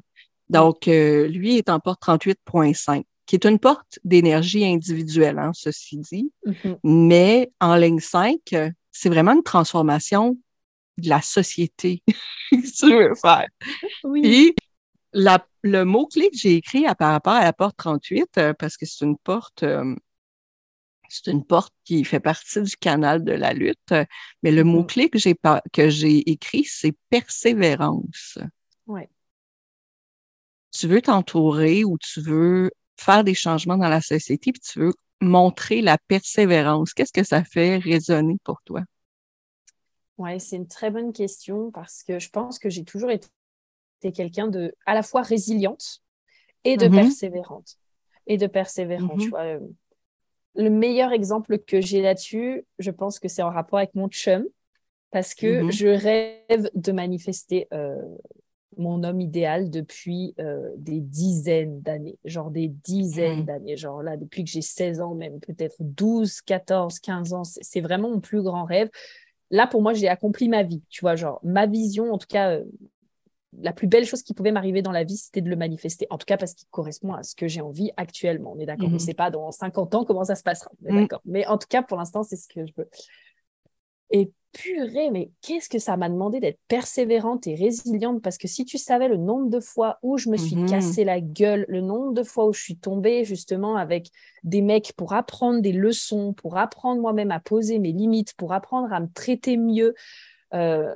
Donc, 0.49 0.87
euh, 0.87 1.27
lui 1.27 1.57
est 1.57 1.69
en 1.69 1.79
porte 1.79 2.01
38.5, 2.01 3.05
qui 3.25 3.35
est 3.35 3.45
une 3.45 3.59
porte 3.59 3.99
d'énergie 4.03 4.65
individuelle, 4.65 5.39
hein, 5.39 5.51
ceci 5.53 5.97
dit. 5.99 6.31
Mhm. 6.45 6.77
Mais 6.83 7.51
en 7.59 7.75
ligne 7.75 7.99
5, 7.99 8.39
euh, 8.53 8.69
c'est 8.91 9.09
vraiment 9.09 9.33
une 9.33 9.43
transformation 9.43 10.37
de 10.97 11.09
la 11.09 11.21
société 11.21 12.03
que 12.51 12.77
tu 12.87 12.93
veux 12.93 13.15
faire. 13.15 13.47
Oui. 14.03 14.53
La- 15.13 15.45
le 15.61 15.83
mot-clé 15.85 16.29
que 16.29 16.37
j'ai 16.37 16.55
écrit 16.55 16.85
à, 16.85 16.95
par 16.95 17.11
rapport 17.11 17.33
à 17.33 17.43
la 17.43 17.53
porte 17.53 17.77
38, 17.77 18.37
euh, 18.37 18.53
parce 18.53 18.77
que 18.77 18.85
c'est 18.85 19.05
une 19.05 19.17
porte, 19.17 19.63
euh, 19.63 19.95
c'est 21.07 21.31
une 21.31 21.45
porte 21.45 21.73
qui 21.85 22.03
fait 22.03 22.19
partie 22.19 22.61
du 22.61 22.75
canal 22.75 23.23
de 23.23 23.31
la 23.33 23.53
lutte, 23.53 23.77
euh, 23.91 24.03
mais 24.41 24.51
le 24.51 24.63
Mhm. 24.63 24.71
mot-clé 24.71 25.09
que 25.09 25.19
j'ai 25.19 25.35
pas- 25.35 25.61
que 25.71 25.89
j'ai 25.89 26.29
écrit, 26.29 26.63
c'est 26.65 26.93
persévérance. 27.09 28.37
Ouais. 28.87 29.09
tu 30.71 30.87
veux 30.87 31.01
t'entourer 31.01 31.83
ou 31.83 31.97
tu 31.99 32.19
veux 32.19 32.71
faire 32.97 33.23
des 33.23 33.33
changements 33.33 33.77
dans 33.77 33.89
la 33.89 34.01
société, 34.01 34.51
puis 34.51 34.61
tu 34.61 34.79
veux 34.79 34.93
montrer 35.21 35.81
la 35.81 35.97
persévérance. 36.07 36.93
Qu'est-ce 36.93 37.13
que 37.13 37.23
ça 37.23 37.43
fait 37.43 37.77
résonner 37.77 38.37
pour 38.43 38.61
toi? 38.63 38.81
Oui, 40.17 40.39
c'est 40.39 40.57
une 40.57 40.67
très 40.67 40.91
bonne 40.91 41.11
question 41.11 41.71
parce 41.71 42.03
que 42.03 42.19
je 42.19 42.29
pense 42.29 42.59
que 42.59 42.69
j'ai 42.69 42.83
toujours 42.83 43.11
été 43.11 43.27
quelqu'un 44.13 44.47
de 44.47 44.75
à 44.85 44.93
la 44.93 45.01
fois 45.01 45.21
résiliente 45.21 46.01
et 46.63 46.77
de 46.77 46.85
mm-hmm. 46.85 46.95
persévérante. 46.95 47.77
Et 48.27 48.37
de 48.37 48.47
persévérante, 48.47 49.19
tu 49.19 49.27
mm-hmm. 49.27 49.29
vois. 49.29 49.41
Euh, 49.41 49.59
le 50.55 50.69
meilleur 50.69 51.11
exemple 51.11 51.57
que 51.57 51.81
j'ai 51.81 52.01
là-dessus, 52.01 52.65
je 52.77 52.91
pense 52.91 53.19
que 53.19 53.27
c'est 53.27 53.41
en 53.41 53.49
rapport 53.49 53.79
avec 53.79 53.95
mon 53.95 54.07
chum, 54.07 54.45
parce 55.09 55.33
que 55.33 55.63
mm-hmm. 55.63 55.71
je 55.71 55.87
rêve 55.87 56.69
de 56.75 56.91
manifester 56.91 57.67
euh, 57.73 57.95
mon 58.77 59.03
homme 59.03 59.21
idéal 59.21 59.69
depuis 59.69 60.33
euh, 60.39 60.69
des 60.77 60.99
dizaines 60.99 61.81
d'années, 61.81 62.17
genre 62.25 62.51
des 62.51 62.67
dizaines 62.67 63.41
mm. 63.41 63.45
d'années, 63.45 63.77
genre 63.77 64.03
là, 64.03 64.17
depuis 64.17 64.43
que 64.43 64.49
j'ai 64.49 64.61
16 64.61 65.01
ans, 65.01 65.15
même 65.15 65.39
peut-être 65.39 65.75
12, 65.79 66.41
14, 66.41 66.99
15 66.99 67.33
ans, 67.33 67.43
c'est 67.43 67.81
vraiment 67.81 68.09
mon 68.09 68.19
plus 68.19 68.41
grand 68.41 68.65
rêve. 68.65 68.89
Là, 69.51 69.67
pour 69.67 69.81
moi, 69.81 69.93
j'ai 69.93 70.07
accompli 70.07 70.49
ma 70.49 70.63
vie, 70.63 70.81
tu 70.89 71.01
vois, 71.01 71.15
genre 71.15 71.39
ma 71.43 71.65
vision, 71.65 72.11
en 72.11 72.17
tout 72.17 72.27
cas, 72.27 72.51
euh, 72.51 72.63
la 73.59 73.71
plus 73.71 73.87
belle 73.87 74.05
chose 74.05 74.23
qui 74.23 74.33
pouvait 74.33 74.51
m'arriver 74.51 74.81
dans 74.81 74.91
la 74.91 75.03
vie, 75.03 75.17
c'était 75.17 75.41
de 75.41 75.49
le 75.49 75.55
manifester, 75.55 76.07
en 76.09 76.17
tout 76.17 76.25
cas 76.25 76.37
parce 76.37 76.53
qu'il 76.53 76.67
correspond 76.69 77.13
à 77.13 77.23
ce 77.23 77.35
que 77.35 77.47
j'ai 77.47 77.61
envie 77.61 77.91
actuellement. 77.97 78.53
On 78.55 78.59
est 78.59 78.65
d'accord, 78.65 78.87
on 78.87 78.91
ne 78.91 78.97
mm-hmm. 78.97 78.99
sait 78.99 79.13
pas 79.13 79.29
dans 79.29 79.51
50 79.51 79.95
ans 79.95 80.05
comment 80.05 80.23
ça 80.23 80.35
se 80.35 80.43
passera, 80.43 80.71
mm. 80.81 81.01
d'accord. 81.01 81.21
Mais 81.25 81.45
en 81.45 81.57
tout 81.57 81.67
cas, 81.69 81.83
pour 81.83 81.97
l'instant, 81.97 82.23
c'est 82.23 82.35
ce 82.35 82.47
que 82.47 82.65
je 82.65 82.73
veux. 82.77 82.89
Et 84.09 84.31
purée, 84.53 85.09
mais 85.11 85.31
qu'est-ce 85.41 85.67
que 85.67 85.79
ça 85.79 85.97
m'a 85.97 86.09
demandé 86.09 86.39
d'être 86.39 86.59
persévérante 86.67 87.47
et 87.47 87.55
résiliente? 87.55 88.21
Parce 88.21 88.37
que 88.37 88.47
si 88.47 88.63
tu 88.63 88.77
savais 88.77 89.07
le 89.07 89.17
nombre 89.17 89.49
de 89.49 89.59
fois 89.59 89.99
où 90.03 90.17
je 90.17 90.29
me 90.29 90.37
suis 90.37 90.55
mmh 90.55 90.69
cassé 90.69 91.03
la 91.03 91.19
gueule, 91.19 91.65
le 91.67 91.81
nombre 91.81 92.13
de 92.13 92.23
fois 92.23 92.45
où 92.45 92.53
je 92.53 92.61
suis 92.61 92.77
tombée 92.77 93.25
justement 93.25 93.75
avec 93.75 94.09
des 94.43 94.61
mecs 94.61 94.93
pour 94.95 95.13
apprendre 95.13 95.61
des 95.61 95.73
leçons, 95.73 96.33
pour 96.33 96.57
apprendre 96.57 97.01
moi-même 97.01 97.31
à 97.31 97.39
poser 97.39 97.79
mes 97.79 97.91
limites, 97.91 98.33
pour 98.35 98.53
apprendre 98.53 98.93
à 98.93 98.99
me 98.99 99.07
traiter 99.13 99.57
mieux, 99.57 99.95
euh, 100.53 100.95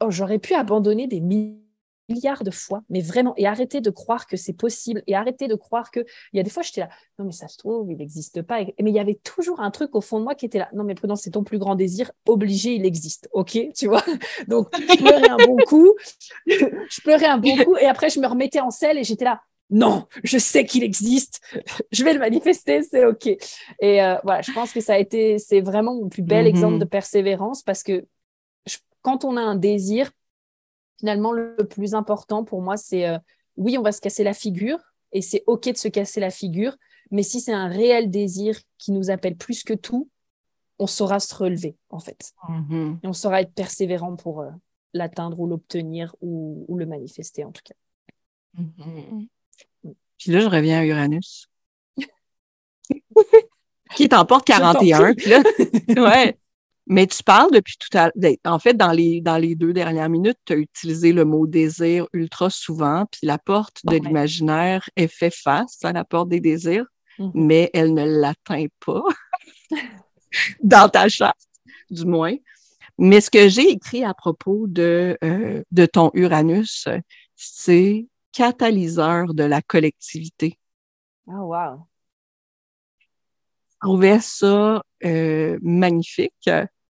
oh, 0.00 0.10
j'aurais 0.10 0.38
pu 0.38 0.54
abandonner 0.54 1.06
des 1.06 1.20
milliers 1.20 1.69
milliards 2.10 2.44
de 2.44 2.50
fois, 2.50 2.82
mais 2.90 3.00
vraiment, 3.00 3.34
et 3.36 3.46
arrêter 3.46 3.80
de 3.80 3.90
croire 3.90 4.26
que 4.26 4.36
c'est 4.36 4.52
possible, 4.52 5.02
et 5.06 5.14
arrêter 5.14 5.48
de 5.48 5.54
croire 5.54 5.90
que, 5.90 6.00
il 6.32 6.36
y 6.36 6.40
a 6.40 6.42
des 6.42 6.50
fois, 6.50 6.62
j'étais 6.62 6.80
là, 6.80 6.88
non, 7.18 7.24
mais 7.24 7.32
ça 7.32 7.48
se 7.48 7.56
trouve, 7.56 7.90
il 7.90 7.96
n'existe 7.96 8.42
pas, 8.42 8.60
mais 8.60 8.90
il 8.90 8.94
y 8.94 8.98
avait 8.98 9.20
toujours 9.22 9.60
un 9.60 9.70
truc 9.70 9.94
au 9.94 10.00
fond 10.00 10.18
de 10.18 10.24
moi 10.24 10.34
qui 10.34 10.46
était 10.46 10.58
là, 10.58 10.68
non, 10.74 10.84
mais 10.84 10.94
Prudence, 10.94 11.22
c'est 11.22 11.30
ton 11.30 11.44
plus 11.44 11.58
grand 11.58 11.74
désir, 11.74 12.10
obligé, 12.26 12.74
il 12.74 12.84
existe, 12.84 13.28
ok, 13.32 13.58
tu 13.76 13.86
vois, 13.86 14.04
donc 14.48 14.68
je 14.76 14.96
pleurais 14.96 15.30
un 15.30 15.36
bon 15.36 15.56
coup, 15.66 15.94
je 16.46 17.00
pleurais 17.02 17.26
un 17.26 17.38
bon 17.38 17.56
coup, 17.56 17.76
et 17.76 17.86
après, 17.86 18.10
je 18.10 18.20
me 18.20 18.26
remettais 18.26 18.60
en 18.60 18.70
selle, 18.70 18.98
et 18.98 19.04
j'étais 19.04 19.24
là, 19.24 19.40
non, 19.70 20.06
je 20.24 20.36
sais 20.36 20.64
qu'il 20.64 20.82
existe, 20.82 21.40
je 21.92 22.04
vais 22.04 22.12
le 22.12 22.18
manifester, 22.18 22.82
c'est 22.82 23.06
ok. 23.06 23.26
Et 23.26 24.02
euh, 24.02 24.16
voilà, 24.24 24.42
je 24.42 24.52
pense 24.52 24.72
que 24.72 24.80
ça 24.80 24.94
a 24.94 24.98
été, 24.98 25.38
c'est 25.38 25.60
vraiment 25.60 25.94
mon 25.94 26.08
plus 26.08 26.22
bel 26.22 26.44
mm-hmm. 26.44 26.48
exemple 26.48 26.78
de 26.78 26.84
persévérance 26.84 27.62
parce 27.62 27.84
que 27.84 28.04
quand 29.02 29.24
on 29.24 29.36
a 29.36 29.40
un 29.40 29.54
désir, 29.54 30.10
finalement, 31.00 31.32
le 31.32 31.56
plus 31.56 31.94
important 31.94 32.44
pour 32.44 32.62
moi, 32.62 32.76
c'est 32.76 33.08
euh, 33.08 33.18
oui, 33.56 33.76
on 33.78 33.82
va 33.82 33.90
se 33.90 34.00
casser 34.00 34.22
la 34.22 34.34
figure 34.34 34.78
et 35.12 35.22
c'est 35.22 35.42
OK 35.46 35.68
de 35.72 35.76
se 35.76 35.88
casser 35.88 36.20
la 36.20 36.30
figure, 36.30 36.76
mais 37.10 37.22
si 37.22 37.40
c'est 37.40 37.52
un 37.52 37.68
réel 37.68 38.10
désir 38.10 38.58
qui 38.78 38.92
nous 38.92 39.10
appelle 39.10 39.36
plus 39.36 39.64
que 39.64 39.74
tout, 39.74 40.08
on 40.78 40.86
saura 40.86 41.18
se 41.18 41.34
relever, 41.34 41.76
en 41.88 41.98
fait. 41.98 42.32
Mm-hmm. 42.48 42.98
Et 43.02 43.06
on 43.08 43.12
saura 43.12 43.40
être 43.40 43.52
persévérant 43.52 44.14
pour 44.14 44.42
euh, 44.42 44.50
l'atteindre 44.94 45.40
ou 45.40 45.46
l'obtenir 45.46 46.14
ou, 46.20 46.66
le 46.78 46.86
manifester, 46.86 47.44
en 47.44 47.50
tout 47.50 47.62
cas. 47.64 47.74
Mm-hmm. 48.58 49.28
Puis 50.18 50.30
là, 50.30 50.40
je 50.40 50.46
reviens 50.46 50.80
à 50.80 50.84
Uranus. 50.84 51.48
qui 53.96 54.08
t'emporte 54.08 54.46
41. 54.46 55.14
Puis 55.14 55.30
là, 55.30 55.42
ouais, 55.88 56.38
mais 56.90 57.06
tu 57.06 57.22
parles 57.22 57.52
depuis 57.52 57.76
tout 57.78 57.96
à 57.96 58.06
l'heure. 58.06 58.12
Ben, 58.16 58.36
en 58.44 58.58
fait, 58.58 58.74
dans 58.74 58.90
les, 58.90 59.20
dans 59.20 59.38
les 59.38 59.54
deux 59.54 59.72
dernières 59.72 60.08
minutes, 60.08 60.38
tu 60.44 60.54
as 60.54 60.56
utilisé 60.56 61.12
le 61.12 61.24
mot 61.24 61.46
désir 61.46 62.08
ultra 62.12 62.50
souvent, 62.50 63.06
puis 63.06 63.28
la 63.28 63.38
porte 63.38 63.78
de 63.84 63.94
l'imaginaire 63.94 64.90
est 64.96 65.06
fait 65.06 65.32
face 65.32 65.78
à 65.84 65.92
la 65.92 66.04
porte 66.04 66.28
des 66.28 66.40
désirs, 66.40 66.86
mm-hmm. 67.20 67.30
mais 67.34 67.70
elle 67.74 67.94
ne 67.94 68.04
l'atteint 68.04 68.66
pas 68.84 69.04
dans 70.64 70.88
ta 70.88 71.08
charte, 71.08 71.38
du 71.90 72.04
moins. 72.04 72.34
Mais 72.98 73.20
ce 73.20 73.30
que 73.30 73.48
j'ai 73.48 73.70
écrit 73.70 74.02
à 74.02 74.12
propos 74.12 74.66
de, 74.66 75.16
euh, 75.22 75.62
de 75.70 75.86
ton 75.86 76.10
Uranus, 76.14 76.88
c'est 77.36 78.08
catalyseur 78.32 79.32
de 79.32 79.44
la 79.44 79.62
collectivité. 79.62 80.58
Oh, 81.28 81.54
wow. 81.54 81.86
Je 83.70 83.76
trouvais 83.80 84.18
ça 84.18 84.82
euh, 85.04 85.56
magnifique 85.62 86.50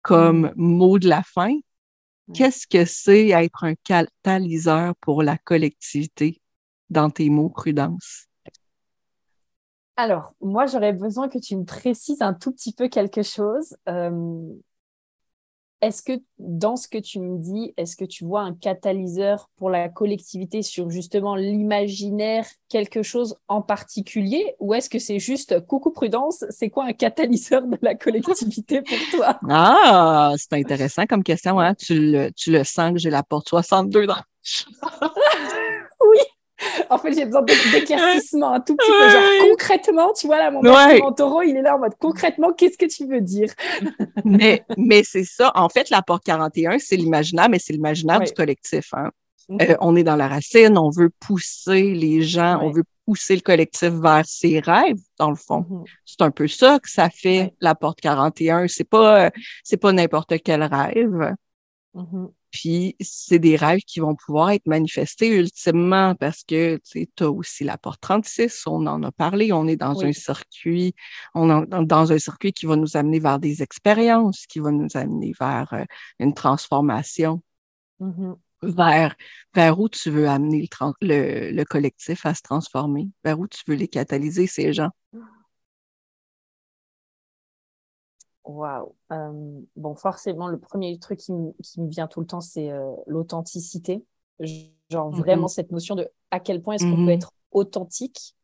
comme 0.09 0.46
mm. 0.46 0.52
mot 0.56 0.98
de 0.98 1.06
la 1.09 1.22
fin. 1.22 1.54
Qu'est-ce 2.34 2.66
que 2.66 2.84
c'est 2.84 3.28
être 3.28 3.64
un 3.64 3.74
catalyseur 3.74 4.94
pour 4.96 5.22
la 5.22 5.38
collectivité 5.38 6.40
dans 6.90 7.11
tes 7.11 7.30
mots, 7.30 7.48
Prudence? 7.48 8.26
Alors, 9.96 10.34
moi, 10.40 10.66
j'aurais 10.66 10.92
besoin 10.92 11.28
que 11.28 11.38
tu 11.38 11.56
me 11.56 11.64
précises 11.64 12.22
un 12.22 12.34
tout 12.34 12.52
petit 12.52 12.72
peu 12.72 12.88
quelque 12.88 13.22
chose. 13.22 13.76
Euh, 13.88 14.54
est-ce 15.81 16.03
que 16.03 16.20
dans 16.39 16.76
ce 16.76 16.89
que 16.89 16.99
tu 16.99 17.20
me 17.20 17.39
dis, 17.39 17.72
est-ce 17.76 17.97
que 17.97 18.05
tu 18.05 18.24
vois 18.24 18.43
un 18.43 18.55
catalyseur 18.55 19.49
pour 19.57 19.70
la 19.70 19.89
collectivité 19.89 20.62
sur 20.62 20.91
justement 20.91 21.37
l'imaginaire, 21.37 22.47
quelque 22.68 23.03
chose 23.03 23.37
en 23.49 23.62
particulier, 23.62 24.55
ou 24.59 24.74
est-ce 24.74 24.91
que 24.91 24.99
c'est 24.99 25.18
juste 25.18 25.61
coucou 25.66 25.91
prudence, 25.91 26.45
c'est 26.51 26.70
quoi 26.70 26.87
un 26.87 26.93
catalyseur 26.93 27.62
de 27.62 27.79
la 27.83 27.95
collectivité 27.95 28.83
pour 28.83 28.99
toi? 29.12 29.39
Ah, 29.51 30.35
c'est 30.37 30.55
intéressant 30.55 31.07
comme 31.07 31.22
question. 31.22 31.59
Hein? 31.59 31.74
Tu, 31.74 31.95
le, 31.95 32.31
tu 32.33 32.51
le 32.51 32.64
sens 32.64 32.93
que 32.93 32.99
j'ai 32.99 33.11
la 33.11 33.22
porte 33.22 33.49
62 33.49 34.07
dans. 34.07 34.16
en 36.90 36.98
fait, 36.98 37.12
j'ai 37.12 37.24
besoin 37.24 37.42
d'éclaircissement 37.42 38.52
un 38.52 38.61
tout 38.61 38.76
petit 38.76 38.90
peu. 38.90 39.11
Genre, 39.11 39.50
concrètement, 39.50 40.12
tu 40.12 40.26
vois, 40.26 40.38
là, 40.38 40.50
mon, 40.50 40.62
mon 40.62 41.12
taureau, 41.12 41.42
il 41.42 41.56
est 41.56 41.62
là 41.62 41.76
en 41.76 41.78
mode 41.78 41.94
concrètement, 41.98 42.52
qu'est-ce 42.52 42.78
que 42.78 42.86
tu 42.86 43.06
veux 43.06 43.20
dire? 43.20 43.52
mais 44.24 44.64
mais 44.76 45.02
c'est 45.04 45.24
ça. 45.24 45.52
En 45.54 45.68
fait, 45.68 45.90
la 45.90 46.02
porte 46.02 46.24
41, 46.24 46.78
c'est 46.78 46.96
l'imaginaire, 46.96 47.48
mais 47.48 47.59
c'est 47.59 47.72
l'imaginaire 47.72 48.20
du 48.20 48.32
collectif. 48.32 48.92
Hein. 48.92 49.11
Euh, 49.50 49.76
on 49.80 49.96
est 49.96 50.04
dans 50.04 50.16
la 50.16 50.28
racine, 50.28 50.76
on 50.76 50.90
veut 50.90 51.11
pousser 51.20 51.94
les 51.94 52.22
gens, 52.22 52.61
on 52.62 52.70
veut 52.70 52.84
pousser 53.06 53.34
le 53.34 53.40
collectif 53.40 53.88
vers 53.88 54.26
ses 54.26 54.61
rêves, 54.61 55.00
dans 55.18 55.30
le 55.30 55.36
fond. 55.36 55.61
Mm-hmm. 55.61 55.84
C'est 56.04 56.22
un 56.22 56.30
peu 56.30 56.48
ça 56.48 56.78
que 56.80 56.90
ça 56.90 57.09
fait 57.09 57.54
la 57.61 57.74
porte 57.74 58.00
41. 58.00 58.68
C'est 58.68 58.84
pas, 58.84 59.30
c'est 59.64 59.78
pas 59.78 59.92
n'importe 59.92 60.34
quel 60.44 60.62
rêve. 60.62 61.34
Mm-hmm. 61.94 62.28
Puis 62.51 62.96
c'est 63.01 63.38
des 63.38 63.57
rêves 63.57 63.80
qui 63.86 64.01
vont 64.01 64.14
pouvoir 64.14 64.51
être 64.51 64.66
manifestés 64.66 65.28
ultimement 65.28 66.14
parce 66.14 66.44
que 66.44 66.80
tu 66.84 67.09
as 67.20 67.30
aussi 67.30 67.64
la 67.64 67.76
porte 67.76 68.01
36, 68.01 68.64
on 68.66 68.86
en 68.86 69.03
a 69.03 69.12
parlé, 69.12 69.53
on 69.53 69.66
est 69.66 69.76
dans 69.76 70.03
un 70.03 70.12
circuit, 70.12 70.94
on 71.34 71.62
est 71.62 71.84
dans 71.84 72.12
un 72.12 72.18
circuit 72.18 72.53
qui 72.53 72.66
va 72.66 72.76
nous 72.76 72.96
amener 72.96 73.20
vers 73.20 73.38
des 73.38 73.62
expériences, 73.62 74.46
qui 74.46 74.61
va 74.61 74.70
nous 74.70 74.88
amener 74.94 75.32
vers 75.38 75.72
euh, 75.74 75.84
une 76.18 76.32
transformation, 76.32 77.42
mm-hmm. 78.01 78.36
vers, 78.62 79.14
vers 79.55 79.78
où 79.78 79.88
tu 79.88 80.11
veux 80.11 80.28
amener 80.28 80.68
le, 81.03 81.51
le 81.51 81.64
collectif 81.64 82.24
à 82.24 82.34
se 82.34 82.42
transformer, 82.42 83.09
vers 83.24 83.38
où 83.38 83.46
tu 83.46 83.61
veux 83.66 83.76
les 83.76 83.88
catalyser, 83.88 84.46
ces 84.46 84.72
gens. 84.72 84.90
Waouh. 88.49 88.94
Euh, 89.12 89.61
bon, 89.76 89.94
forcément, 89.94 90.49
le 90.49 90.59
premier 90.59 90.99
truc 90.99 91.18
qui, 91.18 91.32
me 91.32 91.53
vient 91.88 92.09
tout 92.09 92.20
le 92.20 92.26
temps, 92.26 92.40
c'est 92.40 92.70
euh, 92.70 92.90
l'authenticité. 93.07 94.03
Genre 94.40 95.12
mm-hmm. 95.12 95.16
vraiment 95.16 95.49
cette 95.49 95.70
notion 95.70 95.94
de 95.94 96.09
à 96.30 96.40
quel 96.40 96.62
point 96.62 96.74
est-ce 96.74 96.84
qu'on 96.84 96.96
peut 96.96 97.03
mm-hmm. 97.03 97.14
être 97.14 97.32
authentique. 97.53 98.34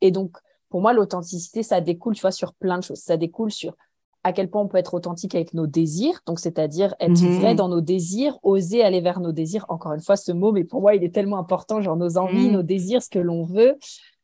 Et 0.00 0.10
donc, 0.10 0.38
pour 0.70 0.80
moi, 0.80 0.94
l'authenticité, 0.94 1.62
ça 1.62 1.82
découle, 1.82 2.14
tu 2.14 2.22
vois, 2.22 2.30
sur 2.30 2.54
plein 2.54 2.78
de 2.78 2.82
choses. 2.82 3.00
Ça 3.00 3.18
découle 3.18 3.50
sur 3.50 3.76
à 4.24 4.32
quel 4.32 4.48
point 4.48 4.62
on 4.62 4.68
peut 4.68 4.78
être 4.78 4.94
authentique 4.94 5.34
avec 5.34 5.54
nos 5.54 5.66
désirs, 5.66 6.20
donc 6.26 6.40
c'est-à-dire 6.40 6.94
être 7.00 7.12
mm-hmm. 7.12 7.40
vrai 7.40 7.54
dans 7.54 7.68
nos 7.68 7.80
désirs, 7.80 8.38
oser 8.42 8.82
aller 8.82 9.00
vers 9.00 9.20
nos 9.20 9.32
désirs. 9.32 9.66
Encore 9.68 9.92
une 9.92 10.02
fois, 10.02 10.16
ce 10.16 10.32
mot, 10.32 10.52
mais 10.52 10.64
pour 10.64 10.80
moi, 10.80 10.94
il 10.94 11.04
est 11.04 11.14
tellement 11.14 11.38
important, 11.38 11.80
genre 11.80 11.96
nos 11.96 12.18
envies, 12.18 12.50
nos 12.50 12.62
désirs, 12.62 13.02
ce 13.02 13.08
que 13.08 13.18
l'on 13.18 13.44
veut 13.44 13.76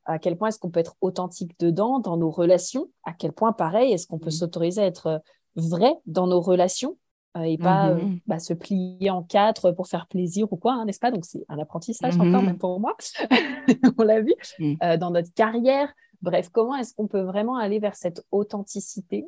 à 0.07 0.19
quel 0.19 0.37
point 0.37 0.49
est-ce 0.49 0.59
qu'on 0.59 0.71
peut 0.71 0.81
être 0.81 0.97
authentique 1.01 1.59
dedans, 1.59 1.99
dans 1.99 2.17
nos 2.17 2.31
relations, 2.31 2.89
à 3.05 3.13
quel 3.13 3.33
point, 3.33 3.53
pareil, 3.53 3.93
est-ce 3.93 4.07
qu'on 4.07 4.19
peut 4.19 4.29
mmh. 4.29 4.33
s'autoriser 4.33 4.83
à 4.83 4.87
être 4.87 5.07
euh, 5.07 5.19
vrai 5.57 5.95
dans 6.07 6.27
nos 6.27 6.41
relations 6.41 6.97
euh, 7.37 7.43
et 7.43 7.59
pas 7.59 7.95
mmh, 7.95 7.99
euh, 7.99 8.17
bah, 8.27 8.39
se 8.39 8.55
plier 8.55 9.11
en 9.11 9.23
quatre 9.23 9.73
pour 9.73 9.89
faire 9.89 10.07
plaisir 10.07 10.51
ou 10.53 10.57
quoi, 10.57 10.75
hein, 10.75 10.85
n'est-ce 10.85 11.01
pas? 11.01 11.11
Donc, 11.11 11.25
c'est 11.25 11.45
un 11.49 11.59
apprentissage 11.59 12.15
encore, 12.17 12.43
même 12.43 12.59
pour 12.59 12.79
moi, 12.81 12.97
on 13.99 14.03
l'a 14.03 14.21
vu, 14.21 14.35
dans 14.81 15.11
notre 15.11 15.33
carrière. 15.35 15.93
Bref, 16.23 16.49
comment 16.51 16.77
est-ce 16.77 16.95
qu'on 16.95 17.09
peut 17.09 17.21
vraiment 17.21 17.57
aller 17.57 17.79
vers 17.79 17.97
cette 17.97 18.25
authenticité? 18.31 19.27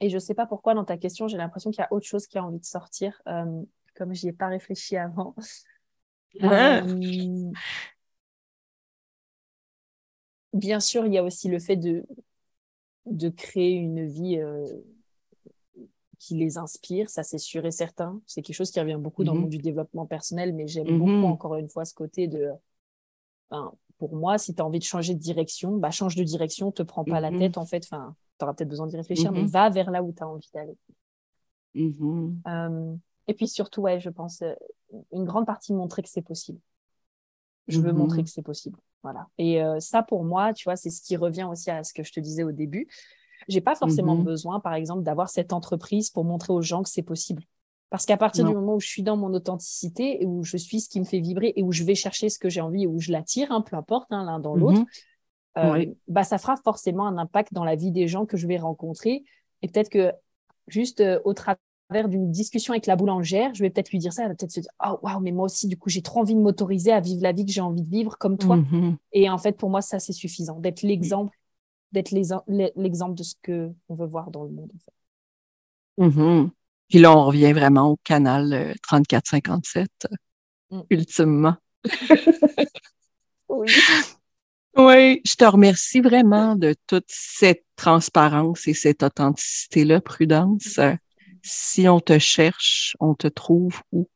Et 0.00 0.08
je 0.08 0.14
ne 0.14 0.20
sais 0.20 0.34
pas 0.34 0.46
pourquoi, 0.46 0.74
dans 0.74 0.84
ta 0.84 0.96
question, 0.96 1.28
j'ai 1.28 1.36
l'impression 1.36 1.70
qu'il 1.70 1.80
y 1.80 1.84
a 1.84 1.92
autre 1.92 2.06
chose 2.06 2.26
qui 2.26 2.38
a 2.38 2.44
envie 2.44 2.58
de 2.58 2.64
sortir, 2.64 3.20
comme 3.24 4.14
je 4.14 4.24
n'y 4.24 4.30
ai 4.30 4.32
pas 4.32 4.48
réfléchi 4.48 4.96
avant. 4.96 5.34
Bien 10.54 10.80
sûr, 10.80 11.06
il 11.06 11.12
y 11.12 11.18
a 11.18 11.24
aussi 11.24 11.48
le 11.48 11.58
fait 11.58 11.76
de, 11.76 12.04
de 13.06 13.28
créer 13.28 13.72
une 13.72 14.06
vie 14.06 14.38
euh, 14.38 14.66
qui 16.18 16.34
les 16.36 16.58
inspire, 16.58 17.10
ça 17.10 17.22
c'est 17.22 17.38
sûr 17.38 17.66
et 17.66 17.70
certain. 17.70 18.20
C'est 18.26 18.40
quelque 18.42 18.56
chose 18.56 18.70
qui 18.70 18.80
revient 18.80 18.98
beaucoup 18.98 19.24
dans 19.24 19.32
le 19.32 19.38
Mhm. 19.38 19.42
monde 19.42 19.50
du 19.50 19.58
développement 19.58 20.06
personnel, 20.06 20.54
mais 20.54 20.66
j'aime 20.66 20.86
Mhm. 20.86 20.98
beaucoup, 20.98 21.26
encore 21.26 21.56
une 21.56 21.68
fois, 21.68 21.84
ce 21.84 21.94
côté 21.94 22.28
de. 22.28 22.50
ben, 23.50 23.72
pour 23.98 24.16
moi, 24.16 24.38
si 24.38 24.54
tu 24.54 24.60
as 24.60 24.64
envie 24.66 24.80
de 24.80 24.84
changer 24.84 25.14
de 25.14 25.20
direction, 25.20 25.76
bah, 25.76 25.90
change 25.90 26.16
de 26.16 26.24
direction, 26.24 26.72
te 26.72 26.82
prends 26.82 27.04
pas 27.04 27.20
la 27.20 27.30
Mhm. 27.30 27.38
tête, 27.38 27.58
en 27.58 27.66
fait. 27.66 27.84
Enfin, 27.84 28.16
tu 28.38 28.44
auras 28.44 28.54
peut-être 28.54 28.68
besoin 28.68 28.86
d'y 28.86 28.96
réfléchir, 28.96 29.32
mais 29.32 29.44
va 29.44 29.70
vers 29.70 29.90
là 29.90 30.02
où 30.02 30.12
tu 30.12 30.22
as 30.22 30.28
envie 30.28 30.50
d'aller. 30.52 30.76
Euh, 32.46 32.96
et 33.28 33.34
puis 33.34 33.48
surtout, 33.48 33.82
ouais, 33.82 34.00
je 34.00 34.10
pense, 34.10 34.42
euh, 34.42 34.54
une 35.12 35.24
grande 35.24 35.46
partie 35.46 35.72
montrer 35.72 36.02
que 36.02 36.08
c'est 36.08 36.22
possible. 36.22 36.60
Je 37.68 37.80
veux 37.80 37.92
Mhm. 37.92 37.98
montrer 37.98 38.24
que 38.24 38.30
c'est 38.30 38.42
possible. 38.42 38.78
Voilà. 39.02 39.26
Et 39.38 39.62
euh, 39.62 39.80
ça, 39.80 40.02
pour 40.02 40.24
moi, 40.24 40.52
tu 40.52 40.64
vois, 40.64 40.76
c'est 40.76 40.90
ce 40.90 41.00
qui 41.02 41.16
revient 41.16 41.44
aussi 41.44 41.70
à 41.70 41.82
ce 41.84 41.92
que 41.94 42.02
je 42.02 42.12
te 42.12 42.20
disais 42.20 42.42
au 42.42 42.52
début. 42.52 42.88
J'ai 43.48 43.60
pas 43.60 43.74
forcément 43.74 44.16
Mhm. 44.16 44.24
besoin, 44.24 44.60
par 44.60 44.74
exemple, 44.74 45.02
d'avoir 45.02 45.28
cette 45.28 45.52
entreprise 45.52 46.10
pour 46.10 46.24
montrer 46.24 46.52
aux 46.52 46.62
gens 46.62 46.82
que 46.82 46.88
c'est 46.88 47.02
possible. 47.02 47.42
Parce 47.90 48.06
qu'à 48.06 48.16
partir 48.16 48.44
Non. 48.44 48.50
du 48.50 48.56
moment 48.56 48.74
où 48.76 48.80
je 48.80 48.88
suis 48.88 49.02
dans 49.02 49.16
mon 49.16 49.32
authenticité 49.34 50.22
et 50.22 50.26
où 50.26 50.42
je 50.44 50.56
suis 50.56 50.80
ce 50.80 50.88
qui 50.88 50.98
me 51.00 51.04
fait 51.04 51.20
vibrer 51.20 51.52
et 51.56 51.62
où 51.62 51.70
je 51.70 51.84
vais 51.84 51.94
chercher 51.94 52.28
ce 52.28 52.38
que 52.38 52.48
j'ai 52.48 52.60
envie 52.60 52.84
et 52.84 52.86
où 52.86 52.98
je 52.98 53.12
l'attire, 53.12 53.52
hein, 53.52 53.60
peu 53.60 53.76
importe, 53.76 54.08
hein, 54.10 54.24
l'un 54.24 54.40
dans 54.40 54.56
l'autre, 54.56 54.80
Mhm. 54.80 54.86
euh, 55.58 55.72
Oui. 55.72 55.96
bah, 56.08 56.24
ça 56.24 56.38
fera 56.38 56.56
forcément 56.56 57.06
un 57.06 57.18
impact 57.18 57.52
dans 57.52 57.64
la 57.64 57.76
vie 57.76 57.92
des 57.92 58.08
gens 58.08 58.26
que 58.26 58.36
je 58.36 58.46
vais 58.46 58.56
rencontrer. 58.58 59.24
Et 59.62 59.68
peut-être 59.68 59.90
que 59.90 60.12
juste 60.66 61.00
euh, 61.00 61.20
au 61.24 61.34
travers 61.34 61.58
d'une 61.90 62.30
discussion 62.30 62.72
avec 62.72 62.86
la 62.86 62.96
boulangère, 62.96 63.54
je 63.54 63.62
vais 63.62 63.70
peut-être 63.70 63.90
lui 63.90 63.98
dire 63.98 64.12
ça, 64.12 64.22
elle 64.22 64.28
va 64.30 64.34
peut-être 64.34 64.50
se 64.52 64.60
dire 64.60 64.70
Oh, 64.84 64.98
waouh, 65.02 65.20
mais 65.20 65.32
moi 65.32 65.44
aussi, 65.44 65.68
du 65.68 65.76
coup, 65.76 65.90
j'ai 65.90 66.02
trop 66.02 66.20
envie 66.20 66.34
de 66.34 66.40
m'autoriser 66.40 66.92
à 66.92 67.00
vivre 67.00 67.22
la 67.22 67.32
vie 67.32 67.44
que 67.44 67.52
j'ai 67.52 67.60
envie 67.60 67.82
de 67.82 67.88
vivre 67.88 68.16
comme 68.18 68.38
toi. 68.38 68.56
Mhm. 68.56 68.96
Et 69.12 69.28
en 69.30 69.38
fait, 69.38 69.52
pour 69.52 69.70
moi, 69.70 69.82
ça, 69.82 69.98
c'est 69.98 70.12
suffisant 70.12 70.58
d'être 70.58 70.82
l'exemple, 70.82 71.36
d'être 71.92 72.10
l'exemple 72.76 73.14
de 73.14 73.22
ce 73.22 73.34
que 73.42 73.70
on 73.88 73.94
veut 73.94 74.06
voir 74.06 74.30
dans 74.30 74.44
le 74.44 74.50
monde. 74.50 74.70
en 74.74 74.78
fait. 74.78 76.20
Mhm. 76.20 76.50
Puis 76.88 76.98
là, 76.98 77.16
on 77.16 77.24
revient 77.24 77.52
vraiment 77.52 77.90
au 77.90 77.96
canal 78.02 78.52
euh, 78.52 78.72
3457, 78.82 79.88
Mm. 80.70 80.80
ultimement. 80.90 81.54
Oui. 83.48 83.68
Oui, 84.76 85.20
je 85.24 85.34
te 85.36 85.44
remercie 85.44 86.00
vraiment 86.00 86.56
de 86.56 86.74
toute 86.88 87.04
cette 87.06 87.64
transparence 87.76 88.66
et 88.66 88.74
cette 88.74 89.04
authenticité-là, 89.04 90.00
Prudence. 90.00 90.80
Si 91.46 91.86
on 91.88 92.00
te 92.00 92.18
cherche, 92.18 92.96
on 93.00 93.14
te 93.14 93.26
trouve 93.28 93.82
où? 93.92 94.08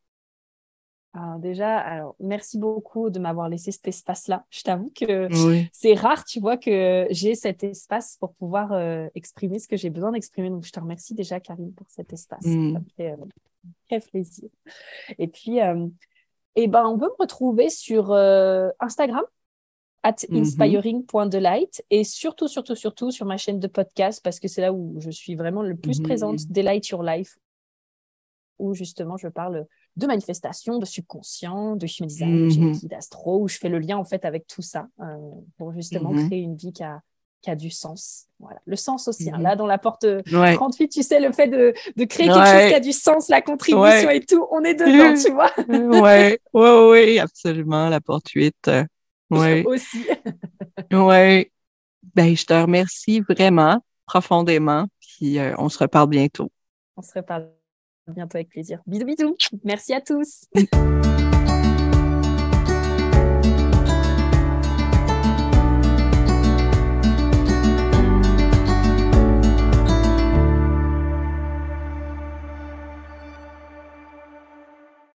Alors 1.12 1.38
déjà, 1.38 1.78
alors, 1.78 2.16
merci 2.20 2.58
beaucoup 2.58 3.10
de 3.10 3.18
m'avoir 3.18 3.48
laissé 3.48 3.70
cet 3.70 3.86
espace-là. 3.88 4.46
Je 4.50 4.62
t'avoue 4.62 4.90
que 4.94 5.28
Oui. 5.46 5.68
c'est 5.72 5.94
rare, 5.94 6.24
tu 6.24 6.40
vois, 6.40 6.56
que 6.56 7.06
j'ai 7.10 7.34
cet 7.34 7.64
espace 7.64 8.16
pour 8.18 8.32
pouvoir 8.34 8.72
euh, 8.72 9.08
exprimer 9.14 9.58
ce 9.58 9.68
que 9.68 9.76
j'ai 9.76 9.90
besoin 9.90 10.12
d'exprimer. 10.12 10.48
Donc, 10.48 10.64
je 10.64 10.72
te 10.72 10.80
remercie 10.80 11.14
déjà, 11.14 11.38
Karine, 11.38 11.72
pour 11.74 11.86
cet 11.90 12.12
espace. 12.12 12.46
Mm. 12.46 12.72
Ça 12.72 12.78
me 12.78 12.84
fait 12.96 13.12
euh, 13.12 13.24
très 13.88 14.00
plaisir. 14.00 14.48
Et 15.18 15.28
puis, 15.28 15.60
euh, 15.60 15.86
eh 16.56 16.66
ben, 16.66 16.86
on 16.86 16.98
peut 16.98 17.06
me 17.06 17.22
retrouver 17.22 17.68
sur 17.68 18.12
euh, 18.12 18.70
Instagram, 18.80 19.24
at 20.02 20.16
Mhm. 20.30 20.42
inspiring.delight, 20.42 21.82
et 21.90 22.04
surtout, 22.04 22.48
surtout, 22.48 22.74
surtout 22.74 23.10
sur 23.10 23.26
ma 23.26 23.36
chaîne 23.36 23.58
de 23.60 23.66
podcast, 23.66 24.20
parce 24.22 24.38
que 24.40 24.48
c'est 24.48 24.60
là 24.60 24.72
où 24.72 24.94
je 25.00 25.10
suis 25.10 25.34
vraiment 25.34 25.62
le 25.62 25.74
plus 25.76 25.98
Mhm. 25.98 26.04
présente, 26.04 26.38
Delight 26.50 26.88
Your 26.88 27.02
Life, 27.02 27.36
où 28.58 28.74
justement 28.74 29.16
je 29.16 29.28
parle 29.28 29.66
de 29.96 30.06
manifestation, 30.06 30.78
de 30.78 30.84
subconscient, 30.84 31.76
de 31.76 31.86
human 31.86 32.08
design, 32.08 32.36
de 32.38 32.44
Mhm. 32.44 32.50
génie, 32.50 32.86
d'astro, 32.88 33.40
où 33.42 33.48
je 33.48 33.58
fais 33.58 33.68
le 33.68 33.78
lien 33.78 33.96
en 33.96 34.04
fait 34.04 34.24
avec 34.24 34.46
tout 34.46 34.62
ça 34.62 34.88
euh, 35.00 35.04
pour 35.56 35.72
justement 35.72 36.12
créer 36.28 36.40
une 36.40 36.54
vie 36.56 36.72
qui 36.72 36.82
a, 36.84 37.00
qui 37.40 37.50
a 37.50 37.56
du 37.56 37.70
sens. 37.70 38.26
Voilà. 38.40 38.60
Le 38.64 38.74
sens 38.76 39.06
aussi. 39.06 39.30
hein. 39.30 39.38
Là, 39.38 39.54
dans 39.54 39.66
la 39.66 39.78
porte 39.78 40.02
euh, 40.04 40.22
Ouais. 40.32 40.54
38, 40.54 40.88
tu 40.88 41.02
sais, 41.04 41.20
le 41.20 41.30
fait 41.32 41.46
de, 41.48 41.72
de 41.96 42.04
créer 42.04 42.26
quelque 42.26 42.46
chose 42.46 42.68
qui 42.68 42.74
a 42.74 42.80
du 42.80 42.92
sens, 42.92 43.28
la 43.28 43.42
contribution 43.42 44.08
Ouais. 44.08 44.16
et 44.16 44.20
tout, 44.24 44.44
on 44.50 44.62
est 44.64 44.74
dedans, 44.74 45.14
tu 45.20 45.32
vois, 45.32 45.52
ouais, 46.00 46.38
ouais, 46.52 46.88
ouais, 46.90 47.18
absolument, 47.20 47.88
la 47.88 48.00
porte 48.00 48.28
8. 48.30 48.70
Ouais, 49.30 49.64
aussi. 49.66 50.06
ouais. 50.92 51.50
Ben, 52.14 52.36
je 52.36 52.44
te 52.44 52.54
remercie 52.54 53.20
vraiment, 53.20 53.82
profondément, 54.06 54.86
puis 55.00 55.38
euh, 55.38 55.54
on 55.58 55.68
se 55.68 55.78
reparle 55.78 56.08
bientôt. 56.08 56.50
On 56.96 57.02
se 57.02 57.12
reparle 57.14 57.50
bientôt 58.08 58.36
avec 58.36 58.48
plaisir. 58.48 58.80
Bisous, 58.86 59.04
bisous. 59.04 59.36
Merci 59.64 59.92
à 59.92 60.00
tous. 60.00 60.46